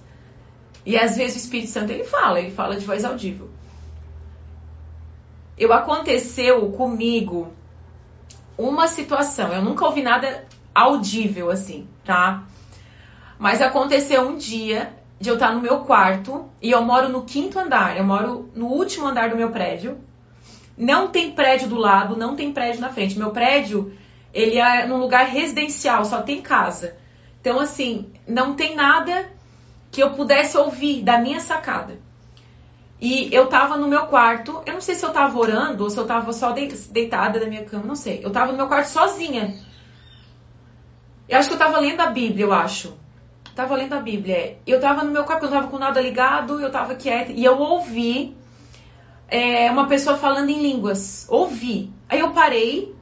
E 0.85 0.97
às 0.97 1.17
vezes 1.17 1.35
o 1.35 1.39
Espírito 1.45 1.69
Santo, 1.69 1.91
ele 1.91 2.03
fala, 2.03 2.39
ele 2.39 2.51
fala 2.51 2.77
de 2.77 2.85
voz 2.85 3.03
audível. 3.03 3.49
Eu 5.57 5.73
aconteceu 5.73 6.71
comigo 6.71 7.51
uma 8.57 8.87
situação, 8.87 9.53
eu 9.53 9.61
nunca 9.61 9.85
ouvi 9.85 10.01
nada 10.01 10.45
audível 10.73 11.51
assim, 11.51 11.87
tá? 12.05 12.43
Mas 13.37 13.61
aconteceu 13.61 14.21
um 14.21 14.37
dia 14.37 14.93
de 15.19 15.29
eu 15.29 15.35
estar 15.35 15.53
no 15.53 15.61
meu 15.61 15.79
quarto 15.79 16.49
e 16.61 16.71
eu 16.71 16.81
moro 16.81 17.09
no 17.09 17.23
quinto 17.23 17.59
andar, 17.59 17.97
eu 17.97 18.05
moro 18.05 18.49
no 18.55 18.67
último 18.67 19.07
andar 19.07 19.29
do 19.29 19.35
meu 19.35 19.51
prédio. 19.51 19.97
Não 20.79 21.09
tem 21.09 21.33
prédio 21.33 21.67
do 21.67 21.75
lado, 21.75 22.15
não 22.15 22.37
tem 22.37 22.53
prédio 22.53 22.79
na 22.79 22.87
frente. 22.87 23.19
Meu 23.19 23.31
prédio, 23.31 23.91
ele 24.33 24.57
é 24.57 24.87
num 24.87 24.95
lugar 24.95 25.25
residencial, 25.25 26.05
só 26.05 26.21
tem 26.21 26.41
casa. 26.41 26.95
Então, 27.41 27.59
assim, 27.59 28.13
não 28.25 28.55
tem 28.55 28.77
nada 28.77 29.29
que 29.91 30.01
eu 30.01 30.11
pudesse 30.11 30.57
ouvir 30.57 31.01
da 31.01 31.17
minha 31.17 31.41
sacada. 31.41 31.99
E 33.01 33.27
eu 33.33 33.47
tava 33.47 33.75
no 33.75 33.89
meu 33.89 34.07
quarto, 34.07 34.61
eu 34.65 34.73
não 34.73 34.79
sei 34.79 34.95
se 34.95 35.05
eu 35.05 35.11
tava 35.11 35.37
orando 35.37 35.83
ou 35.83 35.89
se 35.89 35.97
eu 35.97 36.05
tava 36.05 36.31
só 36.31 36.53
deitada 36.53 37.41
na 37.41 37.47
minha 37.47 37.65
cama, 37.65 37.85
não 37.85 37.95
sei. 37.95 38.21
Eu 38.23 38.31
tava 38.31 38.53
no 38.53 38.57
meu 38.57 38.67
quarto 38.67 38.87
sozinha. 38.87 39.57
Eu 41.27 41.37
acho 41.37 41.49
que 41.49 41.55
eu 41.55 41.59
tava 41.59 41.77
lendo 41.79 41.99
a 41.99 42.07
Bíblia, 42.07 42.45
eu 42.45 42.53
acho. 42.53 42.97
Tava 43.53 43.75
lendo 43.75 43.93
a 43.93 43.99
Bíblia. 43.99 44.57
Eu 44.65 44.79
tava 44.79 45.03
no 45.03 45.11
meu 45.11 45.25
quarto, 45.25 45.45
eu 45.45 45.49
tava 45.49 45.67
com 45.67 45.77
nada 45.77 45.99
ligado, 45.99 46.61
eu 46.61 46.71
tava 46.71 46.95
quieta. 46.95 47.33
E 47.33 47.43
eu 47.43 47.57
ouvi 47.57 48.38
é, 49.29 49.69
uma 49.71 49.87
pessoa 49.87 50.17
falando 50.17 50.49
em 50.49 50.61
línguas. 50.61 51.25
Ouvi. 51.29 51.91
Aí 52.07 52.19
eu 52.19 52.31
parei 52.31 52.93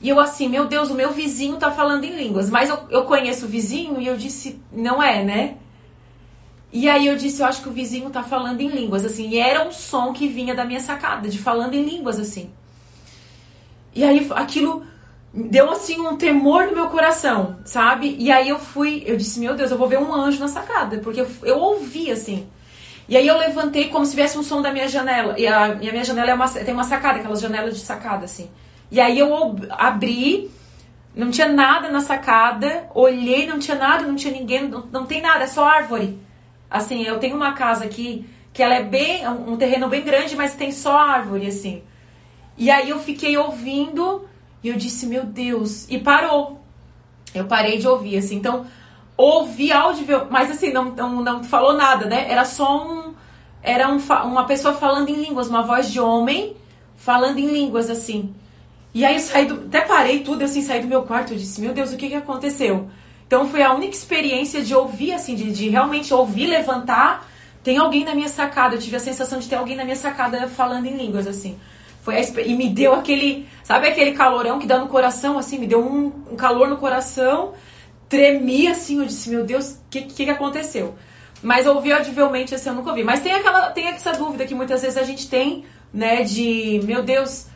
e 0.00 0.08
eu 0.08 0.20
assim, 0.20 0.48
meu 0.48 0.66
Deus, 0.66 0.90
o 0.90 0.94
meu 0.94 1.12
vizinho 1.12 1.56
tá 1.56 1.70
falando 1.70 2.04
em 2.04 2.16
línguas. 2.16 2.48
Mas 2.50 2.68
eu, 2.68 2.78
eu 2.90 3.04
conheço 3.04 3.46
o 3.46 3.48
vizinho 3.48 4.00
e 4.00 4.06
eu 4.06 4.16
disse, 4.16 4.60
não 4.72 5.02
é, 5.02 5.24
né? 5.24 5.56
E 6.72 6.88
aí 6.88 7.06
eu 7.06 7.16
disse, 7.16 7.40
eu 7.40 7.46
acho 7.46 7.62
que 7.62 7.68
o 7.68 7.72
vizinho 7.72 8.10
tá 8.10 8.22
falando 8.22 8.60
em 8.60 8.68
línguas, 8.68 9.04
assim. 9.04 9.28
E 9.30 9.38
era 9.38 9.66
um 9.66 9.72
som 9.72 10.12
que 10.12 10.28
vinha 10.28 10.54
da 10.54 10.64
minha 10.64 10.80
sacada, 10.80 11.28
de 11.28 11.38
falando 11.38 11.74
em 11.74 11.82
línguas, 11.82 12.20
assim. 12.20 12.50
E 13.94 14.04
aí 14.04 14.28
aquilo 14.34 14.84
deu 15.32 15.70
assim 15.70 16.00
um 16.00 16.16
temor 16.16 16.66
no 16.66 16.74
meu 16.74 16.88
coração, 16.88 17.58
sabe? 17.64 18.14
E 18.18 18.30
aí 18.30 18.48
eu 18.48 18.58
fui, 18.58 19.02
eu 19.06 19.16
disse, 19.16 19.40
meu 19.40 19.54
Deus, 19.54 19.70
eu 19.70 19.78
vou 19.78 19.88
ver 19.88 19.98
um 19.98 20.14
anjo 20.14 20.38
na 20.38 20.48
sacada, 20.48 20.98
porque 20.98 21.20
eu, 21.20 21.28
eu 21.42 21.58
ouvi 21.58 22.10
assim. 22.10 22.46
E 23.08 23.16
aí 23.16 23.26
eu 23.26 23.38
levantei 23.38 23.88
como 23.88 24.04
se 24.04 24.14
viesse 24.14 24.36
um 24.36 24.42
som 24.42 24.60
da 24.60 24.70
minha 24.70 24.86
janela. 24.86 25.34
E 25.38 25.46
a, 25.46 25.78
e 25.80 25.88
a 25.88 25.92
minha 25.92 26.04
janela 26.04 26.30
é 26.30 26.34
uma, 26.34 26.48
tem 26.48 26.74
uma 26.74 26.84
sacada, 26.84 27.18
aquelas 27.18 27.40
janelas 27.40 27.74
de 27.74 27.80
sacada, 27.80 28.26
assim. 28.26 28.50
E 28.90 29.00
aí 29.00 29.18
eu 29.18 29.56
abri, 29.70 30.50
não 31.14 31.30
tinha 31.30 31.48
nada 31.48 31.88
na 31.90 32.00
sacada, 32.00 32.88
olhei, 32.94 33.46
não 33.46 33.58
tinha 33.58 33.76
nada, 33.76 34.06
não 34.06 34.14
tinha 34.14 34.32
ninguém, 34.32 34.68
não, 34.68 34.86
não 34.92 35.06
tem 35.06 35.22
nada, 35.22 35.44
é 35.44 35.46
só 35.46 35.64
árvore. 35.64 36.18
Assim, 36.70 37.02
eu 37.02 37.18
tenho 37.18 37.34
uma 37.34 37.52
casa 37.54 37.84
aqui 37.84 38.28
que 38.52 38.62
ela 38.62 38.74
é 38.74 38.82
bem, 38.82 39.26
um 39.26 39.56
terreno 39.56 39.88
bem 39.88 40.02
grande, 40.02 40.36
mas 40.36 40.54
tem 40.54 40.70
só 40.70 40.96
árvore, 40.96 41.46
assim. 41.46 41.82
E 42.58 42.70
aí 42.70 42.90
eu 42.90 42.98
fiquei 42.98 43.36
ouvindo 43.38 44.28
e 44.62 44.68
eu 44.68 44.76
disse, 44.76 45.06
meu 45.06 45.24
Deus, 45.24 45.88
e 45.88 45.98
parou. 45.98 46.60
Eu 47.34 47.44
parei 47.44 47.78
de 47.78 47.86
ouvir, 47.86 48.18
assim. 48.18 48.36
Então, 48.36 48.66
ouvi 49.18 49.72
áudio, 49.72 50.06
mas 50.30 50.48
assim, 50.50 50.72
não, 50.72 50.84
não, 50.84 51.20
não 51.20 51.44
falou 51.44 51.74
nada, 51.74 52.06
né? 52.06 52.30
Era 52.30 52.44
só 52.44 52.86
um. 52.86 53.14
Era 53.60 53.88
um, 53.90 53.98
uma 54.24 54.46
pessoa 54.46 54.72
falando 54.72 55.08
em 55.08 55.14
línguas, 55.14 55.48
uma 55.48 55.62
voz 55.62 55.90
de 55.90 56.00
homem 56.00 56.56
falando 56.96 57.38
em 57.38 57.46
línguas, 57.46 57.90
assim. 57.90 58.32
E 58.94 59.04
aí 59.04 59.14
eu 59.14 59.20
saí 59.20 59.46
do. 59.46 59.66
Até 59.66 59.80
parei 59.80 60.20
tudo, 60.20 60.44
assim, 60.44 60.62
saí 60.62 60.80
do 60.80 60.86
meu 60.86 61.02
quarto. 61.02 61.32
Eu 61.32 61.38
disse, 61.38 61.60
meu 61.60 61.74
Deus, 61.74 61.92
o 61.92 61.96
que, 61.96 62.08
que 62.08 62.14
aconteceu? 62.14 62.88
Então 63.26 63.48
foi 63.48 63.62
a 63.62 63.74
única 63.74 63.94
experiência 63.94 64.62
de 64.62 64.74
ouvir, 64.74 65.12
assim, 65.12 65.34
de, 65.34 65.52
de 65.52 65.68
realmente 65.68 66.14
ouvir, 66.14 66.46
levantar. 66.46 67.26
Tem 67.62 67.76
alguém 67.76 68.04
na 68.04 68.14
minha 68.14 68.28
sacada. 68.28 68.76
Eu 68.76 68.80
tive 68.80 68.96
a 68.96 69.00
sensação 69.00 69.40
de 69.40 69.48
ter 69.48 69.56
alguém 69.56 69.76
na 69.76 69.84
minha 69.84 69.96
sacada 69.96 70.48
falando 70.48 70.86
em 70.86 70.96
línguas, 70.96 71.26
assim. 71.26 71.58
Foi 72.02 72.16
a, 72.16 72.20
e 72.20 72.54
me 72.54 72.70
deu 72.70 72.94
aquele, 72.94 73.46
sabe 73.62 73.88
aquele 73.88 74.12
calorão 74.12 74.58
que 74.58 74.66
dá 74.66 74.78
no 74.78 74.86
coração, 74.86 75.38
assim, 75.38 75.58
me 75.58 75.66
deu 75.66 75.84
um, 75.84 76.06
um 76.30 76.36
calor 76.36 76.68
no 76.68 76.78
coração, 76.78 77.52
tremi 78.08 78.68
assim, 78.68 78.98
eu 78.98 79.06
disse, 79.06 79.30
meu 79.30 79.44
Deus, 79.44 79.72
o 79.72 79.78
que, 79.90 80.02
que, 80.02 80.24
que 80.24 80.30
aconteceu? 80.30 80.94
Mas 81.42 81.66
ouvi 81.66 81.92
audivelmente, 81.92 82.54
assim, 82.54 82.68
eu 82.68 82.74
nunca 82.74 82.90
ouvi. 82.90 83.04
Mas 83.04 83.20
tem 83.20 83.32
aquela, 83.32 83.70
tem 83.70 83.88
essa 83.88 84.12
dúvida 84.12 84.46
que 84.46 84.54
muitas 84.54 84.82
vezes 84.82 84.96
a 84.96 85.04
gente 85.04 85.28
tem, 85.28 85.64
né, 85.92 86.22
de, 86.22 86.80
meu 86.84 87.02
Deus, 87.02 87.46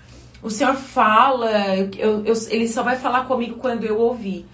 o 0.43 0.51
Senhor 0.51 0.75
fala, 0.75 1.51
eu, 1.97 2.25
eu, 2.25 2.35
ele 2.49 2.69
só 2.69 2.83
vai 2.83 2.97
falar 2.97 3.25
comigo 3.25 3.57
quando 3.57 3.85
eu 3.85 3.99
ouvir, 3.99 4.47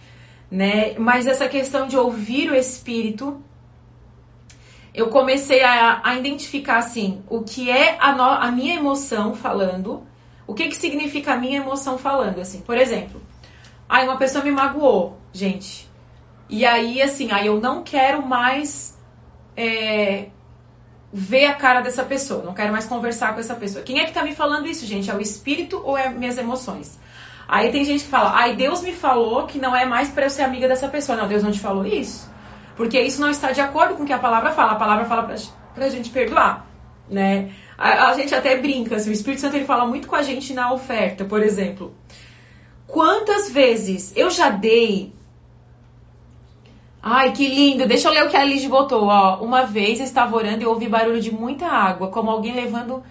né? 0.51 0.95
Mas 0.99 1.27
essa 1.27 1.49
questão 1.49 1.87
de 1.87 1.97
ouvir 1.97 2.51
o 2.51 2.55
Espírito 2.55 3.43
eu 4.99 5.11
comecei 5.11 5.63
a, 5.63 6.01
a 6.03 6.17
identificar 6.17 6.79
assim 6.79 7.23
o 7.29 7.43
que 7.43 7.71
é 7.71 7.97
a, 8.01 8.13
no, 8.13 8.23
a 8.23 8.51
minha 8.51 8.75
emoção 8.75 9.33
falando, 9.33 10.03
o 10.45 10.55
que, 10.55 10.67
que 10.67 10.75
significa 10.75 11.35
a 11.35 11.37
minha 11.37 11.61
emoção 11.61 11.97
falando, 11.97 12.41
assim. 12.41 12.63
Por 12.63 12.77
exemplo, 12.77 13.23
aí 13.89 14.05
uma 14.07 14.17
pessoa 14.17 14.43
me 14.43 14.51
magoou, 14.51 15.17
gente. 15.33 15.88
E 16.49 16.65
aí, 16.65 17.03
assim, 17.03 17.31
aí 17.31 17.47
eu 17.47 17.61
não 17.61 17.83
quero 17.83 18.27
mais 18.27 18.97
é, 19.57 20.29
ver 21.13 21.47
a 21.47 21.55
cara 21.55 21.81
dessa 21.81 22.03
pessoa, 22.05 22.43
não 22.43 22.55
quero 22.55 22.73
mais 22.73 22.87
conversar 22.87 23.35
com 23.35 23.41
essa 23.41 23.55
pessoa. 23.55 23.85
Quem 23.85 24.01
é 24.01 24.05
que 24.05 24.13
tá 24.13 24.23
me 24.23 24.35
falando 24.35 24.67
isso, 24.67 24.87
gente? 24.87 25.11
É 25.11 25.15
o 25.15 25.21
espírito 25.21 25.81
ou 25.85 25.97
é 25.97 26.09
minhas 26.09 26.39
emoções? 26.39 26.99
Aí 27.47 27.73
tem 27.73 27.85
gente 27.85 28.05
que 28.05 28.11
fala, 28.11 28.33
ai, 28.35 28.55
Deus 28.55 28.83
me 28.83 28.93
falou 28.93 29.47
que 29.47 29.59
não 29.59 29.75
é 29.75 29.87
mais 29.87 30.11
para 30.11 30.27
eu 30.27 30.31
ser 30.31 30.43
amiga 30.43 30.69
dessa 30.69 30.87
pessoa. 30.89 31.17
Não, 31.17 31.27
Deus 31.27 31.43
não 31.43 31.51
te 31.51 31.61
falou 31.61 31.87
isso. 31.87 32.31
Porque 32.77 33.01
isso 33.01 33.21
não 33.21 33.31
está 33.31 33.53
de 33.53 33.61
acordo 33.61 33.95
com 33.95 34.03
o 34.03 34.07
que 34.07 34.13
a 34.13 34.19
palavra 34.19 34.53
fala. 34.53 34.73
A 34.73 34.77
palavra 34.77 35.07
fala 35.07 35.23
pra, 35.23 35.35
pra 35.75 35.89
gente 35.89 36.11
perdoar, 36.11 36.67
né? 37.09 37.51
A, 37.77 38.09
a 38.09 38.15
gente 38.15 38.35
até 38.35 38.57
brinca, 38.57 38.97
assim, 38.97 39.09
o 39.09 39.13
Espírito 39.13 39.41
Santo 39.41 39.57
ele 39.57 39.65
fala 39.65 39.87
muito 39.87 40.09
com 40.09 40.15
a 40.15 40.23
gente 40.23 40.53
na 40.53 40.73
oferta, 40.73 41.25
por 41.25 41.43
exemplo. 41.43 41.95
Quantas 42.87 43.51
vezes 43.51 44.13
eu 44.15 44.31
já 44.31 44.51
dei 44.51 45.15
Ai, 47.03 47.33
que 47.33 47.47
lindo. 47.47 47.87
Deixa 47.87 48.09
eu 48.09 48.13
ler 48.13 48.25
o 48.25 48.29
que 48.29 48.37
a 48.37 48.45
Liz 48.45 48.65
botou, 48.67 49.05
ó. 49.05 49.37
Uma 49.37 49.65
vez 49.65 50.01
estava 50.01 50.37
orando 50.37 50.63
e 50.63 50.67
ouvi 50.67 50.89
barulho 50.89 51.21
de 51.21 51.33
muita 51.33 51.67
água, 51.67 52.09
como 52.09 52.31
alguém 52.31 52.55
levando 52.55 53.03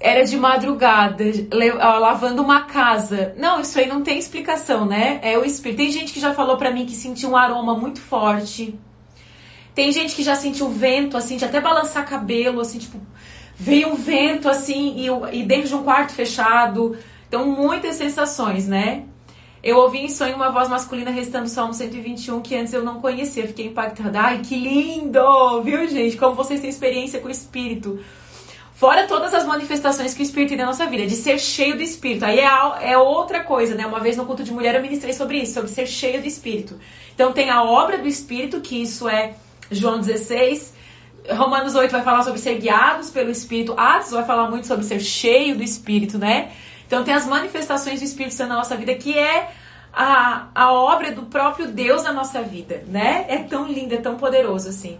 era 0.00 0.24
de 0.24 0.36
madrugada, 0.38 1.24
lavando 2.00 2.40
uma 2.40 2.62
casa. 2.62 3.34
Não, 3.36 3.60
isso 3.60 3.78
aí 3.78 3.86
não 3.86 4.02
tem 4.02 4.18
explicação, 4.18 4.86
né? 4.86 5.20
É 5.22 5.36
o 5.36 5.44
espírito. 5.44 5.76
Tem 5.76 5.92
gente 5.92 6.12
que 6.12 6.20
já 6.20 6.32
falou 6.32 6.56
para 6.56 6.70
mim 6.70 6.86
que 6.86 6.94
sentiu 6.94 7.30
um 7.30 7.36
aroma 7.36 7.76
muito 7.76 8.00
forte. 8.00 8.78
Tem 9.74 9.92
gente 9.92 10.16
que 10.16 10.22
já 10.22 10.34
sentiu 10.34 10.70
vento, 10.70 11.18
assim, 11.18 11.36
de 11.36 11.44
até 11.44 11.60
balançar 11.60 12.08
cabelo, 12.08 12.60
assim, 12.60 12.78
tipo, 12.78 12.98
veio 13.54 13.92
um 13.92 13.94
vento, 13.94 14.48
assim, 14.48 14.96
e, 14.96 15.38
e 15.38 15.42
dentro 15.42 15.68
de 15.68 15.74
um 15.74 15.84
quarto 15.84 16.12
fechado. 16.12 16.96
Então, 17.28 17.46
muitas 17.46 17.96
sensações, 17.96 18.66
né? 18.66 19.04
Eu 19.62 19.76
ouvi 19.76 19.98
em 19.98 20.08
sonho 20.08 20.36
uma 20.36 20.50
voz 20.50 20.68
masculina 20.68 21.10
recitando 21.10 21.44
o 21.44 21.48
Salmo 21.48 21.74
121 21.74 22.40
que 22.40 22.56
antes 22.56 22.72
eu 22.72 22.82
não 22.82 23.00
conhecia. 23.00 23.46
Fiquei 23.46 23.66
impactada. 23.66 24.18
Ai, 24.18 24.38
que 24.38 24.56
lindo! 24.56 25.62
Viu, 25.62 25.86
gente? 25.86 26.16
Como 26.16 26.34
vocês 26.34 26.60
têm 26.60 26.70
experiência 26.70 27.20
com 27.20 27.28
o 27.28 27.30
Espírito. 27.30 28.00
Fora 28.74 29.06
todas 29.06 29.34
as 29.34 29.44
manifestações 29.44 30.14
que 30.14 30.22
o 30.22 30.24
Espírito 30.24 30.50
tem 30.50 30.56
na 30.56 30.64
nossa 30.64 30.86
vida, 30.86 31.06
de 31.06 31.14
ser 31.14 31.38
cheio 31.38 31.76
do 31.76 31.82
Espírito. 31.82 32.24
Aí 32.24 32.38
é, 32.38 32.92
é 32.92 32.96
outra 32.96 33.44
coisa, 33.44 33.74
né? 33.74 33.84
Uma 33.84 34.00
vez 34.00 34.16
no 34.16 34.24
culto 34.24 34.42
de 34.42 34.50
mulher 34.50 34.74
eu 34.74 34.80
ministrei 34.80 35.12
sobre 35.12 35.36
isso, 35.36 35.52
sobre 35.52 35.68
ser 35.68 35.86
cheio 35.86 36.22
do 36.22 36.26
Espírito. 36.26 36.80
Então 37.14 37.30
tem 37.30 37.50
a 37.50 37.62
obra 37.62 37.98
do 37.98 38.08
Espírito, 38.08 38.62
que 38.62 38.80
isso 38.80 39.06
é 39.06 39.34
João 39.70 40.00
16. 40.00 40.72
Romanos 41.28 41.74
8 41.74 41.90
vai 41.90 42.02
falar 42.02 42.22
sobre 42.22 42.40
ser 42.40 42.54
guiados 42.54 43.10
pelo 43.10 43.30
Espírito. 43.30 43.74
Atos 43.76 44.12
vai 44.12 44.24
falar 44.24 44.48
muito 44.48 44.66
sobre 44.66 44.86
ser 44.86 45.00
cheio 45.00 45.54
do 45.54 45.62
Espírito, 45.62 46.16
né? 46.16 46.50
Então 46.90 47.04
tem 47.04 47.14
as 47.14 47.24
manifestações 47.24 48.00
do 48.00 48.04
Espírito 48.04 48.34
Santo 48.34 48.48
na 48.48 48.56
nossa 48.56 48.76
vida, 48.76 48.92
que 48.96 49.16
é 49.16 49.52
a, 49.92 50.48
a 50.52 50.72
obra 50.72 51.12
do 51.12 51.22
próprio 51.22 51.68
Deus 51.68 52.02
na 52.02 52.12
nossa 52.12 52.42
vida, 52.42 52.82
né? 52.88 53.26
É 53.28 53.38
tão 53.38 53.68
lindo, 53.68 53.94
é 53.94 53.98
tão 53.98 54.16
poderoso 54.16 54.68
assim. 54.68 54.98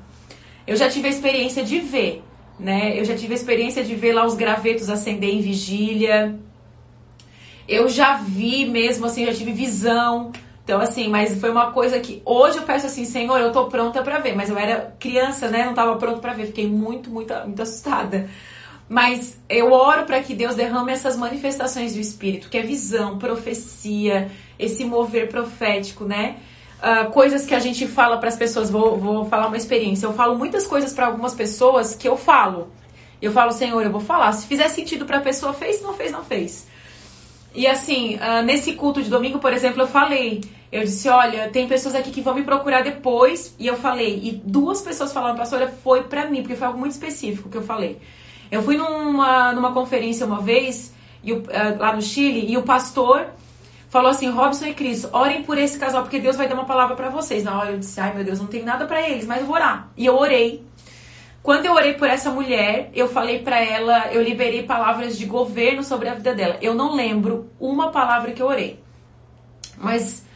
Eu 0.68 0.76
já 0.76 0.88
tive 0.88 1.09
a 1.09 1.11
experiência 1.11 1.64
de 1.64 1.81
ver 1.81 2.22
né? 2.61 2.98
Eu 2.98 3.05
já 3.05 3.16
tive 3.16 3.33
a 3.33 3.37
experiência 3.37 3.83
de 3.83 3.94
ver 3.94 4.12
lá 4.12 4.24
os 4.24 4.35
gravetos 4.35 4.90
acender 4.90 5.31
em 5.31 5.40
vigília. 5.40 6.38
Eu 7.66 7.88
já 7.88 8.16
vi 8.18 8.66
mesmo, 8.66 9.07
assim, 9.07 9.24
já 9.24 9.33
tive 9.33 9.53
visão. 9.53 10.31
Então, 10.62 10.79
assim, 10.79 11.09
mas 11.09 11.40
foi 11.40 11.50
uma 11.50 11.72
coisa 11.72 11.98
que 11.98 12.20
hoje 12.24 12.59
eu 12.59 12.64
peço 12.64 12.87
assim, 12.87 13.05
Senhor, 13.05 13.38
eu 13.38 13.50
tô 13.50 13.66
pronta 13.66 14.03
para 14.03 14.18
ver. 14.18 14.37
Mas 14.37 14.50
eu 14.50 14.59
era 14.59 14.94
criança, 14.98 15.48
né? 15.48 15.64
Não 15.64 15.74
tava 15.74 15.96
pronta 15.96 16.20
para 16.20 16.35
ver. 16.35 16.46
Fiquei 16.46 16.68
muito, 16.68 17.11
muito, 17.11 17.35
muito 17.46 17.62
assustada. 17.62 18.29
Mas 18.90 19.40
eu 19.48 19.72
oro 19.72 20.05
para 20.05 20.20
que 20.20 20.35
Deus 20.35 20.57
derrame 20.57 20.92
essas 20.92 21.16
manifestações 21.16 21.94
do 21.94 22.00
Espírito, 22.00 22.50
que 22.50 22.59
é 22.59 22.62
visão, 22.62 23.18
profecia, 23.18 24.31
esse 24.59 24.85
mover 24.85 25.29
profético, 25.29 26.05
né? 26.05 26.37
uh, 26.81 27.11
coisas 27.11 27.46
que 27.46 27.55
a 27.55 27.59
gente 27.59 27.87
fala 27.87 28.18
para 28.18 28.29
as 28.29 28.37
pessoas. 28.37 28.70
Vou, 28.70 28.96
vou 28.96 29.24
falar 29.26 29.46
uma 29.46 29.57
experiência. 29.57 30.07
Eu 30.07 30.12
falo 30.12 30.37
muitas 30.37 30.66
coisas 30.66 30.92
para 30.92 31.07
algumas 31.07 31.35
pessoas 31.35 31.94
que 31.94 32.09
eu 32.09 32.16
falo. 32.16 32.68
Eu 33.20 33.33
falo, 33.33 33.53
Senhor, 33.53 33.83
eu 33.83 33.90
vou 33.90 34.00
falar. 34.00 34.33
Se 34.33 34.46
fizer 34.46 34.68
sentido 34.68 35.05
para 35.05 35.18
a 35.18 35.20
pessoa, 35.20 35.53
fez, 35.53 35.83
não 35.83 35.94
fez, 35.94 36.11
não 36.11 36.24
fez. 36.24 36.66
E 37.55 37.66
assim, 37.66 38.16
uh, 38.16 38.42
nesse 38.42 38.72
culto 38.74 39.03
de 39.03 39.11
domingo, 39.11 39.38
por 39.38 39.53
exemplo, 39.53 39.83
eu 39.83 39.88
falei. 39.88 40.42
Eu 40.72 40.85
disse, 40.85 41.09
olha, 41.09 41.48
tem 41.50 41.66
pessoas 41.66 41.96
aqui 41.96 42.11
que 42.11 42.20
vão 42.20 42.35
me 42.35 42.44
procurar 42.44 42.83
depois. 42.83 43.55
E 43.59 43.66
eu 43.66 43.76
falei. 43.76 44.20
E 44.22 44.33
duas 44.33 44.81
pessoas 44.81 45.12
falaram, 45.12 45.37
pastora, 45.37 45.68
foi 45.83 46.05
para 46.05 46.26
mim, 46.26 46.42
porque 46.42 46.57
foi 46.57 46.66
algo 46.66 46.79
muito 46.79 46.92
específico 46.92 47.48
que 47.48 47.57
eu 47.57 47.62
falei. 47.62 48.00
Eu 48.50 48.62
fui 48.62 48.76
numa, 48.76 49.52
numa 49.52 49.72
conferência 49.72 50.26
uma 50.26 50.40
vez, 50.40 50.92
e, 51.22 51.32
uh, 51.32 51.42
lá 51.78 51.94
no 51.94 52.02
Chile, 52.02 52.50
e 52.50 52.56
o 52.56 52.62
pastor 52.62 53.28
falou 53.88 54.10
assim: 54.10 54.30
Robson 54.30 54.66
e 54.66 54.74
Cris, 54.74 55.06
orem 55.12 55.42
por 55.42 55.58
esse 55.58 55.78
casal, 55.78 56.02
porque 56.02 56.18
Deus 56.18 56.36
vai 56.36 56.48
dar 56.48 56.54
uma 56.54 56.64
palavra 56.64 56.96
para 56.96 57.10
vocês. 57.10 57.44
Na 57.44 57.58
hora 57.58 57.72
eu 57.72 57.78
disse: 57.78 58.00
ai 58.00 58.14
meu 58.14 58.24
Deus, 58.24 58.40
não 58.40 58.46
tem 58.46 58.62
nada 58.62 58.86
para 58.86 59.08
eles, 59.08 59.26
mas 59.26 59.40
eu 59.40 59.46
vou 59.46 59.54
orar. 59.54 59.90
E 59.96 60.06
eu 60.06 60.16
orei. 60.16 60.64
Quando 61.42 61.64
eu 61.64 61.72
orei 61.72 61.94
por 61.94 62.08
essa 62.08 62.30
mulher, 62.30 62.90
eu 62.92 63.08
falei 63.08 63.38
para 63.38 63.58
ela, 63.60 64.12
eu 64.12 64.22
liberei 64.22 64.62
palavras 64.62 65.16
de 65.16 65.24
governo 65.24 65.82
sobre 65.82 66.08
a 66.08 66.14
vida 66.14 66.34
dela. 66.34 66.58
Eu 66.60 66.74
não 66.74 66.94
lembro 66.94 67.50
uma 67.58 67.90
palavra 67.90 68.32
que 68.32 68.42
eu 68.42 68.46
orei. 68.46 68.78
Mas 69.78 70.26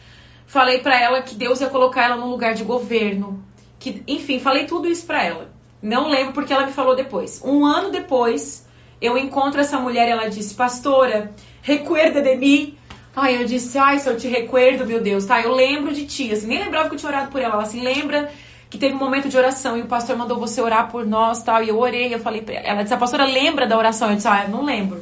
falei 0.47 0.79
para 0.79 0.99
ela 0.99 1.21
que 1.21 1.35
Deus 1.35 1.61
ia 1.61 1.69
colocar 1.69 2.05
ela 2.05 2.15
no 2.15 2.27
lugar 2.27 2.55
de 2.55 2.63
governo. 2.63 3.43
Que, 3.77 4.03
enfim, 4.07 4.39
falei 4.39 4.65
tudo 4.65 4.87
isso 4.87 5.05
para 5.05 5.23
ela. 5.23 5.54
Não 5.85 6.09
lembro 6.09 6.33
porque 6.33 6.51
ela 6.51 6.65
me 6.65 6.73
falou 6.73 6.95
depois. 6.95 7.41
Um 7.43 7.65
ano 7.65 7.91
depois, 7.91 8.67
eu 8.99 9.17
encontro 9.17 9.61
essa 9.61 9.79
mulher 9.79 10.07
e 10.07 10.11
ela 10.11 10.29
disse: 10.29 10.55
Pastora, 10.55 11.31
recuerda 11.61 12.21
de 12.21 12.35
mim 12.35 12.77
Ai, 13.15 13.41
eu 13.41 13.45
disse, 13.45 13.77
ai, 13.77 13.97
se 13.97 14.09
eu 14.09 14.17
te 14.17 14.27
recuerdo, 14.27 14.85
meu 14.85 14.99
Deus, 14.99 15.25
tá? 15.25 15.39
Eu 15.39 15.55
lembro 15.55 15.93
de 15.93 16.05
ti, 16.05 16.33
assim, 16.33 16.47
nem 16.47 16.59
lembrava 16.59 16.89
que 16.89 16.95
eu 16.95 16.99
tinha 16.99 17.09
orado 17.09 17.31
por 17.31 17.39
ela. 17.39 17.53
Ela 17.53 17.63
assim, 17.63 17.81
lembra 17.81 18.29
que 18.69 18.77
teve 18.77 18.93
um 18.93 18.99
momento 18.99 19.29
de 19.29 19.37
oração 19.37 19.77
e 19.77 19.81
o 19.81 19.85
pastor 19.85 20.17
mandou 20.17 20.37
você 20.37 20.59
orar 20.59 20.91
por 20.91 21.05
nós, 21.05 21.41
tal, 21.41 21.63
e 21.63 21.69
eu 21.69 21.79
orei, 21.79 22.13
eu 22.13 22.19
falei 22.19 22.41
pra 22.41 22.55
ela. 22.55 22.67
Ela 22.67 22.83
disse, 22.83 22.93
a 22.93 22.97
pastora 22.97 23.25
lembra 23.25 23.65
da 23.65 23.77
oração? 23.77 24.09
Eu 24.09 24.17
disse, 24.17 24.27
ah, 24.27 24.43
eu 24.43 24.49
não 24.49 24.65
lembro. 24.65 25.01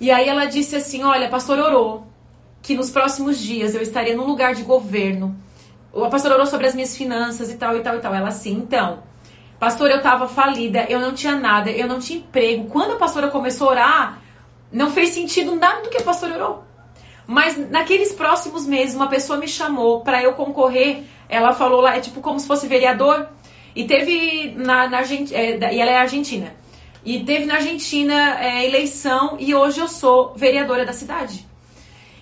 E 0.00 0.10
aí 0.10 0.26
ela 0.26 0.46
disse 0.46 0.76
assim, 0.76 1.04
olha, 1.04 1.26
a 1.26 1.30
pastora 1.30 1.62
orou 1.62 2.06
que 2.62 2.74
nos 2.74 2.88
próximos 2.90 3.38
dias 3.38 3.74
eu 3.74 3.82
estaria 3.82 4.16
num 4.16 4.24
lugar 4.24 4.54
de 4.54 4.62
governo. 4.62 5.36
A 5.94 6.08
pastora 6.08 6.36
orou 6.36 6.46
sobre 6.46 6.68
as 6.68 6.74
minhas 6.74 6.96
finanças 6.96 7.50
e 7.50 7.56
tal, 7.58 7.76
e 7.76 7.80
tal, 7.80 7.96
e 7.96 8.00
tal. 8.00 8.14
Ela 8.14 8.28
assim, 8.28 8.52
então, 8.54 9.02
pastora, 9.60 9.92
eu 9.92 10.02
tava 10.02 10.26
falida, 10.26 10.86
eu 10.88 10.98
não 10.98 11.12
tinha 11.12 11.36
nada, 11.36 11.70
eu 11.70 11.86
não 11.86 11.98
tinha 12.00 12.18
emprego. 12.18 12.64
Quando 12.68 12.92
a 12.92 12.96
pastora 12.96 13.28
começou 13.28 13.68
a 13.68 13.70
orar, 13.72 14.22
não 14.72 14.90
fez 14.90 15.10
sentido 15.10 15.54
nada 15.54 15.82
do 15.82 15.90
que 15.90 15.98
a 15.98 16.02
pastora 16.02 16.34
orou. 16.34 16.64
Mas 17.26 17.56
naqueles 17.70 18.12
próximos 18.12 18.66
meses, 18.66 18.96
uma 18.96 19.08
pessoa 19.08 19.38
me 19.38 19.46
chamou 19.46 20.00
para 20.00 20.22
eu 20.22 20.32
concorrer. 20.32 21.04
Ela 21.28 21.52
falou 21.52 21.82
lá, 21.82 21.94
é 21.94 22.00
tipo 22.00 22.20
como 22.20 22.40
se 22.40 22.46
fosse 22.46 22.66
vereador. 22.66 23.28
E 23.76 23.84
teve 23.84 24.54
na, 24.56 24.88
na 24.88 25.00
é, 25.02 25.74
e 25.74 25.80
ela 25.80 25.90
é 25.90 25.98
argentina. 25.98 26.52
E 27.04 27.20
teve 27.20 27.44
na 27.44 27.54
Argentina 27.54 28.40
é, 28.40 28.66
eleição 28.66 29.36
e 29.38 29.54
hoje 29.54 29.80
eu 29.80 29.88
sou 29.88 30.34
vereadora 30.34 30.84
da 30.84 30.92
cidade. 30.92 31.46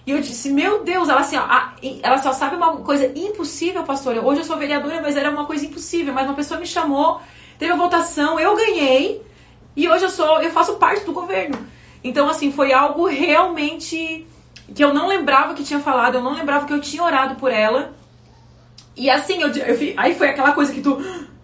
E 0.08 0.10
eu 0.10 0.22
disse, 0.22 0.50
meu 0.50 0.82
Deus, 0.84 1.10
ela 1.10 1.20
assim, 1.20 1.36
ó, 1.36 1.46
ela 2.02 2.16
só 2.16 2.32
sabe 2.32 2.56
uma 2.56 2.78
coisa 2.78 3.12
impossível, 3.14 3.84
pastora. 3.84 4.24
Hoje 4.24 4.40
eu 4.40 4.44
sou 4.44 4.56
vereadora, 4.56 5.02
mas 5.02 5.16
era 5.16 5.30
uma 5.30 5.44
coisa 5.44 5.66
impossível. 5.66 6.14
Mas 6.14 6.24
uma 6.24 6.34
pessoa 6.34 6.58
me 6.58 6.64
chamou, 6.64 7.20
teve 7.58 7.72
a 7.72 7.76
votação, 7.76 8.40
eu 8.40 8.56
ganhei 8.56 9.20
e 9.76 9.86
hoje 9.86 10.06
eu 10.06 10.08
sou, 10.08 10.40
eu 10.40 10.50
faço 10.50 10.76
parte 10.76 11.04
do 11.04 11.12
governo. 11.12 11.58
Então 12.02 12.26
assim, 12.26 12.50
foi 12.50 12.72
algo 12.72 13.06
realmente 13.06 14.26
que 14.74 14.82
eu 14.82 14.94
não 14.94 15.08
lembrava 15.08 15.52
que 15.52 15.62
tinha 15.62 15.78
falado, 15.78 16.14
eu 16.14 16.22
não 16.22 16.32
lembrava 16.32 16.64
que 16.64 16.72
eu 16.72 16.80
tinha 16.80 17.02
orado 17.02 17.34
por 17.34 17.52
ela. 17.52 17.92
E 18.96 19.10
assim, 19.10 19.42
eu, 19.42 19.48
eu 19.50 19.94
aí 19.98 20.14
foi 20.14 20.30
aquela 20.30 20.52
coisa 20.52 20.72
que 20.72 20.80
tu. 20.80 20.96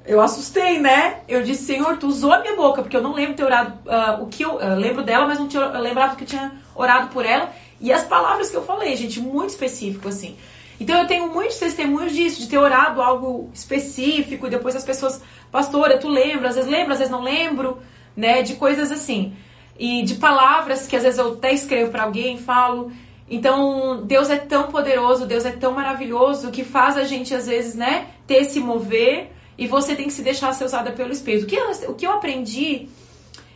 Eu 0.06 0.22
assustei, 0.22 0.78
né? 0.78 1.18
Eu 1.28 1.42
disse, 1.42 1.64
Senhor, 1.64 1.98
tu 1.98 2.06
usou 2.06 2.32
a 2.32 2.40
minha 2.40 2.56
boca, 2.56 2.80
porque 2.80 2.96
eu 2.96 3.02
não 3.02 3.12
lembro 3.12 3.34
ter 3.34 3.44
orado. 3.44 3.74
Uh, 3.86 4.22
o 4.22 4.26
que 4.26 4.42
eu, 4.42 4.58
eu, 4.58 4.76
lembro 4.76 5.02
dela, 5.02 5.26
mas 5.26 5.38
não 5.38 5.48
tinha, 5.48 5.62
eu 5.62 5.80
lembrava 5.82 6.16
que 6.16 6.24
eu 6.24 6.26
tinha 6.26 6.50
orado 6.74 7.08
por 7.08 7.26
ela. 7.26 7.52
E 7.80 7.92
as 7.92 8.04
palavras 8.04 8.50
que 8.50 8.56
eu 8.56 8.64
falei, 8.64 8.96
gente, 8.96 9.20
muito 9.20 9.50
específico, 9.50 10.08
assim. 10.08 10.36
Então 10.78 10.98
eu 10.98 11.06
tenho 11.06 11.28
muitos 11.28 11.58
testemunhos 11.58 12.12
disso, 12.12 12.40
de 12.40 12.48
ter 12.48 12.58
orado 12.58 13.00
algo 13.00 13.50
específico, 13.52 14.46
e 14.46 14.50
depois 14.50 14.74
as 14.74 14.84
pessoas, 14.84 15.20
pastora, 15.50 15.98
tu 15.98 16.08
lembra, 16.08 16.48
às 16.48 16.56
vezes 16.56 16.70
lembro, 16.70 16.92
às 16.92 16.98
vezes 16.98 17.12
não 17.12 17.22
lembro, 17.22 17.78
né? 18.16 18.42
De 18.42 18.54
coisas 18.54 18.90
assim. 18.90 19.34
E 19.78 20.02
de 20.02 20.14
palavras 20.14 20.86
que 20.86 20.96
às 20.96 21.02
vezes 21.02 21.18
eu 21.18 21.34
até 21.34 21.52
escrevo 21.52 21.90
para 21.90 22.04
alguém, 22.04 22.38
falo. 22.38 22.92
Então, 23.28 24.02
Deus 24.04 24.28
é 24.30 24.36
tão 24.36 24.64
poderoso, 24.64 25.26
Deus 25.26 25.44
é 25.44 25.50
tão 25.50 25.72
maravilhoso 25.72 26.50
que 26.50 26.62
faz 26.62 26.96
a 26.96 27.04
gente, 27.04 27.34
às 27.34 27.46
vezes, 27.46 27.74
né, 27.74 28.08
ter 28.26 28.42
esse 28.42 28.60
mover 28.60 29.30
e 29.56 29.66
você 29.66 29.94
tem 29.94 30.06
que 30.06 30.12
se 30.12 30.22
deixar 30.22 30.52
ser 30.52 30.64
usada 30.64 30.92
pelo 30.92 31.12
Espírito. 31.12 31.44
O 31.44 31.46
que 31.46 31.56
eu, 31.56 31.70
o 31.90 31.94
que 31.94 32.06
eu 32.06 32.12
aprendi, 32.12 32.88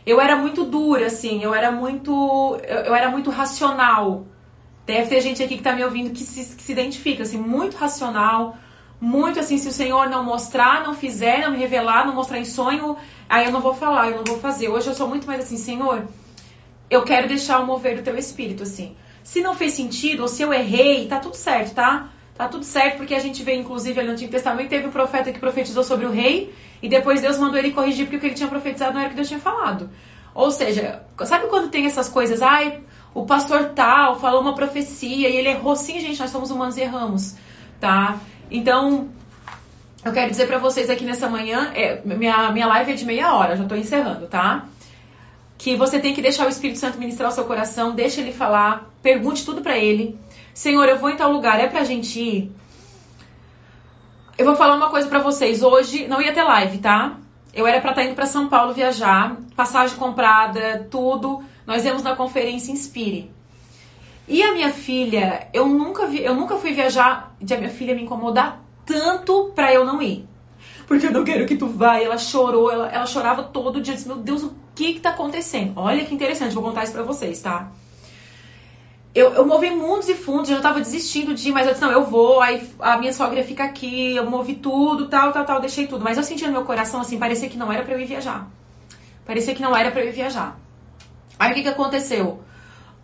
eu 0.09 0.19
era 0.19 0.35
muito 0.35 0.63
dura, 0.63 1.07
assim, 1.07 1.43
eu 1.43 1.53
era 1.53 1.71
muito, 1.71 2.59
eu, 2.67 2.77
eu 2.77 2.95
era 2.95 3.09
muito 3.09 3.29
racional. 3.29 4.25
Deve 4.85 5.07
ter 5.07 5.21
gente 5.21 5.43
aqui 5.43 5.57
que 5.57 5.63
tá 5.63 5.73
me 5.73 5.83
ouvindo 5.83 6.09
que 6.11 6.23
se, 6.23 6.55
que 6.55 6.63
se 6.63 6.71
identifica, 6.71 7.23
assim, 7.23 7.37
muito 7.37 7.77
racional, 7.77 8.57
muito 8.99 9.39
assim, 9.39 9.57
se 9.57 9.67
o 9.67 9.71
Senhor 9.71 10.09
não 10.09 10.23
mostrar, 10.23 10.83
não 10.83 10.93
fizer, 10.93 11.41
não 11.41 11.51
me 11.51 11.57
revelar, 11.57 12.05
não 12.07 12.15
mostrar 12.15 12.39
em 12.39 12.45
sonho, 12.45 12.97
aí 13.29 13.45
eu 13.45 13.51
não 13.51 13.61
vou 13.61 13.73
falar, 13.73 14.09
eu 14.09 14.17
não 14.17 14.23
vou 14.23 14.39
fazer. 14.39 14.67
Hoje 14.69 14.87
eu 14.87 14.93
sou 14.93 15.07
muito 15.07 15.27
mais 15.27 15.41
assim, 15.41 15.57
Senhor, 15.57 16.07
eu 16.89 17.03
quero 17.03 17.27
deixar 17.27 17.59
o 17.59 17.65
mover 17.65 17.97
do 17.97 18.03
teu 18.03 18.17
Espírito, 18.17 18.63
assim. 18.63 18.95
Se 19.23 19.41
não 19.41 19.53
fez 19.53 19.73
sentido, 19.73 20.23
ou 20.23 20.27
se 20.27 20.41
eu 20.41 20.51
errei, 20.51 21.07
tá 21.07 21.19
tudo 21.19 21.35
certo, 21.35 21.75
tá? 21.75 22.09
Tá 22.35 22.47
tudo 22.47 22.65
certo, 22.65 22.97
porque 22.97 23.13
a 23.13 23.19
gente 23.19 23.43
vê, 23.43 23.53
inclusive, 23.53 23.99
ali 23.99 24.07
no 24.07 24.13
Antigo 24.13 24.31
Testamento, 24.31 24.69
teve 24.69 24.87
o 24.87 24.91
profeta 24.91 25.31
que 25.31 25.39
profetizou 25.39 25.83
sobre 25.83 26.05
o 26.05 26.11
rei, 26.11 26.53
e 26.81 26.89
depois 26.89 27.21
Deus 27.21 27.37
mandou 27.37 27.57
ele 27.57 27.71
corrigir 27.71 28.05
porque 28.05 28.17
o 28.17 28.19
que 28.19 28.25
ele 28.27 28.35
tinha 28.35 28.49
profetizado 28.49 28.93
não 28.93 28.99
era 28.99 29.07
o 29.07 29.11
que 29.11 29.15
Deus 29.15 29.27
tinha 29.27 29.39
falado. 29.39 29.89
Ou 30.33 30.51
seja, 30.51 31.03
sabe 31.25 31.47
quando 31.47 31.69
tem 31.69 31.85
essas 31.85 32.07
coisas, 32.07 32.41
ai, 32.41 32.81
o 33.13 33.25
pastor 33.25 33.71
tal 33.75 34.19
falou 34.19 34.41
uma 34.41 34.55
profecia 34.55 35.27
e 35.27 35.35
ele 35.35 35.49
errou. 35.49 35.75
Sim, 35.75 35.99
gente, 35.99 36.19
nós 36.19 36.29
somos 36.29 36.51
humanos 36.51 36.77
e 36.77 36.81
erramos, 36.81 37.35
tá? 37.79 38.19
Então, 38.49 39.09
eu 40.05 40.13
quero 40.13 40.29
dizer 40.29 40.47
para 40.47 40.57
vocês 40.57 40.89
aqui 40.89 41.03
nessa 41.03 41.27
manhã, 41.27 41.71
é, 41.73 42.01
minha, 42.05 42.51
minha 42.51 42.67
live 42.67 42.91
é 42.91 42.95
de 42.95 43.05
meia 43.05 43.33
hora, 43.33 43.55
já 43.57 43.65
tô 43.65 43.75
encerrando, 43.75 44.27
tá? 44.27 44.65
Que 45.57 45.75
você 45.75 45.99
tem 45.99 46.13
que 46.13 46.21
deixar 46.21 46.45
o 46.45 46.49
Espírito 46.49 46.79
Santo 46.79 46.97
ministrar 46.97 47.29
o 47.29 47.33
seu 47.33 47.43
coração, 47.43 47.93
deixa 47.93 48.21
ele 48.21 48.31
falar, 48.31 48.89
pergunte 49.01 49.43
tudo 49.43 49.61
para 49.61 49.77
ele. 49.77 50.17
Senhor, 50.53 50.87
eu 50.87 50.97
vou 50.97 51.09
em 51.09 51.17
tal 51.17 51.31
lugar, 51.31 51.59
é 51.59 51.67
pra 51.67 51.83
gente 51.83 52.19
ir? 52.19 52.51
Eu 54.39 54.45
vou 54.45 54.55
falar 54.55 54.77
uma 54.77 54.89
coisa 54.89 55.05
para 55.09 55.19
vocês. 55.19 55.61
Hoje 55.61 56.07
não 56.07 56.21
ia 56.21 56.31
ter 56.31 56.43
live, 56.43 56.77
tá? 56.77 57.17
Eu 57.53 57.67
era 57.67 57.81
pra 57.81 57.89
estar 57.89 58.03
tá 58.03 58.07
indo 58.07 58.15
para 58.15 58.25
São 58.25 58.47
Paulo 58.47 58.73
viajar, 58.73 59.35
passagem 59.53 59.97
comprada, 59.97 60.87
tudo. 60.89 61.43
Nós 61.67 61.83
íamos 61.83 62.03
na 62.03 62.15
conferência 62.15 62.71
Inspire. 62.71 63.29
E 64.29 64.41
a 64.41 64.53
minha 64.53 64.71
filha, 64.71 65.49
eu 65.53 65.67
nunca 65.67 66.07
vi, 66.07 66.23
eu 66.23 66.33
nunca 66.33 66.55
fui 66.55 66.71
viajar 66.71 67.35
de 67.41 67.53
a 67.53 67.57
minha 67.57 67.69
filha 67.69 67.93
me 67.93 68.03
incomodar 68.03 68.63
tanto 68.85 69.51
pra 69.53 69.73
eu 69.73 69.83
não 69.83 70.01
ir. 70.01 70.25
Porque 70.87 71.07
eu 71.07 71.11
não 71.11 71.25
quero 71.25 71.45
que 71.45 71.57
tu 71.57 71.67
vá. 71.67 71.99
E 71.99 72.05
ela 72.05 72.17
chorou, 72.17 72.71
ela, 72.71 72.87
ela 72.87 73.05
chorava 73.05 73.43
todo 73.43 73.81
dia. 73.81 73.93
Disse, 73.93 74.07
meu 74.07 74.15
Deus, 74.15 74.41
o 74.41 74.53
que 74.73 74.93
que 74.93 75.01
tá 75.01 75.09
acontecendo? 75.09 75.73
Olha 75.75 76.05
que 76.05 76.15
interessante, 76.15 76.55
vou 76.55 76.63
contar 76.63 76.85
isso 76.85 76.93
pra 76.93 77.03
vocês, 77.03 77.41
tá? 77.41 77.67
Eu, 79.13 79.33
eu 79.33 79.45
movi 79.45 79.71
mundos 79.71 80.07
e 80.07 80.13
fundos, 80.13 80.49
eu 80.49 80.57
já 80.57 80.61
tava 80.61 80.79
desistindo 80.79 81.33
de 81.33 81.49
ir, 81.49 81.51
mas 81.51 81.65
eu 81.65 81.73
disse, 81.73 81.83
não, 81.83 81.91
eu 81.91 82.05
vou, 82.05 82.41
aí 82.41 82.69
a 82.79 82.97
minha 82.97 83.11
sogra 83.11 83.43
fica 83.43 83.63
aqui, 83.63 84.15
eu 84.15 84.29
movi 84.29 84.55
tudo, 84.55 85.07
tal, 85.07 85.31
tal, 85.31 85.45
tal, 85.45 85.59
deixei 85.59 85.87
tudo. 85.87 86.03
Mas 86.03 86.17
eu 86.17 86.23
senti 86.23 86.45
no 86.45 86.51
meu 86.51 86.63
coração, 86.63 87.01
assim, 87.01 87.17
parecia 87.17 87.49
que 87.49 87.57
não 87.57 87.71
era 87.71 87.83
para 87.83 87.95
eu 87.95 87.99
ir 87.99 88.05
viajar. 88.05 88.47
Parecia 89.25 89.55
que 89.55 89.61
não 89.61 89.75
era 89.75 89.89
para 89.89 90.01
eu 90.01 90.09
ir 90.09 90.11
viajar. 90.11 90.59
Aí 91.39 91.51
o 91.51 91.55
que 91.55 91.63
que 91.63 91.69
aconteceu? 91.69 92.41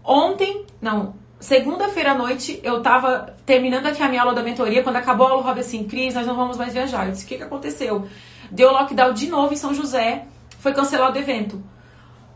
Ontem, 0.03 0.65
não, 0.79 1.15
segunda-feira 1.39 2.11
à 2.11 2.15
noite, 2.15 2.59
eu 2.63 2.83
tava 2.83 3.35
terminando 3.43 3.87
aqui 3.87 4.03
a 4.03 4.07
minha 4.07 4.21
aula 4.21 4.35
da 4.35 4.43
mentoria, 4.43 4.83
quando 4.83 4.97
acabou 4.97 5.25
a 5.25 5.29
aula, 5.31 5.41
o 5.41 5.45
Rob 5.45 5.59
assim, 5.59 5.85
Cris, 5.85 6.13
nós 6.13 6.27
não 6.27 6.35
vamos 6.35 6.55
mais 6.55 6.71
viajar. 6.71 7.05
Eu 7.05 7.13
disse, 7.13 7.25
o 7.25 7.27
que 7.27 7.37
que 7.37 7.43
aconteceu? 7.43 8.07
Deu 8.51 8.71
lockdown 8.71 9.11
de 9.11 9.27
novo 9.27 9.53
em 9.53 9.57
São 9.57 9.73
José, 9.73 10.25
foi 10.59 10.73
cancelado 10.73 11.17
o 11.17 11.21
evento. 11.21 11.63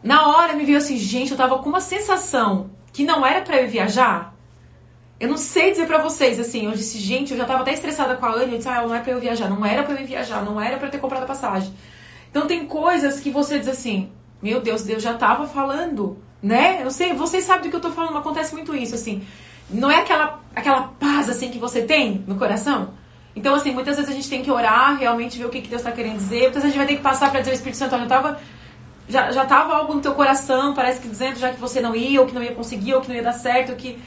Na 0.02 0.28
hora 0.28 0.54
me 0.54 0.66
veio 0.66 0.78
assim, 0.80 0.98
gente, 0.98 1.32
eu 1.32 1.38
tava 1.38 1.60
com 1.60 1.70
uma 1.70 1.82
sensação 1.82 2.72
que 3.00 3.06
não 3.06 3.26
era 3.26 3.40
para 3.40 3.62
eu 3.62 3.70
viajar, 3.70 4.36
eu 5.22 5.30
não 5.30 5.38
sei 5.38 5.72
dizer 5.72 5.88
para 5.88 6.00
vocês, 6.00 6.38
assim, 6.38 6.66
eu 6.66 6.72
disse, 6.74 7.00
gente, 7.00 7.32
eu 7.32 7.38
já 7.38 7.46
tava 7.46 7.62
até 7.62 7.72
estressada 7.72 8.18
com 8.18 8.26
a 8.26 8.34
Anne, 8.34 8.52
eu 8.52 8.58
disse, 8.58 8.68
ah, 8.68 8.82
não 8.82 8.94
é 8.94 9.00
pra 9.00 9.14
eu 9.14 9.22
viajar, 9.22 9.50
não 9.50 9.66
era 9.66 9.84
pra 9.84 9.96
eu 9.96 10.06
viajar, 10.06 10.44
não 10.44 10.60
era 10.60 10.76
pra 10.76 10.88
eu 10.88 10.92
ter 10.92 10.98
comprado 10.98 11.24
a 11.24 11.26
passagem. 11.26 11.74
Então 12.30 12.46
tem 12.46 12.66
coisas 12.66 13.22
que 13.22 13.30
você 13.30 13.58
diz 13.58 13.70
assim, 13.70 14.12
meu 14.42 14.60
Deus, 14.60 14.84
Deus 14.84 15.02
já 15.02 15.14
tava 15.14 15.48
falando, 15.48 16.18
né? 16.44 16.84
Eu 16.84 16.92
sei, 16.92 17.14
vocês 17.14 17.46
sabem 17.46 17.64
do 17.64 17.70
que 17.70 17.76
eu 17.78 17.80
tô 17.80 17.90
falando, 17.90 18.18
acontece 18.18 18.54
muito 18.54 18.76
isso, 18.76 18.96
assim. 18.96 19.26
Não 19.70 19.90
é 19.90 20.00
aquela, 20.00 20.42
aquela 20.54 20.90
paz, 21.00 21.30
assim, 21.30 21.50
que 21.50 21.58
você 21.58 21.84
tem 21.84 22.22
no 22.28 22.36
coração? 22.36 22.96
Então, 23.34 23.56
assim, 23.56 23.72
muitas 23.72 23.96
vezes 23.96 24.12
a 24.12 24.14
gente 24.14 24.30
tem 24.30 24.44
que 24.44 24.52
orar, 24.52 24.98
realmente 24.98 25.38
ver 25.38 25.46
o 25.46 25.50
que, 25.50 25.62
que 25.62 25.70
Deus 25.70 25.84
tá 25.84 25.94
querendo 25.94 26.18
dizer. 26.18 26.42
Muitas 26.42 26.64
vezes 26.64 26.66
a 26.66 26.68
gente 26.68 26.78
vai 26.78 26.88
ter 26.88 26.96
que 26.98 27.02
passar 27.02 27.32
para 27.32 27.40
dizer 27.40 27.52
o 27.52 27.56
Espírito 27.56 27.78
Santo, 27.78 27.96
olha, 27.96 28.04
eu 28.04 28.10
tava 28.10 28.42
já, 29.10 29.32
já 29.32 29.44
tava 29.46 29.76
algo 29.76 29.96
no 29.96 30.02
teu 30.02 30.14
coração, 30.14 30.74
parece 30.76 31.02
que 31.02 31.08
dizendo 31.10 31.40
já 31.40 31.52
que 31.52 31.60
você 31.60 31.82
não 31.82 31.96
ia, 31.96 32.22
ou 32.22 32.28
que 32.28 32.34
não 32.34 32.44
ia 32.44 32.54
conseguir, 32.54 32.94
ou 32.94 33.02
que 33.02 33.10
não 33.10 33.16
ia 33.16 33.24
dar 33.24 33.34
certo, 33.34 33.76
que... 33.76 34.00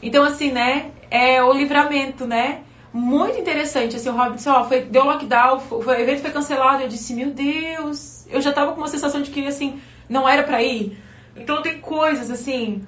Então, 0.00 0.22
assim, 0.22 0.52
né, 0.52 0.92
é 1.10 1.42
o 1.42 1.52
livramento, 1.52 2.26
né? 2.26 2.60
Muito 2.92 3.38
interessante, 3.38 3.96
assim, 3.96 4.08
o 4.08 4.12
Robin 4.12 4.36
disse, 4.36 4.48
ó, 4.48 4.64
foi, 4.64 4.82
deu 4.82 5.04
lockdown, 5.04 5.58
foi, 5.58 5.80
o 5.80 6.00
evento 6.00 6.22
foi 6.22 6.30
cancelado, 6.30 6.82
eu 6.82 6.88
disse, 6.88 7.12
meu 7.12 7.30
Deus, 7.30 8.24
eu 8.30 8.40
já 8.40 8.52
tava 8.52 8.72
com 8.72 8.80
uma 8.80 8.88
sensação 8.88 9.20
de 9.20 9.30
que, 9.30 9.44
assim, 9.46 9.80
não 10.08 10.28
era 10.28 10.44
para 10.44 10.62
ir. 10.62 10.96
Então, 11.34 11.60
tem 11.60 11.80
coisas, 11.80 12.30
assim, 12.30 12.84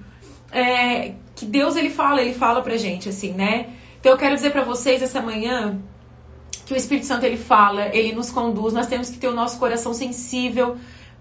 é, 0.52 1.14
que 1.34 1.44
Deus, 1.44 1.74
ele 1.74 1.90
fala, 1.90 2.20
ele 2.20 2.34
fala 2.34 2.62
pra 2.62 2.76
gente, 2.76 3.08
assim, 3.08 3.32
né? 3.32 3.66
Então, 3.98 4.12
eu 4.12 4.18
quero 4.18 4.34
dizer 4.36 4.52
para 4.52 4.62
vocês 4.62 5.02
essa 5.02 5.20
manhã 5.20 5.80
que 6.64 6.72
o 6.72 6.76
Espírito 6.76 7.06
Santo, 7.06 7.24
ele 7.24 7.36
fala, 7.36 7.88
ele 7.88 8.12
nos 8.12 8.30
conduz, 8.30 8.72
nós 8.72 8.86
temos 8.86 9.10
que 9.10 9.18
ter 9.18 9.26
o 9.26 9.34
nosso 9.34 9.58
coração 9.58 9.92
sensível 9.92 10.76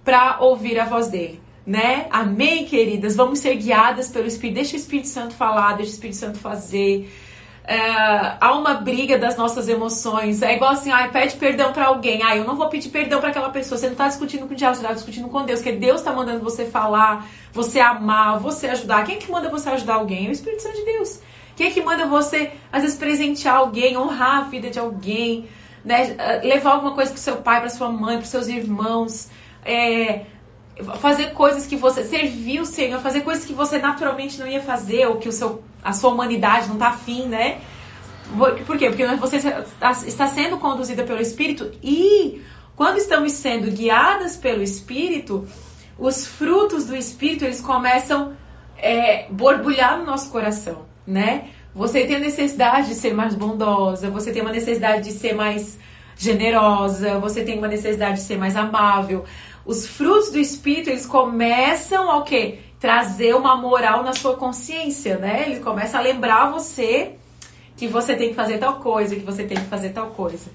para 0.07 0.37
ouvir 0.39 0.79
a 0.79 0.85
voz 0.85 1.09
dele. 1.09 1.41
Né? 1.65 2.07
Amém, 2.09 2.63
queridas? 2.63 3.17
Vamos 3.17 3.39
ser 3.39 3.55
guiadas 3.55 4.07
pelo 4.07 4.25
Espírito. 4.25 4.55
Deixa 4.55 4.77
o 4.77 4.79
Espírito 4.79 5.09
Santo 5.09 5.33
falar, 5.33 5.73
deixa 5.73 5.91
o 5.91 5.95
Espírito 5.95 6.15
Santo 6.15 6.39
fazer. 6.39 7.11
É, 7.65 7.77
há 8.39 8.57
uma 8.57 8.75
briga 8.75 9.17
das 9.17 9.35
nossas 9.35 9.67
emoções. 9.67 10.41
É 10.41 10.55
igual 10.55 10.71
assim, 10.71 10.91
ah, 10.91 11.09
pede 11.09 11.35
perdão 11.35 11.73
para 11.73 11.87
alguém. 11.87 12.23
Ah, 12.23 12.37
eu 12.37 12.45
não 12.45 12.55
vou 12.55 12.69
pedir 12.69 12.87
perdão 12.87 13.19
para 13.19 13.31
aquela 13.31 13.49
pessoa. 13.49 13.77
Você 13.77 13.87
não 13.87 13.91
está 13.91 14.07
discutindo 14.07 14.47
com 14.47 14.53
o 14.53 14.55
diabo, 14.55 14.75
você 14.75 14.81
está 14.81 14.93
discutindo 14.93 15.27
com 15.27 15.43
Deus. 15.43 15.59
Que 15.59 15.73
Deus 15.73 15.99
está 15.99 16.13
mandando 16.13 16.41
você 16.41 16.63
falar, 16.63 17.27
você 17.51 17.81
amar, 17.81 18.39
você 18.39 18.67
ajudar. 18.67 19.03
Quem 19.03 19.15
é 19.15 19.19
que 19.19 19.29
manda 19.29 19.49
você 19.49 19.69
ajudar 19.71 19.95
alguém? 19.95 20.27
É 20.27 20.29
o 20.29 20.31
Espírito 20.31 20.63
Santo 20.63 20.77
de 20.77 20.85
Deus. 20.85 21.19
Quem 21.57 21.67
é 21.67 21.71
que 21.71 21.81
manda 21.81 22.05
você, 22.05 22.53
às 22.71 22.81
vezes, 22.81 22.97
presentear 22.97 23.57
alguém, 23.57 23.97
honrar 23.97 24.37
a 24.37 24.41
vida 24.43 24.69
de 24.69 24.79
alguém, 24.79 25.49
né? 25.83 26.15
levar 26.45 26.75
alguma 26.75 26.95
coisa 26.95 27.11
para 27.11 27.19
seu 27.19 27.35
pai, 27.35 27.59
para 27.59 27.69
sua 27.69 27.89
mãe, 27.89 28.15
para 28.15 28.25
seus 28.25 28.47
irmãos 28.47 29.35
é, 29.67 30.25
fazer 30.99 31.33
coisas 31.33 31.67
que 31.67 31.75
você 31.75 32.03
servir 32.03 32.61
o 32.61 32.65
Senhor, 32.65 32.99
fazer 33.01 33.21
coisas 33.21 33.45
que 33.45 33.53
você 33.53 33.77
naturalmente 33.77 34.39
não 34.39 34.47
ia 34.47 34.61
fazer, 34.61 35.07
ou 35.07 35.17
que 35.17 35.27
o 35.27 35.31
seu, 35.31 35.63
a 35.83 35.93
sua 35.93 36.11
humanidade 36.11 36.67
não 36.67 36.75
está 36.75 36.89
afim, 36.89 37.25
né? 37.25 37.59
Por 38.65 38.77
quê? 38.77 38.89
Porque 38.89 39.05
você 39.15 39.37
está 39.37 40.27
sendo 40.27 40.57
conduzida 40.57 41.03
pelo 41.03 41.21
Espírito 41.21 41.71
e 41.81 42.41
quando 42.75 42.97
estamos 42.97 43.31
sendo 43.31 43.71
guiadas 43.71 44.35
pelo 44.35 44.61
Espírito, 44.61 45.47
os 45.97 46.27
frutos 46.27 46.85
do 46.85 46.95
Espírito 46.95 47.45
eles 47.45 47.61
começam 47.61 48.33
é, 48.77 49.27
borbulhar 49.29 49.97
no 49.97 50.05
nosso 50.05 50.29
coração, 50.29 50.85
né? 51.05 51.49
Você 51.73 52.05
tem 52.05 52.17
a 52.17 52.19
necessidade 52.19 52.89
de 52.89 52.95
ser 52.95 53.13
mais 53.13 53.33
bondosa, 53.33 54.09
você 54.09 54.31
tem 54.31 54.41
uma 54.41 54.51
necessidade 54.51 55.03
de 55.05 55.11
ser 55.11 55.33
mais 55.33 55.79
generosa, 56.17 57.19
você 57.19 57.43
tem 57.43 57.57
uma 57.57 57.67
necessidade 57.67 58.17
de 58.17 58.23
ser 58.23 58.37
mais 58.37 58.55
amável, 58.55 59.23
os 59.67 59.85
frutos 59.85 60.31
do 60.31 60.39
Espírito, 60.39 60.89
eles 60.89 61.05
começam 61.05 62.09
a 62.09 62.17
o 62.19 62.23
quê? 62.23 62.59
Trazer 62.79 63.35
uma 63.35 63.57
moral 63.57 64.01
na 64.01 64.13
sua 64.13 64.37
consciência, 64.37 65.17
né? 65.17 65.43
Ele 65.45 65.59
começa 65.59 65.97
a 65.97 66.01
lembrar 66.01 66.49
você 66.49 67.15
que 67.75 67.85
você 67.85 68.15
tem 68.15 68.29
que 68.29 68.35
fazer 68.35 68.59
tal 68.59 68.79
coisa, 68.79 69.13
que 69.13 69.25
você 69.25 69.43
tem 69.43 69.57
que 69.57 69.65
fazer 69.65 69.89
tal 69.89 70.11
coisa. 70.11 70.49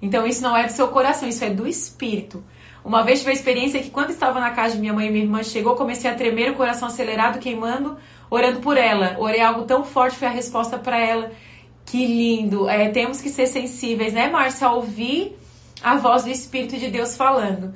Então 0.00 0.26
isso 0.26 0.42
não 0.42 0.56
é 0.56 0.64
do 0.64 0.72
seu 0.72 0.88
coração, 0.88 1.28
isso 1.28 1.44
é 1.44 1.50
do 1.50 1.66
Espírito. 1.66 2.42
Uma 2.82 3.02
vez 3.02 3.18
tive 3.18 3.32
a 3.32 3.34
experiência 3.34 3.82
que 3.82 3.90
quando 3.90 4.10
estava 4.10 4.40
na 4.40 4.50
casa 4.50 4.74
de 4.74 4.80
minha 4.80 4.94
mãe 4.94 5.08
e 5.08 5.10
minha 5.10 5.24
irmã 5.24 5.42
chegou, 5.42 5.74
comecei 5.74 6.10
a 6.10 6.14
tremer, 6.14 6.50
o 6.50 6.54
coração 6.54 6.88
acelerado, 6.88 7.38
queimando, 7.38 7.98
orando 8.30 8.60
por 8.60 8.78
ela. 8.78 9.16
Orei 9.18 9.42
algo 9.42 9.64
tão 9.64 9.84
forte, 9.84 10.16
foi 10.16 10.28
a 10.28 10.30
resposta 10.30 10.78
para 10.78 10.98
ela. 10.98 11.32
Que 11.84 12.06
lindo! 12.06 12.66
É, 12.68 12.88
temos 12.88 13.20
que 13.20 13.28
ser 13.28 13.46
sensíveis, 13.46 14.14
né, 14.14 14.28
Márcia, 14.30 14.70
ouvir 14.70 15.36
a 15.82 15.96
voz 15.96 16.24
do 16.24 16.30
Espírito 16.30 16.78
de 16.78 16.88
Deus 16.88 17.14
falando. 17.14 17.74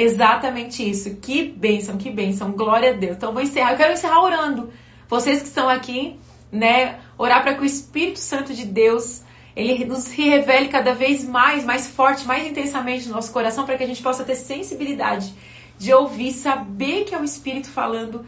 Exatamente 0.00 0.88
isso. 0.88 1.16
Que 1.16 1.42
bênção, 1.42 1.96
que 1.96 2.08
bênção. 2.08 2.52
Glória 2.52 2.90
a 2.90 2.92
Deus. 2.92 3.16
Então 3.16 3.32
vou 3.32 3.42
encerrar. 3.42 3.72
Eu 3.72 3.76
quero 3.76 3.92
encerrar 3.94 4.22
orando. 4.22 4.72
Vocês 5.08 5.40
que 5.42 5.48
estão 5.48 5.68
aqui, 5.68 6.16
né, 6.52 7.00
orar 7.18 7.42
para 7.42 7.54
que 7.54 7.62
o 7.62 7.64
Espírito 7.64 8.20
Santo 8.20 8.54
de 8.54 8.64
Deus 8.64 9.22
ele 9.56 9.84
nos 9.84 10.06
revele 10.06 10.68
cada 10.68 10.94
vez 10.94 11.24
mais, 11.24 11.64
mais 11.64 11.88
forte, 11.88 12.24
mais 12.28 12.46
intensamente 12.46 13.08
no 13.08 13.14
nosso 13.14 13.32
coração, 13.32 13.66
para 13.66 13.76
que 13.76 13.82
a 13.82 13.86
gente 13.88 14.00
possa 14.00 14.22
ter 14.22 14.36
sensibilidade 14.36 15.34
de 15.76 15.92
ouvir, 15.92 16.30
saber 16.30 17.02
que 17.02 17.12
é 17.12 17.18
o 17.18 17.24
Espírito 17.24 17.68
falando 17.68 18.24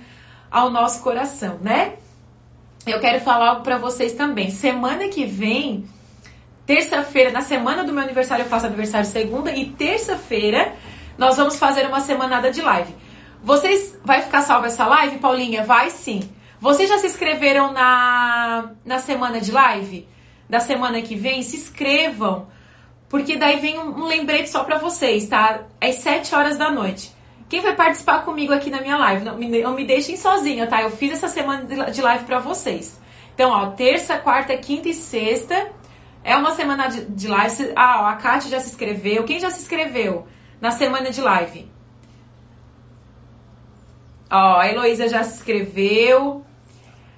ao 0.51 0.71
nosso 0.71 1.01
coração, 1.05 1.59
né? 1.63 1.93
Eu 2.85 2.99
quero 2.99 3.21
falar 3.21 3.51
algo 3.51 3.63
para 3.63 3.79
vocês 3.79 4.15
também. 4.15 4.51
Semana 4.51 5.07
que 5.07 5.25
vem, 5.25 5.85
terça-feira, 6.67 7.31
na 7.31 7.43
semana 7.43 7.85
do 7.85 7.93
meu 7.93 8.03
aniversário, 8.03 8.45
eu 8.45 8.49
faço 8.49 8.67
aniversário 8.67 9.09
segunda, 9.09 9.53
e 9.55 9.67
terça-feira 9.67 10.75
nós 11.21 11.37
vamos 11.37 11.59
fazer 11.59 11.87
uma 11.87 12.01
semanada 12.01 12.51
de 12.51 12.63
live. 12.63 12.97
Vocês. 13.45 14.01
Vai 14.03 14.23
ficar 14.23 14.41
salva 14.41 14.69
essa 14.69 14.87
live, 14.87 15.19
Paulinha? 15.19 15.63
Vai 15.63 15.91
sim. 15.91 16.21
Vocês 16.59 16.89
já 16.89 16.97
se 16.97 17.09
inscreveram 17.09 17.73
na, 17.73 18.71
na 18.83 18.99
semana 18.99 19.39
de 19.39 19.53
live? 19.53 20.09
Da 20.49 20.61
semana 20.61 21.03
que 21.03 21.15
vem? 21.15 21.43
Se 21.43 21.57
inscrevam. 21.57 22.49
Porque 23.07 23.37
daí 23.37 23.61
vem 23.61 23.79
um, 23.79 24.01
um 24.01 24.07
lembrete 24.07 24.49
só 24.49 24.65
para 24.65 24.79
vocês, 24.79 25.29
tá? 25.29 25.65
Às 25.79 25.97
7 25.97 26.35
horas 26.35 26.57
da 26.57 26.71
noite. 26.71 27.15
Quem 27.51 27.61
vai 27.61 27.77
participar 27.77 28.25
comigo 28.25 28.55
aqui 28.55 28.71
na 28.71 28.81
minha 28.81 28.97
live? 28.97 29.23
Não 29.23 29.37
me, 29.37 29.61
não 29.61 29.75
me 29.75 29.85
deixem 29.85 30.17
sozinha, 30.17 30.67
tá? 30.67 30.81
Eu 30.81 30.91
fiz 30.91 31.13
essa 31.13 31.29
semana 31.29 31.91
de 31.91 32.01
live 32.01 32.25
para 32.25 32.39
vocês. 32.39 32.99
Então, 33.35 33.51
ó, 33.51 33.67
terça, 33.73 34.17
quarta, 34.17 34.57
quinta 34.57 34.89
e 34.89 34.95
sexta 34.95 35.71
é 36.25 36.35
uma 36.35 36.53
semana 36.53 36.89
de, 36.89 37.05
de 37.05 37.29
live. 37.29 37.73
Ah, 37.77 38.05
ó, 38.05 38.07
a 38.07 38.17
Kátia 38.17 38.51
já 38.51 38.61
se 38.61 38.71
inscreveu. 38.71 39.25
Quem 39.25 39.39
já 39.39 39.51
se 39.51 39.61
inscreveu? 39.61 40.27
Na 40.61 40.71
semana 40.71 41.11
de 41.11 41.21
live. 41.21 41.71
Ó, 44.31 44.59
a 44.59 44.69
Heloísa 44.69 45.09
já 45.09 45.25
se 45.25 45.37
inscreveu. 45.37 46.45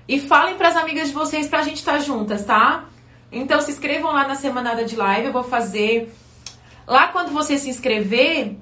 E 0.08 0.18
falem 0.18 0.56
para 0.56 0.68
as 0.68 0.76
amigas 0.76 1.08
de 1.08 1.14
vocês 1.14 1.48
para 1.48 1.60
a 1.60 1.62
gente 1.62 1.76
estar 1.76 1.92
tá 1.92 1.98
juntas, 1.98 2.44
tá? 2.44 2.86
Então 3.30 3.60
se 3.60 3.70
inscrevam 3.70 4.12
lá 4.12 4.26
na 4.26 4.34
semanada 4.34 4.84
de 4.84 4.96
live. 4.96 5.26
Eu 5.26 5.32
vou 5.32 5.44
fazer. 5.44 6.12
Lá 6.86 7.08
quando 7.08 7.30
você 7.30 7.56
se 7.58 7.70
inscrever, 7.70 8.56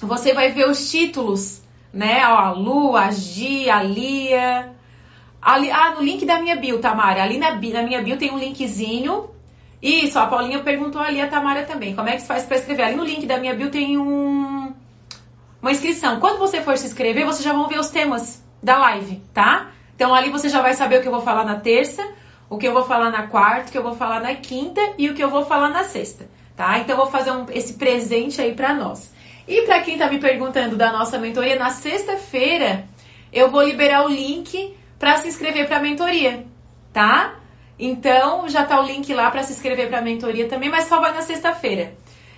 você 0.00 0.32
vai 0.32 0.50
ver 0.50 0.68
os 0.68 0.90
títulos, 0.90 1.62
né? 1.92 2.26
Ó, 2.26 2.36
a 2.36 2.50
Lu, 2.52 2.96
a 2.96 3.10
Gi, 3.10 3.68
a 3.68 3.82
Lia. 3.82 4.74
Ali, 5.40 5.70
ah, 5.70 5.94
no 5.94 6.02
link 6.02 6.24
da 6.24 6.40
minha 6.40 6.56
bio, 6.56 6.78
Tamara. 6.78 7.22
Ali 7.22 7.36
na, 7.36 7.50
na 7.50 7.82
minha 7.82 8.00
bio 8.00 8.16
tem 8.16 8.30
um 8.30 8.38
linkzinho. 8.38 9.30
Isso, 9.82 10.16
a 10.16 10.26
Paulinha 10.26 10.60
perguntou 10.60 11.02
ali, 11.02 11.20
a 11.20 11.26
Tamara 11.26 11.64
também. 11.64 11.96
Como 11.96 12.08
é 12.08 12.12
que 12.12 12.20
se 12.20 12.28
faz 12.28 12.44
para 12.44 12.56
escrever? 12.56 12.84
Ali 12.84 12.94
no 12.94 13.04
link 13.04 13.26
da 13.26 13.38
minha 13.38 13.52
bio 13.52 13.68
tem 13.68 13.98
um, 13.98 14.72
uma 15.60 15.72
inscrição. 15.72 16.20
Quando 16.20 16.38
você 16.38 16.62
for 16.62 16.78
se 16.78 16.86
inscrever, 16.86 17.26
vocês 17.26 17.42
já 17.42 17.52
vão 17.52 17.66
ver 17.66 17.80
os 17.80 17.90
temas 17.90 18.40
da 18.62 18.78
live, 18.78 19.20
tá? 19.34 19.72
Então 19.96 20.14
ali 20.14 20.30
você 20.30 20.48
já 20.48 20.62
vai 20.62 20.74
saber 20.74 21.00
o 21.00 21.02
que 21.02 21.08
eu 21.08 21.12
vou 21.12 21.20
falar 21.20 21.44
na 21.44 21.56
terça, 21.56 22.06
o 22.48 22.58
que 22.58 22.68
eu 22.68 22.72
vou 22.72 22.84
falar 22.84 23.10
na 23.10 23.26
quarta, 23.26 23.68
o 23.68 23.72
que 23.72 23.78
eu 23.78 23.82
vou 23.82 23.96
falar 23.96 24.20
na 24.20 24.36
quinta 24.36 24.80
e 24.96 25.10
o 25.10 25.14
que 25.14 25.22
eu 25.22 25.28
vou 25.28 25.44
falar 25.44 25.70
na 25.70 25.82
sexta, 25.82 26.28
tá? 26.56 26.78
Então 26.78 26.94
eu 26.94 27.02
vou 27.02 27.10
fazer 27.10 27.32
um, 27.32 27.46
esse 27.50 27.74
presente 27.74 28.40
aí 28.40 28.54
para 28.54 28.72
nós. 28.74 29.12
E 29.48 29.62
para 29.62 29.82
quem 29.82 29.98
tá 29.98 30.08
me 30.08 30.20
perguntando 30.20 30.76
da 30.76 30.92
nossa 30.92 31.18
mentoria, 31.18 31.58
na 31.58 31.70
sexta-feira 31.70 32.84
eu 33.32 33.50
vou 33.50 33.62
liberar 33.62 34.04
o 34.04 34.08
link 34.08 34.76
para 34.96 35.16
se 35.16 35.26
inscrever 35.26 35.66
para 35.66 35.78
a 35.78 35.80
mentoria, 35.80 36.46
tá? 36.92 37.34
Então 37.84 38.48
já 38.48 38.64
tá 38.64 38.80
o 38.80 38.84
link 38.84 39.12
lá 39.12 39.28
para 39.28 39.42
se 39.42 39.52
inscrever 39.52 39.88
para 39.88 39.98
a 39.98 40.02
mentoria 40.02 40.48
também, 40.48 40.70
mas 40.70 40.84
só 40.84 41.00
vai 41.00 41.12
na 41.12 41.20
sexta-feira. 41.20 41.92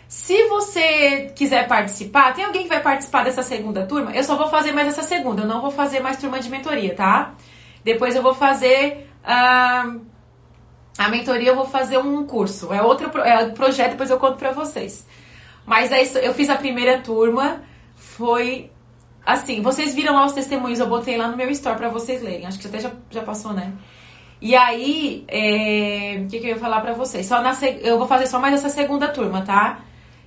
Se 0.09 0.49
você 0.49 1.33
quiser 1.37 1.69
participar, 1.69 2.33
tem 2.33 2.47
alguém 2.47 2.63
que 2.63 2.69
vai 2.71 2.81
participar 2.81 3.25
dessa 3.25 3.43
segunda 3.43 3.87
turma? 3.87 4.11
Eu 4.13 4.25
só 4.25 4.37
vou 4.37 4.49
fazer 4.49 4.73
mais 4.73 4.89
essa 4.89 5.03
segunda, 5.03 5.43
eu 5.43 5.47
não 5.47 5.61
vou 5.61 5.71
fazer 5.71 6.01
mais 6.01 6.17
turma 6.17 6.41
de 6.41 6.49
mentoria, 6.49 6.95
tá? 6.95 7.35
Depois 7.85 8.17
eu 8.17 8.23
vou 8.23 8.35
fazer 8.35 9.07
uh, 9.23 10.01
a 10.97 11.09
mentoria, 11.11 11.51
eu 11.51 11.57
vou 11.57 11.67
fazer 11.67 11.99
um 11.99 12.25
curso. 12.25 12.73
É 12.73 12.81
outro 12.81 13.11
é 13.21 13.51
projeto, 13.51 13.91
depois 13.91 14.09
eu 14.09 14.19
conto 14.19 14.39
pra 14.39 14.53
vocês. 14.53 15.07
Mas 15.67 15.93
aí 15.93 16.11
eu 16.23 16.33
fiz 16.33 16.49
a 16.49 16.57
primeira 16.57 17.01
turma, 17.01 17.63
foi 17.97 18.71
assim, 19.27 19.61
vocês 19.61 19.95
viram 19.95 20.15
lá 20.15 20.25
os 20.25 20.33
testemunhos, 20.33 20.81
eu 20.81 20.87
botei 20.87 21.19
lá 21.19 21.29
no 21.29 21.37
meu 21.37 21.51
store 21.51 21.77
pra 21.77 21.91
vocês 21.91 22.23
lerem. 22.23 22.47
Acho 22.47 22.59
que 22.59 22.67
até 22.67 22.81
já, 22.81 22.93
já 23.11 23.23
passou, 23.23 23.53
né? 23.53 23.75
E 24.41 24.55
aí, 24.55 25.24
é, 25.28 26.20
o 26.20 26.28
que, 26.28 26.39
que 26.39 26.47
eu 26.47 26.51
ia 26.51 26.59
falar 26.59 26.80
pra 26.80 26.93
vocês? 26.93 27.26
Só 27.26 27.41
na, 27.41 27.53
eu 27.82 27.99
vou 27.99 28.07
fazer 28.07 28.26
só 28.26 28.39
mais 28.39 28.55
essa 28.55 28.68
segunda 28.68 29.09
turma, 29.09 29.43
tá? 29.43 29.80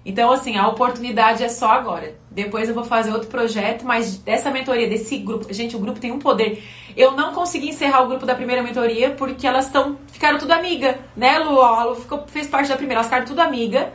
Então, 0.07 0.31
assim, 0.31 0.55
a 0.55 0.65
oportunidade 0.69 1.43
é 1.43 1.49
só 1.49 1.69
agora. 1.69 2.15
Depois 2.31 2.69
eu 2.69 2.73
vou 2.73 2.85
fazer 2.85 3.11
outro 3.11 3.27
projeto, 3.27 3.85
mas 3.85 4.17
dessa 4.19 4.49
mentoria, 4.49 4.87
desse 4.87 5.17
grupo, 5.17 5.51
gente, 5.53 5.75
o 5.75 5.79
grupo 5.79 5.99
tem 5.99 6.13
um 6.13 6.19
poder. 6.19 6.63
Eu 6.95 7.11
não 7.11 7.33
consegui 7.33 7.67
encerrar 7.69 8.03
o 8.03 8.07
grupo 8.07 8.25
da 8.25 8.33
primeira 8.33 8.63
mentoria 8.63 9.11
porque 9.11 9.45
elas 9.45 9.65
estão 9.65 9.97
ficaram 10.07 10.37
tudo 10.37 10.51
amiga, 10.51 10.97
né, 11.15 11.39
Lu 11.39 11.95
ficou, 11.95 12.25
fez 12.27 12.47
parte 12.47 12.69
da 12.69 12.77
primeira, 12.77 13.01
elas 13.01 13.07
ficaram 13.07 13.25
tudo 13.25 13.41
amiga. 13.41 13.91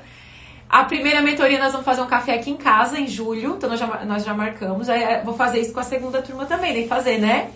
A 0.69 0.85
primeira 0.85 1.23
mentoria 1.23 1.59
nós 1.59 1.73
vamos 1.73 1.85
fazer 1.85 2.03
um 2.03 2.07
café 2.07 2.35
aqui 2.35 2.51
em 2.51 2.57
casa 2.57 3.01
em 3.01 3.07
julho, 3.07 3.55
então 3.57 3.71
nós 3.71 3.81
já, 3.81 4.05
nós 4.05 4.25
já 4.25 4.35
marcamos. 4.35 4.91
Aí, 4.91 5.03
é, 5.03 5.23
vou 5.23 5.35
fazer 5.35 5.61
isso 5.61 5.73
com 5.73 5.81
a 5.81 5.83
segunda 5.83 6.21
turma 6.21 6.45
também, 6.45 6.75
nem 6.75 6.87
fazer, 6.87 7.19
né? 7.19 7.51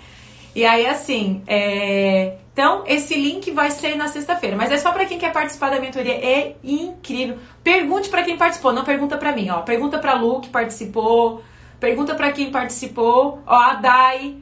E 0.55 0.65
aí, 0.65 0.87
assim, 0.87 1.43
é... 1.47 2.37
então 2.57 2.85
esse 2.87 3.15
link 3.15 3.51
vai 3.51 3.71
ser 3.71 3.97
na 3.97 4.09
sexta-feira, 4.09 4.57
mas 4.57 4.73
é 4.73 4.79
só 4.79 4.91
para 4.91 5.05
quem 5.05 5.19
quer 5.19 5.31
participar 5.31 5.69
da 5.69 5.79
mentoria, 5.79 6.15
é 6.15 6.57
incrível. 6.65 7.37
Pergunte 7.63 8.09
para 8.09 8.23
quem 8.23 8.39
participou, 8.39 8.73
não 8.73 8.83
pergunta 8.83 9.19
para 9.19 9.31
mim, 9.31 9.51
ó. 9.51 9.61
Pergunta 9.61 9.99
para 9.99 10.15
Lu 10.15 10.41
que 10.41 10.49
participou, 10.49 11.43
pergunta 11.79 12.15
para 12.15 12.33
quem 12.33 12.51
participou, 12.51 13.43
ó, 13.47 13.55
a 13.55 13.75
Dai, 13.75 14.39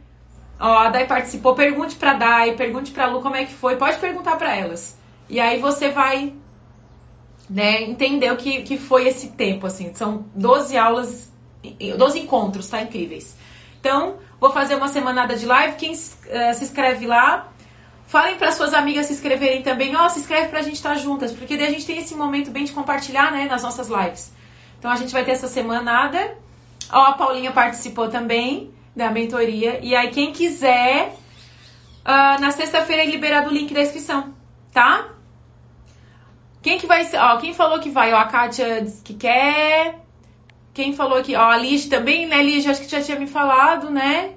ó, 0.61 0.79
a 0.79 0.91
Dai 0.91 1.09
participou, 1.09 1.57
pergunte 1.57 1.97
para 1.97 2.13
Dai, 2.13 2.53
pergunte 2.53 2.93
para 2.93 3.09
Lu 3.09 3.21
como 3.21 3.35
é 3.35 3.47
que 3.47 3.53
foi, 3.53 3.75
pode 3.75 3.99
perguntar 3.99 4.37
para 4.37 4.55
elas. 4.55 4.97
E 5.29 5.41
aí 5.41 5.59
você 5.59 5.89
vai 5.89 6.35
né, 7.51 7.83
entender 7.83 8.31
o 8.31 8.37
que, 8.37 8.63
que 8.63 8.79
foi 8.79 9.09
esse 9.09 9.31
tempo, 9.31 9.67
assim. 9.67 9.93
São 9.93 10.25
12 10.37 10.77
aulas, 10.77 11.33
12 11.99 12.21
encontros, 12.21 12.69
tá? 12.69 12.81
Incríveis. 12.81 13.37
Então, 13.81 14.19
Vou 14.45 14.53
fazer 14.53 14.75
uma 14.75 14.89
semanada 14.89 15.37
de 15.37 15.47
live. 15.47 15.77
Quem 15.77 15.93
uh, 15.93 15.97
se 15.97 16.65
inscreve 16.65 17.07
lá, 17.07 17.49
falem 18.15 18.37
para 18.37 18.53
suas 18.53 18.73
amigas 18.73 19.07
se 19.07 19.13
inscreverem 19.13 19.65
também. 19.65 19.97
Ó, 19.97 20.07
oh, 20.07 20.09
se 20.09 20.21
inscreve 20.21 20.47
pra 20.47 20.63
gente 20.63 20.77
estar 20.77 20.91
tá 20.91 20.95
juntas, 20.95 21.33
porque 21.33 21.57
daí 21.57 21.67
a 21.67 21.71
gente 21.71 21.85
tem 21.85 21.99
esse 21.99 22.15
momento 22.15 22.49
bem 22.49 22.63
de 22.63 22.71
compartilhar, 22.71 23.33
né, 23.33 23.47
nas 23.47 23.65
nossas 23.65 23.89
lives. 23.89 24.33
Então 24.79 24.89
a 24.89 24.95
gente 24.95 25.13
vai 25.13 25.25
ter 25.25 25.33
essa 25.33 25.49
semanada. 25.49 26.39
Ó, 26.93 27.07
a 27.07 27.15
Paulinha 27.15 27.51
participou 27.51 28.09
também 28.09 28.73
da 28.95 29.11
mentoria. 29.11 29.81
E 29.83 29.97
aí, 29.97 30.11
quem 30.11 30.33
quiser, 30.33 31.09
uh, 32.07 32.41
na 32.41 32.53
sexta-feira 32.53 33.03
é 33.03 33.07
liberado 33.07 33.51
o 33.51 33.53
link 33.53 33.75
da 33.75 33.83
inscrição, 33.83 34.33
tá? 34.73 35.09
Quem 36.63 36.79
que 36.79 36.87
vai? 36.87 37.11
Ó, 37.17 37.39
quem 37.39 37.53
falou 37.53 37.81
que 37.81 37.91
vai? 37.91 38.13
Ó, 38.13 38.17
a 38.17 38.27
Kátia 38.27 38.81
disse 38.81 39.03
que 39.03 39.15
quer. 39.15 39.99
Quem 40.73 40.93
falou 40.93 41.19
aqui, 41.19 41.35
ó, 41.35 41.51
a 41.51 41.57
Liz 41.57 41.89
também, 41.89 42.29
né, 42.29 42.41
Liz? 42.45 42.65
Acho 42.65 42.83
que 42.83 42.89
já 42.89 43.03
tinha 43.03 43.19
me 43.19 43.27
falado, 43.27 43.91
né? 43.91 44.35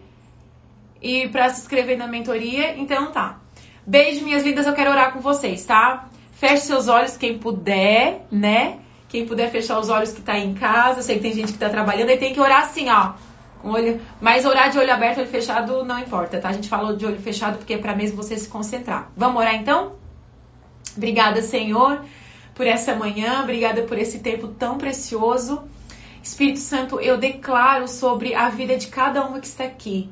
E 1.00 1.28
para 1.28 1.48
se 1.52 1.62
inscrever 1.62 1.96
na 1.96 2.08
mentoria. 2.08 2.76
Então 2.76 3.12
tá. 3.12 3.38
Beijo, 3.90 4.26
minhas 4.26 4.44
lindas, 4.44 4.68
eu 4.68 4.74
quero 4.74 4.92
orar 4.92 5.14
com 5.14 5.22
vocês, 5.22 5.66
tá? 5.66 6.10
Feche 6.34 6.66
seus 6.66 6.90
olhos, 6.90 7.16
quem 7.16 7.40
puder, 7.40 8.28
né? 8.30 8.80
Quem 9.08 9.26
puder 9.26 9.50
fechar 9.50 9.80
os 9.80 9.88
olhos 9.88 10.12
que 10.12 10.20
tá 10.20 10.34
aí 10.34 10.46
em 10.46 10.54
casa. 10.54 11.02
Sei 11.02 11.16
que 11.16 11.22
tem 11.22 11.34
gente 11.34 11.54
que 11.54 11.58
tá 11.58 11.70
trabalhando 11.70 12.10
e 12.10 12.18
tem 12.18 12.34
que 12.34 12.40
orar 12.42 12.64
assim, 12.64 12.90
ó. 12.90 13.14
Com 13.62 13.70
olho, 13.70 14.02
mas 14.20 14.46
orar 14.46 14.70
de 14.72 14.78
olho 14.78 14.92
aberto, 14.92 15.20
olho 15.20 15.30
fechado 15.30 15.86
não 15.86 15.98
importa, 16.00 16.38
tá? 16.38 16.50
A 16.50 16.52
gente 16.52 16.68
falou 16.68 16.98
de 16.98 17.06
olho 17.06 17.18
fechado 17.22 17.60
porque 17.60 17.76
é 17.76 17.78
para 17.78 17.96
mesmo 17.96 18.18
você 18.18 18.36
se 18.36 18.50
concentrar. 18.50 19.10
Vamos 19.16 19.40
orar 19.40 19.56
então? 19.56 19.94
Obrigada, 20.98 21.42
Senhor, 21.42 22.04
por 22.54 22.68
essa 22.68 22.94
manhã, 22.94 23.42
obrigada 23.42 23.84
por 23.84 23.98
esse 23.98 24.20
tempo 24.20 24.50
tão 24.50 24.78
precioso. 24.78 25.64
Espírito 26.22 26.60
Santo, 26.60 27.00
eu 27.00 27.18
declaro 27.18 27.88
sobre 27.88 28.36
a 28.36 28.50
vida 28.50 28.76
de 28.76 28.88
cada 28.88 29.26
uma 29.26 29.40
que 29.40 29.48
está 29.48 29.64
aqui. 29.64 30.10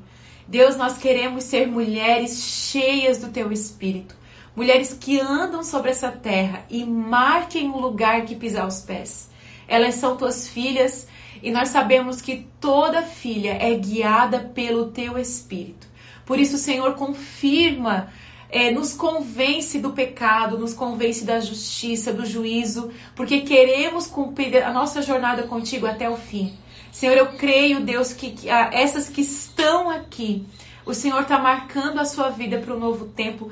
Deus, 0.48 0.76
nós 0.76 0.98
queremos 0.98 1.44
ser 1.44 1.68
mulheres 1.68 2.44
cheias 2.44 3.18
do 3.18 3.30
teu 3.30 3.52
espírito, 3.52 4.16
mulheres 4.56 4.94
que 4.94 5.20
andam 5.20 5.64
sobre 5.64 5.90
essa 5.90 6.12
terra 6.12 6.66
e 6.70 6.86
marquem 6.86 7.70
o 7.70 7.80
lugar 7.80 8.26
que 8.26 8.36
pisar 8.36 8.68
os 8.68 8.82
pés. 8.82 9.30
Elas 9.68 9.96
são 9.96 10.16
tuas 10.16 10.48
filhas 10.48 11.08
e 11.42 11.52
nós 11.52 11.70
sabemos 11.70 12.22
que 12.22 12.48
toda 12.60 13.02
filha 13.02 13.58
é 13.60 13.74
guiada 13.76 14.40
pelo 14.40 14.92
teu 14.92 15.18
espírito. 15.18 15.88
Por 16.26 16.40
isso, 16.40 16.58
Senhor, 16.58 16.94
confirma 16.94 18.12
é, 18.50 18.72
nos 18.72 18.94
convence 18.94 19.80
do 19.80 19.92
pecado, 19.92 20.58
nos 20.58 20.74
convence 20.74 21.26
da 21.26 21.40
justiça, 21.40 22.14
do 22.14 22.26
juízo, 22.26 22.92
porque 23.16 23.42
queremos 23.42 24.08
cumprir 24.08 24.64
a 24.64 24.72
nossa 24.72 25.02
jornada 25.02 25.44
contigo 25.44 25.86
até 25.86 26.10
o 26.10 26.16
fim. 26.16 26.54
Senhor, 26.96 27.18
eu 27.18 27.28
creio, 27.34 27.82
Deus, 27.82 28.14
que, 28.14 28.32
que 28.32 28.50
ah, 28.50 28.70
essas 28.72 29.10
que 29.10 29.20
estão 29.20 29.90
aqui, 29.90 30.46
o 30.86 30.94
Senhor 30.94 31.24
está 31.24 31.38
marcando 31.38 32.00
a 32.00 32.06
sua 32.06 32.30
vida 32.30 32.58
para 32.60 32.74
um 32.74 32.80
novo 32.80 33.08
tempo. 33.08 33.52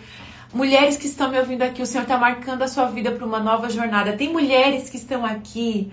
Mulheres 0.54 0.96
que 0.96 1.08
estão 1.08 1.30
me 1.30 1.38
ouvindo 1.38 1.62
aqui, 1.62 1.82
o 1.82 1.86
Senhor 1.86 2.04
está 2.04 2.18
marcando 2.18 2.62
a 2.62 2.70
sua 2.70 2.86
vida 2.86 3.12
para 3.12 3.26
uma 3.26 3.42
nova 3.42 3.70
jornada. 3.70 4.16
Tem 4.16 4.32
mulheres 4.32 4.90
que 4.90 4.96
estão 4.96 5.26
aqui 5.26 5.92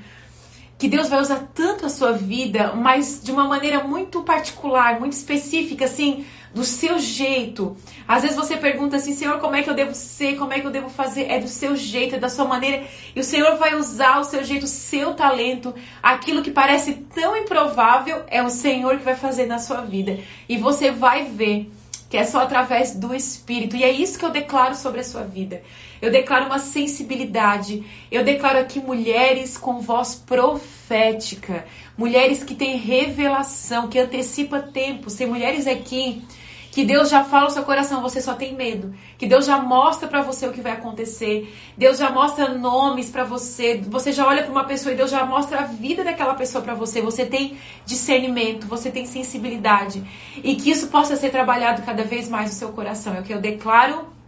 que 0.81 0.89
Deus 0.89 1.11
vai 1.11 1.21
usar 1.21 1.51
tanto 1.55 1.85
a 1.85 1.91
sua 1.91 2.13
vida, 2.13 2.73
mas 2.75 3.21
de 3.23 3.31
uma 3.31 3.47
maneira 3.47 3.85
muito 3.85 4.23
particular, 4.23 4.99
muito 4.99 5.13
específica, 5.13 5.85
assim, 5.85 6.25
do 6.55 6.65
seu 6.65 6.99
jeito. 6.99 7.77
Às 8.09 8.23
vezes 8.23 8.35
você 8.35 8.57
pergunta 8.57 8.97
assim, 8.97 9.15
Senhor, 9.15 9.39
como 9.41 9.55
é 9.55 9.63
que 9.63 9.69
eu 9.69 9.75
devo 9.75 9.95
ser? 9.95 10.39
Como 10.39 10.55
é 10.55 10.59
que 10.59 10.67
eu 10.67 10.71
devo 10.71 10.89
fazer? 10.89 11.31
É 11.31 11.39
do 11.39 11.49
seu 11.49 11.77
jeito, 11.77 12.17
é 12.17 12.19
da 12.19 12.31
sua 12.31 12.47
maneira. 12.47 12.87
E 13.15 13.21
o 13.21 13.23
Senhor 13.23 13.59
vai 13.59 13.75
usar 13.75 14.21
o 14.21 14.25
seu 14.25 14.43
jeito, 14.43 14.65
o 14.65 14.67
seu 14.67 15.13
talento. 15.13 15.75
Aquilo 16.03 16.41
que 16.41 16.51
parece 16.51 16.95
tão 17.15 17.37
improvável 17.37 18.25
é 18.29 18.43
o 18.43 18.49
Senhor 18.49 18.97
que 18.97 19.05
vai 19.05 19.17
fazer 19.17 19.45
na 19.45 19.59
sua 19.59 19.83
vida. 19.83 20.19
E 20.49 20.57
você 20.57 20.91
vai 20.91 21.27
ver 21.27 21.71
que 22.09 22.17
é 22.17 22.25
só 22.25 22.41
através 22.41 22.95
do 22.97 23.15
Espírito. 23.15 23.77
E 23.77 23.85
é 23.85 23.91
isso 23.91 24.19
que 24.19 24.25
eu 24.25 24.31
declaro 24.31 24.75
sobre 24.75 25.01
a 25.01 25.05
sua 25.05 25.25
vida. 25.25 25.63
Eu 26.01 26.11
declaro 26.11 26.47
uma 26.47 26.59
sensibilidade. 26.59 27.85
Eu 28.11 28.25
declaro 28.25 28.59
aqui 28.59 28.81
mulheres 28.81 29.59
com 29.59 29.81
voz 29.81 30.15
profética, 30.15 31.67
mulheres 31.97 32.43
que 32.43 32.55
têm 32.55 32.77
revelação, 32.77 33.89
que 33.89 33.99
antecipa 33.99 34.61
tempo. 34.61 35.15
Tem 35.15 35.27
mulheres 35.27 35.67
aqui 35.67 36.25
que 36.71 36.85
Deus 36.85 37.11
já 37.11 37.25
fala 37.25 37.47
no 37.47 37.51
seu 37.51 37.65
coração, 37.65 38.01
você 38.01 38.21
só 38.21 38.35
tem 38.35 38.55
medo. 38.55 38.95
Que 39.19 39.27
Deus 39.27 39.45
já 39.45 39.59
mostra 39.59 40.09
para 40.09 40.23
você 40.23 40.47
o 40.47 40.53
que 40.53 40.61
vai 40.61 40.73
acontecer. 40.73 41.53
Deus 41.77 41.99
já 41.99 42.11
mostra 42.11 42.55
nomes 42.55 43.11
para 43.11 43.25
você. 43.25 43.81
Você 43.89 44.13
já 44.13 44.27
olha 44.27 44.45
para 44.45 44.53
uma 44.53 44.65
pessoa 44.65 44.93
e 44.93 44.97
Deus 44.97 45.11
já 45.11 45.27
mostra 45.27 45.61
a 45.61 45.65
vida 45.65 46.05
daquela 46.05 46.35
pessoa 46.35 46.63
para 46.63 46.75
você. 46.75 47.03
Você 47.03 47.27
tem 47.27 47.59
discernimento, 47.85 48.69
você 48.69 48.91
tem 48.91 49.05
sensibilidade. 49.05 50.03
E 50.45 50.55
que 50.55 50.71
isso 50.71 50.87
possa 50.89 51.17
ser 51.17 51.31
trabalhado 51.31 51.83
cada 51.83 52.05
vez 52.05 52.29
mais 52.29 52.51
no 52.51 52.57
seu 52.57 52.69
coração. 52.69 53.15
É 53.15 53.21
o 53.21 53.25
que 53.25 53.35
eu 53.35 53.41
declaro 53.41 54.20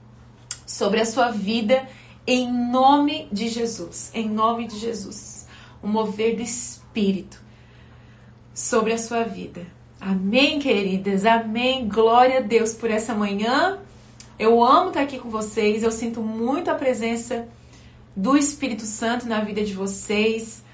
sobre 0.73 1.03
a 1.03 1.05
sua 1.05 1.31
vida 1.31 1.87
em 2.27 2.51
nome 2.51 3.29
de 3.31 3.49
Jesus. 3.49 4.11
Em 4.15 4.27
nome 4.27 4.67
de 4.67 4.79
Jesus. 4.79 5.47
O 5.83 5.87
mover 5.87 6.37
do 6.37 6.43
Espírito 6.43 7.39
sobre 8.55 8.95
a 8.95 8.99
sua 8.99 9.23
vida. 9.23 9.67
Amém, 10.01 10.59
queridas? 10.59 11.27
Amém. 11.27 11.87
Glória 11.87 12.39
a 12.39 12.41
Deus 12.41 12.73
por 12.73 12.91
essa 12.91 13.15
manhã. 13.15 13.81
Eu 14.39 14.65
amo 14.65 14.89
estar 14.89 15.03
aqui 15.03 15.19
com 15.19 15.29
vocês. 15.29 15.83
Eu 15.83 15.93
sinto 15.93 16.23
muito 16.23 16.71
a 16.71 16.75
presença 16.75 17.47
do 18.17 18.35
Espírito 18.35 18.87
Santo 18.87 19.27
na 19.27 19.41
vida 19.41 19.63
de 19.63 19.75
vocês. 19.75 20.65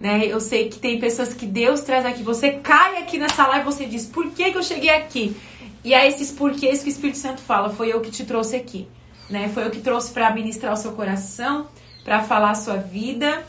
né? 0.00 0.24
Eu 0.24 0.40
sei 0.40 0.70
que 0.70 0.78
tem 0.78 0.98
pessoas 0.98 1.34
que 1.34 1.44
Deus 1.44 1.82
traz 1.82 2.06
aqui. 2.06 2.22
Você 2.22 2.52
cai 2.52 3.02
aqui 3.02 3.18
nessa 3.18 3.46
live 3.48 3.68
e 3.68 3.72
você 3.72 3.84
diz, 3.84 4.06
por 4.06 4.30
que, 4.30 4.50
que 4.50 4.56
eu 4.56 4.62
cheguei 4.62 4.90
aqui? 4.90 5.36
E 5.84 5.92
é 5.92 6.08
esses 6.08 6.32
porquês 6.32 6.82
que 6.82 6.88
o 6.88 6.94
Espírito 6.94 7.18
Santo 7.18 7.42
fala, 7.42 7.68
foi 7.68 7.92
eu 7.92 8.00
que 8.00 8.10
te 8.10 8.24
trouxe 8.24 8.56
aqui. 8.56 8.88
Né? 9.32 9.48
Foi 9.48 9.64
eu 9.64 9.70
que 9.70 9.80
trouxe 9.80 10.12
para 10.12 10.30
ministrar 10.30 10.72
o 10.72 10.76
seu 10.76 10.92
coração, 10.92 11.66
para 12.04 12.22
falar 12.22 12.50
a 12.50 12.54
sua 12.54 12.76
vida. 12.76 13.42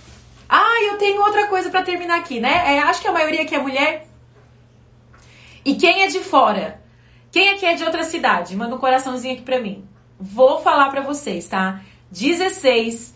Ah, 0.47 0.83
eu 0.87 0.97
tenho 0.97 1.21
outra 1.21 1.47
coisa 1.47 1.69
para 1.69 1.83
terminar 1.83 2.19
aqui, 2.19 2.39
né? 2.39 2.75
É, 2.75 2.79
acho 2.79 3.01
que 3.01 3.07
a 3.07 3.11
maioria 3.11 3.41
aqui 3.41 3.53
é 3.53 3.59
mulher. 3.59 4.07
E 5.65 5.75
quem 5.75 6.03
é 6.03 6.07
de 6.07 6.19
fora? 6.19 6.81
Quem 7.31 7.49
aqui 7.49 7.65
é 7.65 7.73
de 7.73 7.83
outra 7.83 8.03
cidade? 8.03 8.55
Manda 8.55 8.75
um 8.75 8.79
coraçãozinho 8.79 9.33
aqui 9.33 9.43
para 9.43 9.59
mim. 9.59 9.83
Vou 10.19 10.61
falar 10.61 10.89
para 10.89 11.01
vocês, 11.01 11.47
tá? 11.47 11.81
16, 12.11 13.15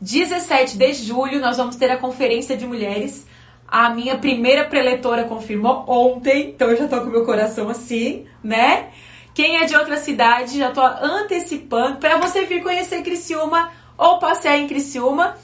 17 0.00 0.76
de 0.76 0.92
julho 0.94 1.40
nós 1.40 1.56
vamos 1.56 1.76
ter 1.76 1.90
a 1.90 1.96
conferência 1.96 2.56
de 2.56 2.66
mulheres. 2.66 3.26
A 3.68 3.88
minha 3.90 4.18
primeira 4.18 4.64
preletora 4.64 5.24
confirmou 5.24 5.84
ontem, 5.88 6.50
então 6.50 6.70
eu 6.70 6.76
já 6.76 6.88
tô 6.88 7.00
com 7.00 7.06
meu 7.06 7.24
coração 7.24 7.68
assim, 7.68 8.26
né? 8.42 8.90
Quem 9.34 9.56
é 9.56 9.64
de 9.64 9.74
outra 9.74 9.96
cidade, 9.96 10.58
já 10.58 10.70
tô 10.70 10.82
antecipando 10.82 11.96
para 11.96 12.18
você 12.18 12.44
vir 12.44 12.62
conhecer 12.62 13.02
Criciúma 13.02 13.70
ou 13.96 14.18
passear 14.18 14.58
em 14.58 14.68
Criciúma. 14.68 15.36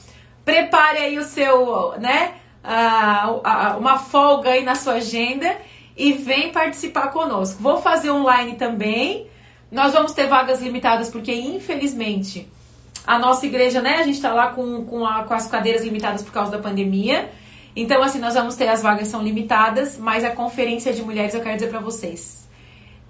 Prepare 0.44 0.98
aí 0.98 1.18
o 1.18 1.24
seu, 1.24 1.92
né? 1.98 2.34
Uh, 2.62 3.78
uma 3.78 3.98
folga 3.98 4.50
aí 4.50 4.62
na 4.62 4.74
sua 4.74 4.94
agenda 4.94 5.56
e 5.96 6.12
vem 6.12 6.52
participar 6.52 7.08
conosco. 7.08 7.62
Vou 7.62 7.80
fazer 7.80 8.10
online 8.10 8.56
também. 8.56 9.26
Nós 9.70 9.92
vamos 9.92 10.12
ter 10.12 10.26
vagas 10.26 10.60
limitadas 10.60 11.08
porque, 11.08 11.32
infelizmente, 11.32 12.46
a 13.06 13.18
nossa 13.18 13.46
igreja, 13.46 13.80
né? 13.80 13.96
A 13.96 14.02
gente 14.02 14.16
está 14.16 14.34
lá 14.34 14.48
com, 14.48 14.84
com, 14.84 15.06
a, 15.06 15.24
com, 15.24 15.32
as 15.32 15.46
cadeiras 15.46 15.82
limitadas 15.82 16.22
por 16.22 16.32
causa 16.32 16.50
da 16.50 16.58
pandemia. 16.58 17.30
Então, 17.74 18.02
assim, 18.02 18.18
nós 18.18 18.34
vamos 18.34 18.54
ter 18.54 18.68
as 18.68 18.82
vagas 18.82 19.08
são 19.08 19.22
limitadas, 19.22 19.96
mas 19.98 20.24
a 20.24 20.30
conferência 20.30 20.92
de 20.92 21.02
mulheres 21.02 21.32
eu 21.32 21.40
quero 21.40 21.56
dizer 21.56 21.70
para 21.70 21.80
vocês. 21.80 22.37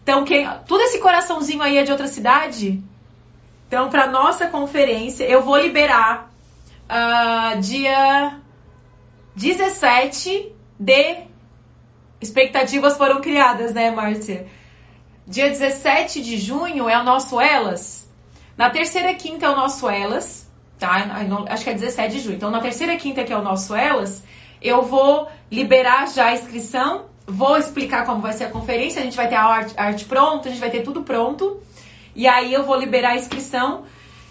Então, 0.08 0.24
quem, 0.24 0.48
tudo 0.66 0.80
esse 0.84 1.00
coraçãozinho 1.00 1.60
aí 1.60 1.76
é 1.76 1.82
de 1.82 1.92
outra 1.92 2.08
cidade? 2.08 2.82
Então, 3.66 3.90
para 3.90 4.06
nossa 4.06 4.46
conferência, 4.46 5.24
eu 5.24 5.42
vou 5.42 5.58
liberar 5.58 6.30
uh, 6.88 7.60
dia 7.60 8.40
17 9.36 10.50
de 10.80 11.16
expectativas 12.22 12.96
foram 12.96 13.20
criadas, 13.20 13.74
né, 13.74 13.90
Márcia? 13.90 14.46
Dia 15.26 15.50
17 15.50 16.22
de 16.22 16.38
junho 16.38 16.88
é 16.88 16.98
o 16.98 17.04
nosso 17.04 17.38
Elas. 17.38 18.10
Na 18.56 18.70
terceira 18.70 19.12
quinta 19.12 19.44
é 19.44 19.50
o 19.50 19.56
nosso 19.56 19.90
Elas, 19.90 20.50
tá? 20.78 21.06
Acho 21.50 21.64
que 21.64 21.68
é 21.68 21.74
17 21.74 22.14
de 22.14 22.20
junho. 22.20 22.36
Então, 22.36 22.50
na 22.50 22.62
terceira 22.62 22.96
quinta 22.96 23.24
que 23.24 23.32
é 23.34 23.36
o 23.36 23.42
nosso 23.42 23.74
Elas, 23.76 24.24
eu 24.62 24.80
vou 24.80 25.28
liberar 25.50 26.08
já 26.08 26.28
a 26.28 26.32
inscrição, 26.32 27.07
vou 27.28 27.58
explicar 27.58 28.06
como 28.06 28.22
vai 28.22 28.32
ser 28.32 28.44
a 28.44 28.50
conferência, 28.50 29.00
a 29.00 29.04
gente 29.04 29.16
vai 29.16 29.28
ter 29.28 29.34
a 29.34 29.44
arte, 29.44 29.74
a 29.76 29.84
arte 29.84 30.04
pronta, 30.06 30.48
a 30.48 30.50
gente 30.50 30.60
vai 30.60 30.70
ter 30.70 30.82
tudo 30.82 31.02
pronto. 31.02 31.60
E 32.16 32.26
aí 32.26 32.52
eu 32.52 32.64
vou 32.64 32.76
liberar 32.76 33.10
a 33.10 33.16
inscrição. 33.16 33.84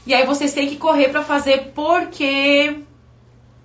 E 0.05 0.13
aí 0.13 0.25
vocês 0.25 0.53
têm 0.53 0.67
que 0.67 0.77
correr 0.77 1.09
para 1.09 1.21
fazer 1.21 1.71
porque 1.75 2.79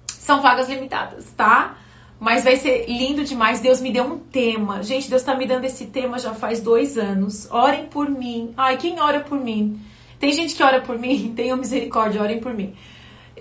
são 0.06 0.42
vagas 0.42 0.68
limitadas, 0.68 1.32
tá? 1.36 1.78
Mas 2.20 2.44
vai 2.44 2.56
ser 2.56 2.86
lindo 2.88 3.24
demais. 3.24 3.60
Deus 3.60 3.80
me 3.80 3.90
deu 3.90 4.04
um 4.04 4.18
tema. 4.18 4.82
Gente, 4.82 5.08
Deus 5.08 5.22
tá 5.22 5.34
me 5.34 5.46
dando 5.46 5.64
esse 5.64 5.86
tema 5.86 6.18
já 6.18 6.34
faz 6.34 6.60
dois 6.60 6.96
anos. 6.96 7.50
Orem 7.50 7.86
por 7.86 8.08
mim. 8.08 8.52
Ai, 8.56 8.76
quem 8.76 9.00
ora 9.00 9.20
por 9.20 9.40
mim? 9.40 9.80
Tem 10.20 10.32
gente 10.32 10.54
que 10.54 10.62
ora 10.62 10.80
por 10.80 10.98
mim? 10.98 11.32
Tenham 11.34 11.56
misericórdia, 11.56 12.22
orem 12.22 12.38
por 12.38 12.54
mim. 12.54 12.74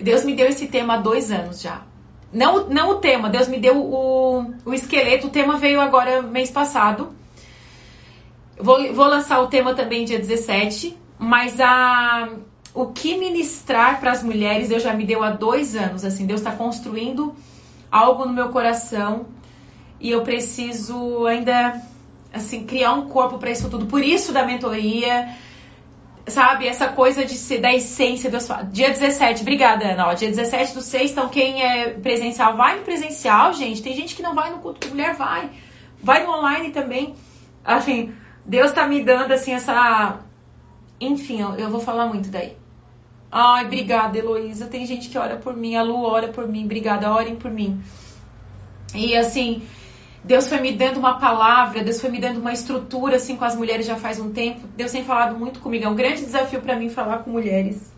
Deus 0.00 0.24
me 0.24 0.34
deu 0.34 0.48
esse 0.48 0.66
tema 0.66 0.94
há 0.94 0.96
dois 0.96 1.30
anos 1.30 1.60
já. 1.60 1.82
Não, 2.32 2.68
não 2.68 2.90
o 2.90 2.94
tema, 2.94 3.28
Deus 3.28 3.46
me 3.46 3.58
deu 3.58 3.76
o, 3.76 4.54
o 4.64 4.72
esqueleto. 4.72 5.26
O 5.26 5.30
tema 5.30 5.58
veio 5.58 5.80
agora 5.80 6.22
mês 6.22 6.50
passado. 6.50 7.12
Vou, 8.58 8.92
vou 8.94 9.06
lançar 9.06 9.40
o 9.40 9.48
tema 9.48 9.74
também 9.74 10.04
dia 10.04 10.18
17. 10.18 10.96
Mas 11.18 11.60
a, 11.60 12.30
o 12.74 12.86
que 12.86 13.16
ministrar 13.16 14.00
para 14.00 14.10
as 14.10 14.22
mulheres 14.22 14.68
Deus 14.68 14.82
já 14.82 14.94
me 14.94 15.04
deu 15.04 15.22
há 15.22 15.30
dois 15.30 15.76
anos. 15.76 16.04
Assim, 16.04 16.26
Deus 16.26 16.40
está 16.40 16.52
construindo 16.52 17.34
algo 17.90 18.24
no 18.24 18.32
meu 18.32 18.48
coração 18.48 19.26
e 20.00 20.10
eu 20.10 20.22
preciso 20.22 21.26
ainda 21.26 21.80
assim 22.32 22.64
criar 22.64 22.94
um 22.94 23.08
corpo 23.08 23.38
para 23.38 23.50
isso 23.50 23.68
tudo. 23.68 23.86
Por 23.86 24.02
isso 24.02 24.32
da 24.32 24.44
mentoria, 24.44 25.36
sabe, 26.26 26.66
essa 26.66 26.88
coisa 26.88 27.24
de 27.24 27.34
ser 27.34 27.58
da 27.60 27.72
essência 27.72 28.30
fala. 28.40 28.64
Dia 28.64 28.90
17, 28.90 29.42
obrigada, 29.42 29.92
Ana. 29.92 30.08
Ó, 30.08 30.14
dia 30.14 30.28
17 30.28 30.74
do 30.74 30.80
6, 30.80 31.10
então 31.10 31.28
quem 31.28 31.62
é 31.62 31.90
presencial 31.90 32.56
vai 32.56 32.78
no 32.78 32.84
presencial, 32.84 33.52
gente. 33.52 33.82
Tem 33.82 33.94
gente 33.94 34.14
que 34.14 34.22
não 34.22 34.34
vai 34.34 34.50
no 34.50 34.58
culto 34.58 34.86
de 34.86 34.92
mulher, 34.92 35.14
vai. 35.14 35.50
Vai 36.02 36.24
no 36.24 36.32
online 36.32 36.70
também. 36.70 37.14
Assim, 37.64 38.14
Deus 38.44 38.72
tá 38.72 38.86
me 38.86 39.02
dando 39.02 39.32
assim 39.32 39.52
essa 39.52 40.20
enfim, 41.02 41.40
eu, 41.40 41.56
eu 41.56 41.68
vou 41.68 41.80
falar 41.80 42.06
muito 42.06 42.30
daí. 42.30 42.56
Ai, 43.30 43.64
obrigada, 43.64 44.16
Heloísa. 44.16 44.66
Tem 44.66 44.86
gente 44.86 45.08
que 45.08 45.18
ora 45.18 45.36
por 45.36 45.56
mim, 45.56 45.74
a 45.74 45.82
Lu 45.82 46.04
ora 46.04 46.28
por 46.28 46.46
mim, 46.46 46.64
obrigada, 46.64 47.10
orem 47.10 47.34
por 47.34 47.50
mim. 47.50 47.82
E 48.94 49.16
assim, 49.16 49.62
Deus 50.24 50.46
foi 50.46 50.60
me 50.60 50.72
dando 50.72 50.98
uma 50.98 51.18
palavra, 51.18 51.82
Deus 51.82 52.00
foi 52.00 52.08
me 52.08 52.20
dando 52.20 52.38
uma 52.38 52.52
estrutura 52.52 53.16
assim 53.16 53.36
com 53.36 53.44
as 53.44 53.56
mulheres 53.56 53.86
já 53.86 53.96
faz 53.96 54.20
um 54.20 54.32
tempo. 54.32 54.68
Deus 54.76 54.92
tem 54.92 55.04
falado 55.04 55.36
muito 55.36 55.60
comigo, 55.60 55.84
é 55.84 55.88
um 55.88 55.96
grande 55.96 56.24
desafio 56.24 56.60
para 56.60 56.76
mim 56.76 56.88
falar 56.88 57.18
com 57.18 57.30
mulheres. 57.30 57.92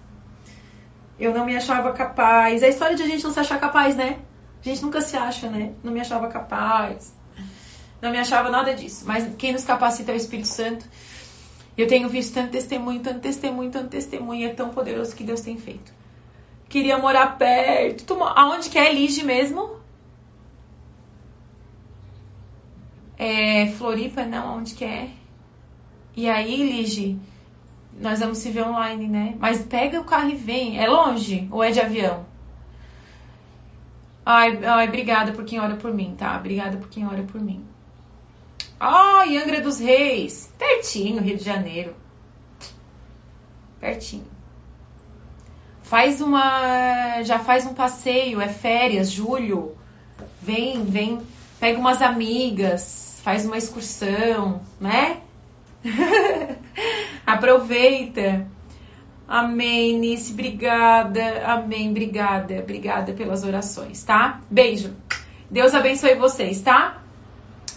Eu 1.19 1.33
não 1.35 1.45
me 1.45 1.57
achava 1.57 1.93
capaz. 1.93 2.63
É 2.63 2.67
a 2.67 2.69
história 2.71 2.97
de 2.97 3.03
a 3.03 3.07
gente 3.07 3.23
não 3.23 3.31
se 3.31 3.39
achar 3.39 3.61
capaz, 3.61 3.95
né? 3.95 4.19
A 4.61 4.69
gente 4.69 4.83
nunca 4.83 5.01
se 5.01 5.17
acha, 5.17 5.49
né? 5.49 5.73
Não 5.83 5.93
me 5.93 6.01
achava 6.01 6.27
capaz. 6.29 7.15
Não 8.01 8.11
me 8.11 8.19
achava 8.19 8.51
nada 8.51 8.75
disso. 8.75 9.05
Mas 9.07 9.29
quem 9.37 9.53
nos 9.53 9.65
capacita 9.65 10.11
é 10.11 10.15
o 10.15 10.17
Espírito 10.17 10.49
Santo. 10.49 10.85
Eu 11.77 11.87
tenho 11.87 12.09
visto 12.09 12.35
tanto 12.35 12.51
testemunho, 12.51 13.01
tanto 13.01 13.21
testemunho, 13.21 13.71
tanto 13.71 13.89
testemunho, 13.89 14.49
é 14.49 14.53
tão 14.55 14.71
poderoso 14.71 15.15
que 15.15 15.25
Deus 15.25 15.41
tem 15.41 15.57
feito. 15.57 15.93
Queria 16.69 16.99
morar 16.99 17.39
perto. 17.39 18.15
Aonde 18.23 18.71
que 18.71 18.79
é 18.79 18.93
Lige 18.93 19.25
mesmo? 19.25 19.84
É 23.17 23.69
Floripa, 23.69 24.25
não, 24.25 24.49
aonde 24.49 24.75
que 24.75 24.85
é? 24.85 25.11
E 26.17 26.29
aí, 26.29 26.57
Lige, 26.57 27.19
nós 28.01 28.21
vamos 28.21 28.39
se 28.39 28.51
ver 28.51 28.67
online, 28.67 29.09
né? 29.09 29.35
Mas 29.39 29.65
pega 29.65 30.01
o 30.01 30.05
carro 30.05 30.31
e 30.31 30.37
vem. 30.37 30.79
É 30.79 30.89
longe 30.89 31.49
ou 31.51 31.63
é 31.63 31.71
de 31.71 31.81
avião? 31.81 32.27
Ai, 34.27 34.65
ai, 34.65 34.89
obrigada 34.89 35.33
por 35.33 35.45
quem 35.45 35.61
ora 35.61 35.77
por 35.77 35.93
mim, 35.93 36.15
tá? 36.17 36.37
Obrigada 36.37 36.77
por 36.79 36.89
quem 36.89 37.07
ora 37.07 37.23
por 37.23 37.41
mim. 37.41 37.65
Oh, 38.81 39.21
Angra 39.21 39.61
dos 39.61 39.79
Reis. 39.79 40.53
Pertinho, 40.59 41.23
Rio 41.23 41.37
de 41.37 41.45
Janeiro. 41.45 41.95
Pertinho. 43.81 44.27
Faz 45.83 46.21
uma. 46.21 47.23
Já 47.23 47.39
faz 47.39 47.67
um 47.67 47.75
passeio, 47.75 48.41
é 48.41 48.49
férias, 48.49 49.11
julho. 49.11 49.77
Vem, 50.41 50.85
vem, 50.85 51.21
pega 51.61 51.79
umas 51.79 52.01
amigas, 52.01 53.04
faz 53.25 53.47
uma 53.47 53.57
excursão, 53.57 54.61
né? 54.79 55.23
Aproveita. 57.27 58.47
Amém, 59.27 59.99
Nice, 59.99 60.31
obrigada. 60.31 61.43
Amém, 61.47 61.89
obrigada. 61.89 62.61
Obrigada 62.61 63.15
pelas 63.15 63.43
orações, 63.43 64.05
tá? 64.05 64.41
Beijo. 64.51 64.95
Deus 65.51 65.75
abençoe 65.75 66.15
vocês, 66.17 66.61
tá? 66.61 66.99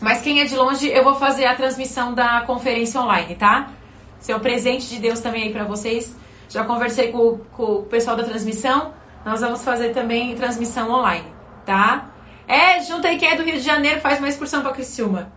Mas 0.01 0.21
quem 0.21 0.41
é 0.41 0.45
de 0.45 0.55
longe, 0.57 0.89
eu 0.89 1.01
vou 1.05 1.15
fazer 1.15 1.45
a 1.45 1.55
transmissão 1.55 2.13
da 2.13 2.41
conferência 2.41 2.99
online, 2.99 3.35
tá? 3.35 3.71
Seu 4.19 4.41
presente 4.41 4.89
de 4.89 4.99
Deus 4.99 5.21
também 5.21 5.43
aí 5.43 5.53
para 5.53 5.63
vocês. 5.63 6.13
Já 6.49 6.65
conversei 6.65 7.09
com, 7.13 7.39
com, 7.53 7.63
o 7.63 7.83
pessoal 7.83 8.17
da 8.17 8.23
transmissão. 8.25 8.93
Nós 9.25 9.39
vamos 9.39 9.63
fazer 9.63 9.93
também 9.93 10.35
transmissão 10.35 10.91
online, 10.91 11.27
tá? 11.65 12.09
É, 12.45 12.81
junta 12.81 13.07
aí 13.07 13.17
quem 13.17 13.29
é 13.29 13.37
do 13.37 13.43
Rio 13.43 13.53
de 13.53 13.61
Janeiro, 13.61 14.01
faz 14.01 14.19
uma 14.19 14.27
excursão 14.27 14.61
pra 14.61 14.73
Criciúma. 14.73 15.36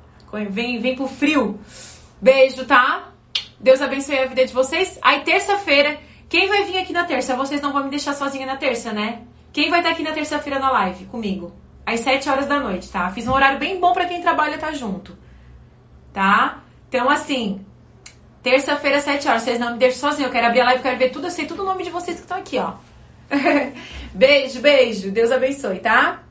Vem, 0.51 0.78
vem 0.81 0.97
pro 0.97 1.09
frio. 1.09 1.59
Beijo, 2.20 2.64
tá? 2.64 3.09
Deus 3.59 3.81
abençoe 3.81 4.18
a 4.18 4.26
vida 4.26 4.47
de 4.47 4.53
vocês. 4.53 4.99
Aí, 5.03 5.20
terça-feira, 5.20 5.99
quem 6.28 6.49
vai 6.49 6.64
vir 6.64 6.78
aqui 6.78 6.93
na 6.93 7.05
terça? 7.05 7.37
Vocês 7.37 7.61
não 7.61 7.72
vão 7.72 7.85
me 7.85 7.91
deixar 7.91 8.14
sozinha 8.14 8.47
na 8.47 8.57
terça, 8.57 8.93
né? 8.93 9.22
Quem 9.53 9.70
vai 9.70 9.81
estar 9.81 9.91
aqui 9.91 10.03
na 10.03 10.12
terça-feira 10.12 10.59
na 10.59 10.70
live 10.70 11.07
comigo? 11.07 11.53
às 11.93 12.01
7 12.01 12.28
horas 12.28 12.47
da 12.47 12.61
noite, 12.61 12.89
tá? 12.89 13.11
Fiz 13.11 13.26
um 13.26 13.33
horário 13.33 13.59
bem 13.59 13.81
bom 13.81 13.93
para 13.93 14.07
quem 14.07 14.20
trabalha 14.20 14.59
tá 14.59 14.72
junto. 14.72 15.16
Tá? 16.12 16.62
Então, 16.89 17.09
assim, 17.09 17.64
terça-feira, 18.43 19.01
7 19.01 19.28
horas. 19.28 19.43
Vocês 19.43 19.59
não 19.59 19.72
me 19.72 19.78
deixam 19.78 20.11
sozinho. 20.11 20.28
Eu 20.28 20.33
quero 20.33 20.47
abrir 20.47 20.61
a 20.61 20.64
live, 20.66 20.83
quero 20.83 20.99
ver 20.99 21.11
tudo. 21.11 21.26
Eu 21.26 21.31
sei 21.31 21.47
tudo 21.47 21.62
o 21.62 21.66
nome 21.66 21.85
de 21.85 21.91
vocês 21.91 22.16
que 22.16 22.22
estão 22.22 22.39
aqui, 22.39 22.59
ó. 22.59 22.74
beijo, 24.14 24.61
beijo. 24.61 25.11
Deus 25.11 25.31
abençoe, 25.31 25.78
tá? 25.78 26.22